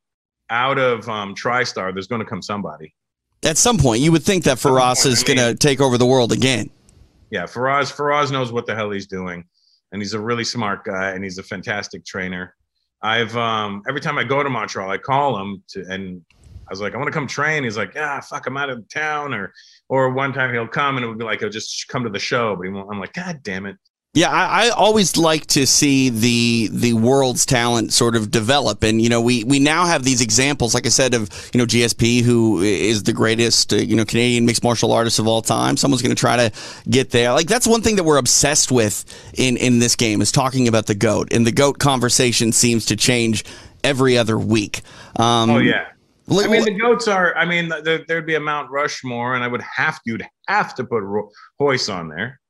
[0.49, 2.95] out of um, TriStar, there's going to come somebody.
[3.43, 5.99] At some point, you would think that Firas is I mean, going to take over
[5.99, 6.71] the world again.
[7.29, 9.45] Yeah, Firas Firas knows what the hell he's doing,
[9.93, 12.57] and he's a really smart guy, and he's a fantastic trainer.
[13.03, 16.25] I've um, every time I go to Montreal, I call him to, and
[16.69, 17.65] I was like, I want to come train.
[17.65, 19.35] He's like, yeah, fuck, I'm out of town.
[19.35, 19.53] Or,
[19.89, 22.19] or one time he'll come and it would be like, he'll just come to the
[22.19, 22.89] show, but he won't.
[22.91, 23.77] I'm like, God damn it.
[24.15, 29.03] Yeah, I, I, always like to see the the world's talent sort of develop, and
[29.03, 32.23] you know, we we now have these examples, like I said, of you know GSP,
[32.23, 35.77] who is the greatest uh, you know Canadian mixed martial artist of all time.
[35.77, 36.53] Someone's going to try to
[36.89, 37.33] get there.
[37.33, 39.05] Like that's one thing that we're obsessed with
[39.39, 42.97] in in this game is talking about the goat, and the goat conversation seems to
[42.97, 43.45] change
[43.85, 44.81] every other week.
[45.17, 45.89] Um, oh yeah.
[46.31, 47.35] I mean, the goats are.
[47.37, 50.85] I mean, there, would be a Mount Rushmore, and I would have you'd have to
[50.85, 51.03] put
[51.59, 52.41] Royce on there.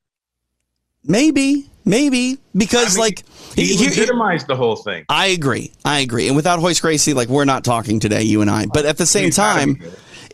[1.04, 3.24] Maybe, maybe because I mean, like
[3.54, 5.04] he, he legitimized the whole thing.
[5.08, 5.72] I agree.
[5.84, 6.26] I agree.
[6.26, 8.66] And without Royce Gracie, like we're not talking today, you and I.
[8.66, 9.80] But at the same time,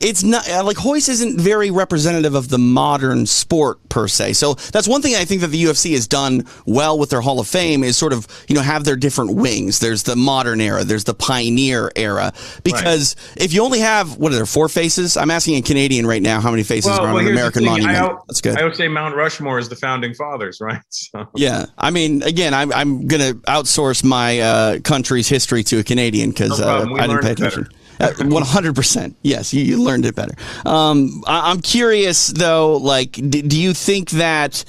[0.00, 4.34] it's not uh, like Royce isn't very representative of the modern sport per se.
[4.34, 7.40] So that's one thing I think that the UFC has done well with their Hall
[7.40, 9.78] of Fame is sort of you know have their different wings.
[9.78, 12.32] There's the modern era, there's the pioneer era.
[12.62, 13.44] Because right.
[13.44, 15.16] if you only have what are there four faces?
[15.16, 17.64] I'm asking a Canadian right now how many faces well, are on well, an American
[17.64, 17.96] monument.
[17.96, 18.58] I, that's good.
[18.58, 20.82] I would say Mount Rushmore is the founding fathers, right?
[20.90, 21.28] So.
[21.34, 26.30] Yeah, I mean, again, I'm I'm gonna outsource my uh, country's history to a Canadian
[26.30, 27.62] because no uh, I didn't pay attention.
[27.64, 27.76] Better.
[28.00, 29.16] Uh, one hundred percent.
[29.22, 30.34] Yes, you, you, learned it better.
[30.66, 32.76] Um, I, am curious though.
[32.76, 34.64] Like, do, do, you think that,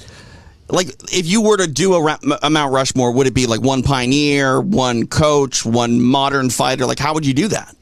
[0.68, 3.82] like, if you were to do a, a Mount Rushmore, would it be like one
[3.82, 6.86] pioneer, one coach, one modern fighter?
[6.86, 7.74] Like, how would you do that?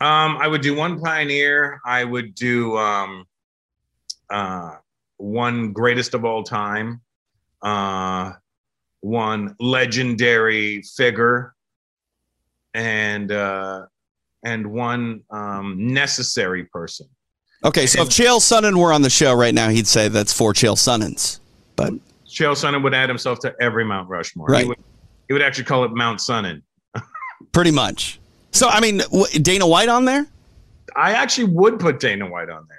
[0.00, 1.80] Um, I would do one pioneer.
[1.84, 3.24] I would do um,
[4.30, 4.76] uh,
[5.16, 7.00] one greatest of all time.
[7.62, 8.32] Uh,
[9.00, 11.54] one legendary figure,
[12.74, 13.86] and uh,
[14.44, 17.06] and one um, necessary person.
[17.64, 20.32] Okay, so and, if Chael Sonnen were on the show right now, he'd say that's
[20.32, 21.40] four Chael Sonnens.
[21.74, 21.92] But
[22.26, 24.46] Chael Sonnen would add himself to every Mount Rushmore.
[24.46, 24.62] Right.
[24.62, 24.78] He would,
[25.28, 26.62] he would actually call it Mount Sonnen.
[27.52, 28.20] Pretty much.
[28.52, 29.02] So, I mean,
[29.42, 30.26] Dana White on there?
[30.96, 32.78] I actually would put Dana White on there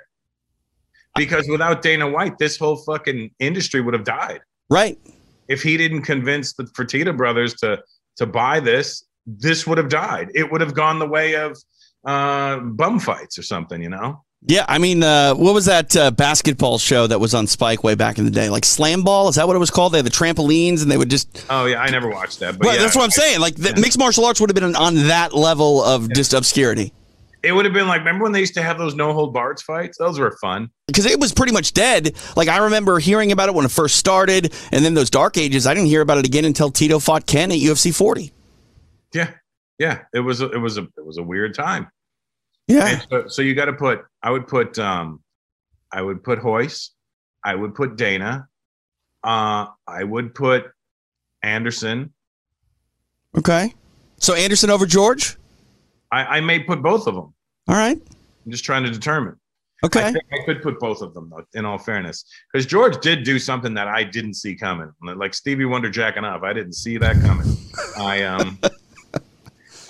[1.16, 4.42] because without Dana White, this whole fucking industry would have died.
[4.70, 4.98] Right.
[5.48, 7.82] If he didn't convince the Fertitta brothers to
[8.18, 9.06] to buy this
[9.38, 10.30] this would have died.
[10.34, 11.58] It would have gone the way of
[12.06, 14.24] uh, bum fights or something, you know?
[14.42, 17.96] Yeah, I mean, uh, what was that uh, basketball show that was on Spike way
[17.96, 18.50] back in the day?
[18.50, 19.28] Like Slam Ball?
[19.28, 19.92] Is that what it was called?
[19.92, 21.46] They had the trampolines and they would just.
[21.50, 22.58] Oh, yeah, I never watched that.
[22.58, 23.42] But well, yeah, that's what I'm saying.
[23.42, 23.82] Like, the yeah.
[23.82, 26.14] mixed martial arts would have been on that level of yeah.
[26.16, 26.94] just obscurity.
[27.44, 29.62] It would have been like, remember when they used to have those no hold bars
[29.62, 29.98] fights?
[29.98, 30.70] Those were fun.
[30.88, 32.16] Because it was pretty much dead.
[32.38, 34.54] Like, I remember hearing about it when it first started.
[34.72, 37.52] And then those dark ages, I didn't hear about it again until Tito fought Ken
[37.52, 38.32] at UFC 40.
[39.14, 39.32] Yeah
[39.80, 41.90] yeah, it was a, it was a it was a weird time.
[42.68, 43.00] Yeah.
[43.10, 44.06] So, so, you got to put.
[44.22, 44.78] I would put.
[44.78, 45.24] um
[45.92, 46.92] I would put Royce.
[47.44, 48.48] I would put Dana.
[49.24, 50.66] Uh, I would put
[51.42, 52.14] Anderson.
[53.36, 53.74] Okay.
[54.18, 55.38] So Anderson over George.
[56.12, 57.34] I, I may put both of them.
[57.68, 57.98] All right.
[57.98, 59.36] I'm just trying to determine.
[59.84, 60.02] Okay.
[60.04, 63.40] I, I could put both of them though, in all fairness, because George did do
[63.40, 66.44] something that I didn't see coming, like Stevie Wonder jacking up.
[66.44, 67.48] I didn't see that coming.
[67.98, 68.60] I um.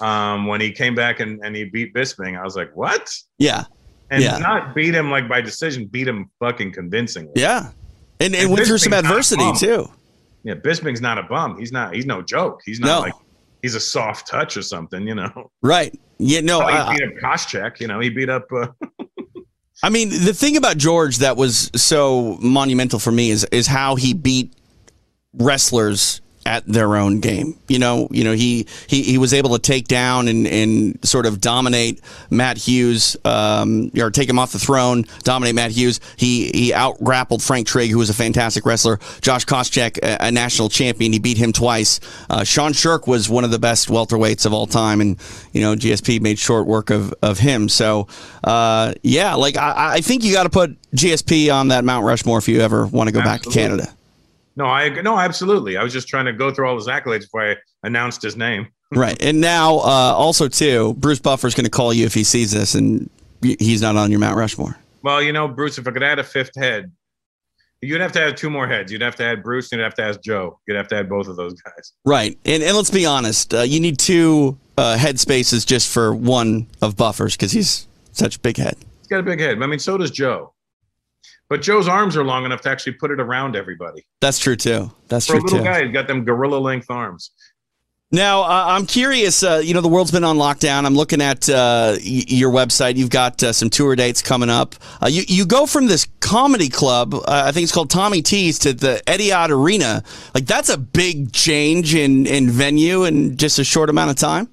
[0.01, 2.39] Um, when he came back and, and he beat Bisping.
[2.39, 3.13] I was like, what?
[3.38, 3.65] Yeah.
[4.11, 4.38] And yeah.
[4.38, 7.34] not beat him like by decision, beat him fucking convincingly.
[7.35, 7.71] Yeah.
[8.19, 9.89] And, and, and went through some adversity too.
[10.43, 11.59] Yeah, Bisping's not a bum.
[11.59, 11.93] He's not.
[11.93, 12.61] He's no joke.
[12.65, 12.99] He's not no.
[13.01, 13.13] like
[13.61, 15.07] he's a soft touch or something.
[15.07, 15.51] You know.
[15.61, 15.97] Right.
[16.17, 16.41] Yeah.
[16.41, 16.65] No.
[16.65, 17.80] He beat up Koscheck.
[17.80, 17.99] You know.
[17.99, 18.51] He beat up.
[18.51, 18.67] Uh,
[19.84, 23.95] I mean, the thing about George that was so monumental for me is is how
[23.95, 24.53] he beat
[25.34, 27.55] wrestlers at their own game.
[27.67, 31.27] You know, you know he he, he was able to take down and, and sort
[31.27, 32.01] of dominate
[32.31, 35.99] Matt Hughes, um, or take him off the throne, dominate Matt Hughes.
[36.17, 38.99] He he out grappled Frank Trigg, who was a fantastic wrestler.
[39.21, 41.99] Josh Koscheck, a, a national champion, he beat him twice.
[42.31, 45.19] Uh, Sean Sherk was one of the best welterweights of all time, and
[45.53, 47.69] you know GSP made short work of of him.
[47.69, 48.07] So
[48.43, 52.39] uh, yeah, like I, I think you got to put GSP on that Mount Rushmore
[52.39, 53.38] if you ever want to go Absolutely.
[53.38, 53.98] back to Canada.
[54.60, 55.77] No, I no, absolutely.
[55.77, 58.68] I was just trying to go through all his accolades before I announced his name.
[58.94, 59.19] right.
[59.22, 62.76] And now, uh, also, too, Bruce Buffer's going to call you if he sees this
[62.76, 63.10] and
[63.41, 64.77] he's not on your Mount Rushmore.
[65.02, 66.91] Well, you know, Bruce, if I could add a fifth head,
[67.81, 68.91] you'd have to add two more heads.
[68.91, 70.60] You'd have to add Bruce, and you'd have to add Joe.
[70.68, 71.94] You'd have to add both of those guys.
[72.03, 72.38] Right.
[72.44, 76.68] And, and let's be honest, uh, you need two uh, head spaces just for one
[76.81, 78.76] of Buffer's because he's such a big head.
[78.98, 79.64] He's got a big head.
[79.64, 80.53] I mean, so does Joe.
[81.49, 84.05] But Joe's arms are long enough to actually put it around everybody.
[84.21, 84.91] That's true, too.
[85.07, 85.63] That's For true, a little too.
[85.65, 87.31] guy, he's got them gorilla length arms.
[88.11, 89.43] Now, uh, I'm curious.
[89.43, 90.85] Uh, you know, the world's been on lockdown.
[90.85, 92.95] I'm looking at uh, y- your website.
[92.95, 94.73] You've got uh, some tour dates coming up.
[94.99, 98.57] Uh, you you go from this comedy club, uh, I think it's called Tommy T's,
[98.59, 100.03] to the Etihad Arena.
[100.34, 104.49] Like that's a big change in in venue in just a short amount of time.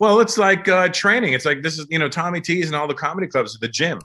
[0.00, 1.34] Well, it's like uh, training.
[1.34, 3.68] It's like this is you know Tommy T's and all the comedy clubs at the
[3.68, 4.00] gym.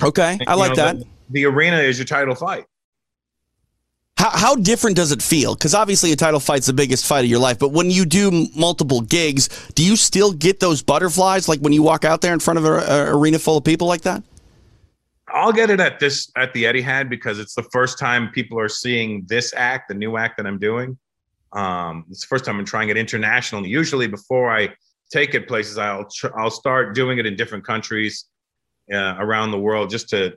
[0.00, 0.98] Okay, I like know, that.
[1.00, 2.64] The, the arena is your title fight.
[4.18, 5.54] How, how different does it feel?
[5.54, 7.58] Because obviously, a title fight's the biggest fight of your life.
[7.58, 11.48] But when you do m- multiple gigs, do you still get those butterflies?
[11.48, 14.02] Like when you walk out there in front of an arena full of people like
[14.02, 14.22] that?
[15.32, 18.68] I'll get it at this at the Etihad because it's the first time people are
[18.68, 20.98] seeing this act, the new act that I'm doing.
[21.52, 23.70] Um, it's the first time I'm trying it internationally.
[23.70, 24.68] Usually, before I
[25.10, 28.26] take it places, I'll tr- I'll start doing it in different countries
[28.92, 30.34] uh, around the world just to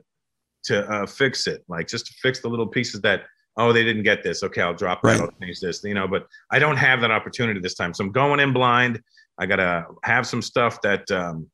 [0.64, 3.22] to uh, fix it, like just to fix the little pieces that
[3.56, 4.42] oh they didn't get this.
[4.42, 5.20] Okay, I'll drop that.
[5.20, 5.82] I'll change this.
[5.84, 9.00] You know, but I don't have that opportunity this time, so I'm going in blind.
[9.38, 11.10] I gotta have some stuff that.
[11.10, 11.48] Um,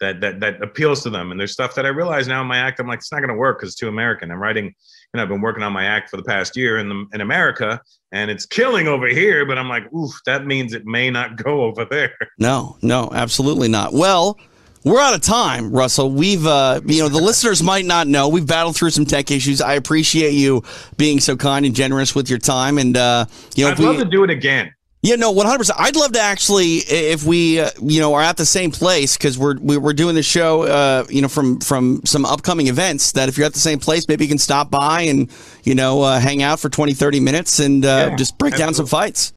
[0.00, 1.30] that that that appeals to them.
[1.30, 2.80] And there's stuff that I realize now in my act.
[2.80, 4.30] I'm like, it's not going to work because it's too American.
[4.30, 4.72] I'm writing, you
[5.14, 7.80] know, I've been working on my act for the past year in the, in America,
[8.12, 9.46] and it's killing over here.
[9.46, 12.14] But I'm like, oof, that means it may not go over there.
[12.38, 13.92] No, no, absolutely not.
[13.92, 14.38] Well,
[14.84, 16.10] we're out of time, Russell.
[16.10, 19.60] We've, uh, you know, the listeners might not know we've battled through some tech issues.
[19.60, 20.62] I appreciate you
[20.96, 23.98] being so kind and generous with your time, and uh, you know, I'd we- love
[23.98, 24.74] to do it again.
[25.02, 25.78] Yeah, no, one hundred percent.
[25.78, 29.36] I'd love to actually, if we, uh, you know, are at the same place because
[29.36, 33.12] we're we- we're doing the show, uh, you know, from from some upcoming events.
[33.12, 35.30] That if you're at the same place, maybe you can stop by and
[35.62, 38.72] you know uh, hang out for 20, 30 minutes and uh, Yeah, just break down
[38.72, 39.34] some fights.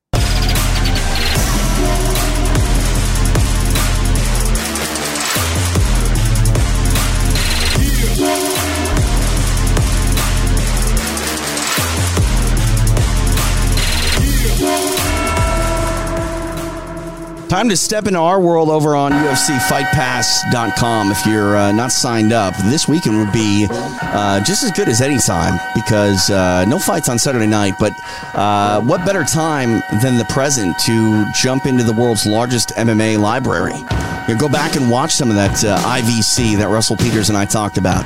[17.58, 21.10] Time to step into our world over on UFCFightPass.com.
[21.10, 25.02] If you're uh, not signed up, this weekend would be uh, just as good as
[25.02, 27.74] any time because uh, no fights on Saturday night.
[27.80, 27.94] But
[28.36, 33.74] uh, what better time than the present to jump into the world's largest MMA library?
[33.74, 37.38] You know, go back and watch some of that uh, IVC that Russell Peters and
[37.40, 38.06] I talked about.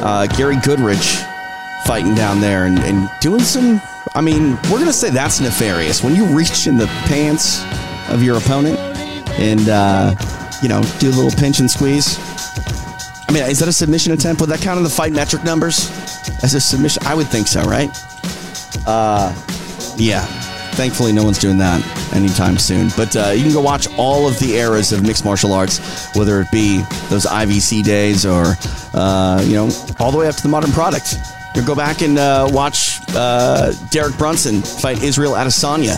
[0.00, 1.26] Uh, Gary Goodridge
[1.86, 3.82] fighting down there and, and doing some.
[4.14, 6.04] I mean, we're going to say that's nefarious.
[6.04, 7.64] When you reach in the pants
[8.08, 8.91] of your opponent
[9.38, 10.14] and, uh,
[10.62, 12.18] you know, do a little pinch and squeeze.
[13.28, 14.40] I mean, is that a submission attempt?
[14.40, 15.90] Would that count in the fight metric numbers
[16.42, 17.02] as a submission?
[17.06, 17.90] I would think so, right?
[18.86, 19.34] Uh,
[19.96, 20.26] yeah.
[20.72, 21.82] Thankfully, no one's doing that
[22.14, 22.90] anytime soon.
[22.96, 26.40] But uh, you can go watch all of the eras of mixed martial arts, whether
[26.40, 26.78] it be
[27.10, 28.54] those IVC days or,
[28.94, 31.16] uh, you know, all the way up to the modern product.
[31.54, 35.96] You go back and uh, watch uh, Derek Brunson fight Israel Adesanya,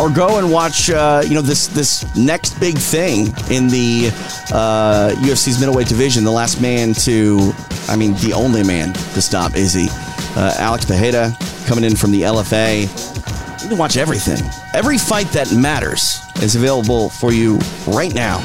[0.00, 4.08] or go and watch, uh, you know, this this next big thing in the
[4.52, 6.24] uh, UFC's middleweight division.
[6.24, 7.52] The last man to,
[7.86, 9.88] I mean, the only man to stop Izzy,
[10.36, 11.36] uh, Alex Pereira
[11.66, 12.82] coming in from the LFA.
[13.62, 14.42] You can watch everything.
[14.72, 18.38] Every fight that matters is available for you right now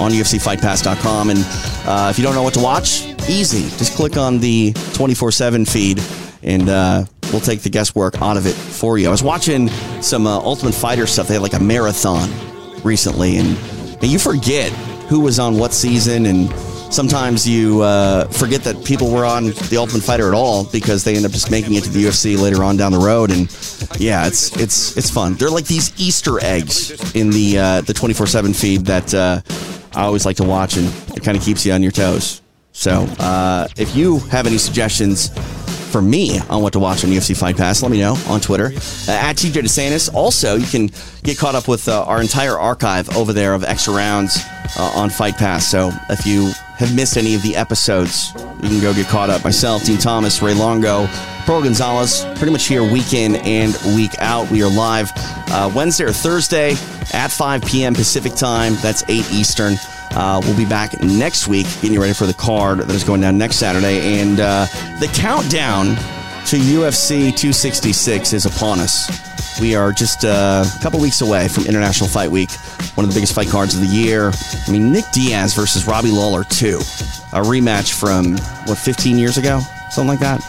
[0.00, 1.30] on UFCFightPass.com.
[1.30, 1.40] And
[1.86, 3.68] uh, if you don't know what to watch, easy.
[3.76, 6.02] Just click on the 24 7 feed
[6.42, 9.08] and uh, we'll take the guesswork out of it for you.
[9.08, 9.68] I was watching
[10.00, 11.28] some uh, Ultimate Fighter stuff.
[11.28, 12.30] They had like a marathon
[12.82, 13.56] recently, and,
[14.00, 14.72] and you forget
[15.08, 16.50] who was on what season and
[16.90, 21.16] sometimes you uh, forget that people were on the Ultimate Fighter at all because they
[21.16, 23.30] end up just making it to the UFC later on down the road.
[23.30, 23.50] And
[24.00, 25.34] yeah, it's it's it's fun.
[25.34, 29.40] They're like these Easter eggs in the uh, the twenty four seven feed that uh,
[29.94, 30.86] I always like to watch, and
[31.16, 32.42] it kind of keeps you on your toes.
[32.72, 35.30] So uh, if you have any suggestions
[35.86, 38.66] for me on what to watch on UFC Fight Pass, let me know on Twitter
[38.66, 40.12] uh, at TJ DeSantis.
[40.12, 40.90] Also, you can
[41.22, 44.38] get caught up with uh, our entire archive over there of extra rounds
[44.78, 45.70] uh, on Fight Pass.
[45.70, 48.32] So if you have missed any of the episodes,
[48.62, 49.44] you can go get caught up.
[49.44, 51.06] Myself, Din Thomas, Ray Longo,
[51.46, 54.50] Pearl Gonzalez, pretty much here week in and week out.
[54.50, 55.10] We are live
[55.48, 56.72] uh, Wednesday or Thursday
[57.12, 57.94] at 5 p.m.
[57.94, 58.74] Pacific time.
[58.82, 59.76] That's 8 Eastern.
[60.12, 63.20] Uh, we'll be back next week, getting you ready for the card that is going
[63.20, 64.20] down next Saturday.
[64.20, 64.66] And uh,
[65.00, 65.96] the countdown
[66.46, 69.26] to UFC 266 is upon us.
[69.60, 72.50] We are just uh, a couple weeks away from International Fight Week,
[72.94, 74.30] one of the biggest fight cards of the year.
[74.66, 79.60] I mean, Nick Diaz versus Robbie Lawler 2, a rematch from, what, 15 years ago?
[79.90, 80.42] Something like that.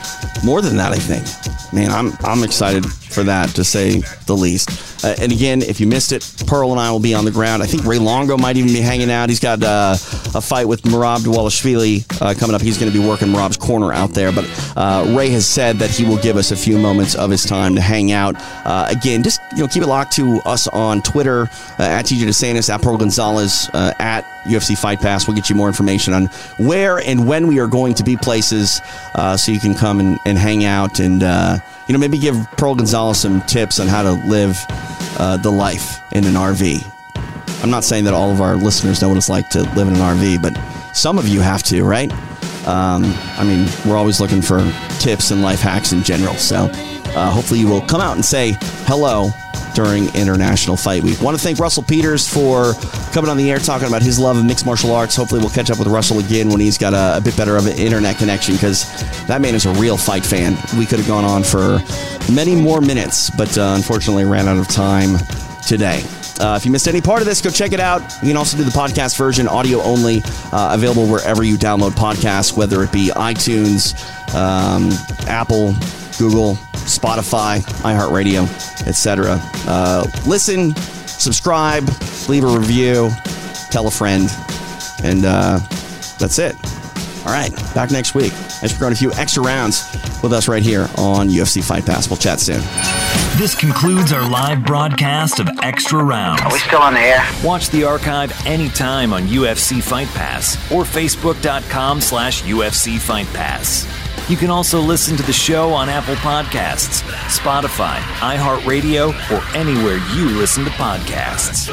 [0.44, 1.26] More than that, I think.
[1.74, 4.70] Man, I'm, I'm excited for that, to say the least.
[5.04, 7.64] Uh, and again, if you missed it, Pearl and I will be on the ground.
[7.64, 9.30] I think Ray Longo might even be hanging out.
[9.30, 9.94] He's got uh,
[10.34, 12.62] a fight with Merab Dvalishvili uh, coming up.
[12.62, 14.32] He's going to be working Merab's corner out there.
[14.32, 14.46] But
[14.76, 17.76] uh, Ray has said that he will give us a few moments of his time
[17.76, 18.36] to hang out.
[18.66, 21.44] Uh, again, just you know, keep it locked to us on Twitter
[21.80, 25.28] uh, at TJ DeSantis, at Pearl Gonzalez, at UFC Fight Pass.
[25.28, 26.26] We'll get you more information on
[26.58, 28.82] where and when we are going to be places,
[29.16, 33.20] so you can come and, and hang out and you know maybe give Pearl Gonzalez
[33.20, 34.58] some tips on how to live
[35.20, 36.86] uh, the life in an RV.
[37.64, 39.96] I'm not saying that all of our listeners know what it's like to live in
[39.96, 40.56] an RV, but
[40.96, 42.12] some of you have to, right?
[42.68, 43.04] Um,
[43.38, 44.60] I mean, we're always looking for
[45.00, 46.36] tips and life hacks in general.
[46.36, 46.70] So
[47.18, 49.30] uh, hopefully you will come out and say hello
[49.74, 51.22] during International Fight Week.
[51.22, 52.74] Want to thank Russell Peters for
[53.12, 55.16] coming on the air talking about his love of mixed martial arts.
[55.16, 57.66] Hopefully, we'll catch up with Russell again when he's got a, a bit better of
[57.66, 58.86] an internet connection because
[59.28, 60.58] that man is a real fight fan.
[60.78, 61.80] We could have gone on for
[62.32, 65.18] many more minutes, but uh, unfortunately ran out of time
[65.68, 66.04] today.
[66.40, 68.02] Uh, if you missed any part of this, go check it out.
[68.22, 70.22] You can also do the podcast version, audio only,
[70.52, 73.96] uh, available wherever you download podcasts, whether it be iTunes,
[74.36, 74.90] um,
[75.28, 75.74] Apple,
[76.18, 76.58] Google,
[76.88, 78.44] Spotify, iHeartRadio,
[78.88, 79.40] etc.
[79.68, 81.88] Uh, listen, subscribe,
[82.30, 83.10] leave a review,
[83.72, 84.30] tell a friend,
[85.04, 85.60] and uh,
[86.20, 86.56] that's it.
[87.26, 88.32] All right, back next week.
[88.32, 89.84] As Thanks for going a few extra rounds
[90.24, 92.10] with us right here on UFC Fight Pass.
[92.10, 92.62] We'll chat soon.
[93.38, 96.42] This concludes our live broadcast of Extra Rounds.
[96.42, 97.24] Are we still on the air?
[97.44, 103.86] Watch the archive anytime on UFC Fight Pass or Facebook.com slash UFC Fight Pass.
[104.30, 110.38] You can also listen to the show on Apple Podcasts, Spotify, iHeartRadio, or anywhere you
[110.38, 111.70] listen to podcasts.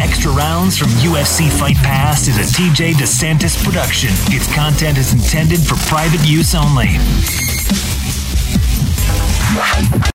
[0.00, 4.10] Extra Rounds from UFC Fight Pass is a TJ DeSantis production.
[4.34, 6.88] Its content is intended for private use only.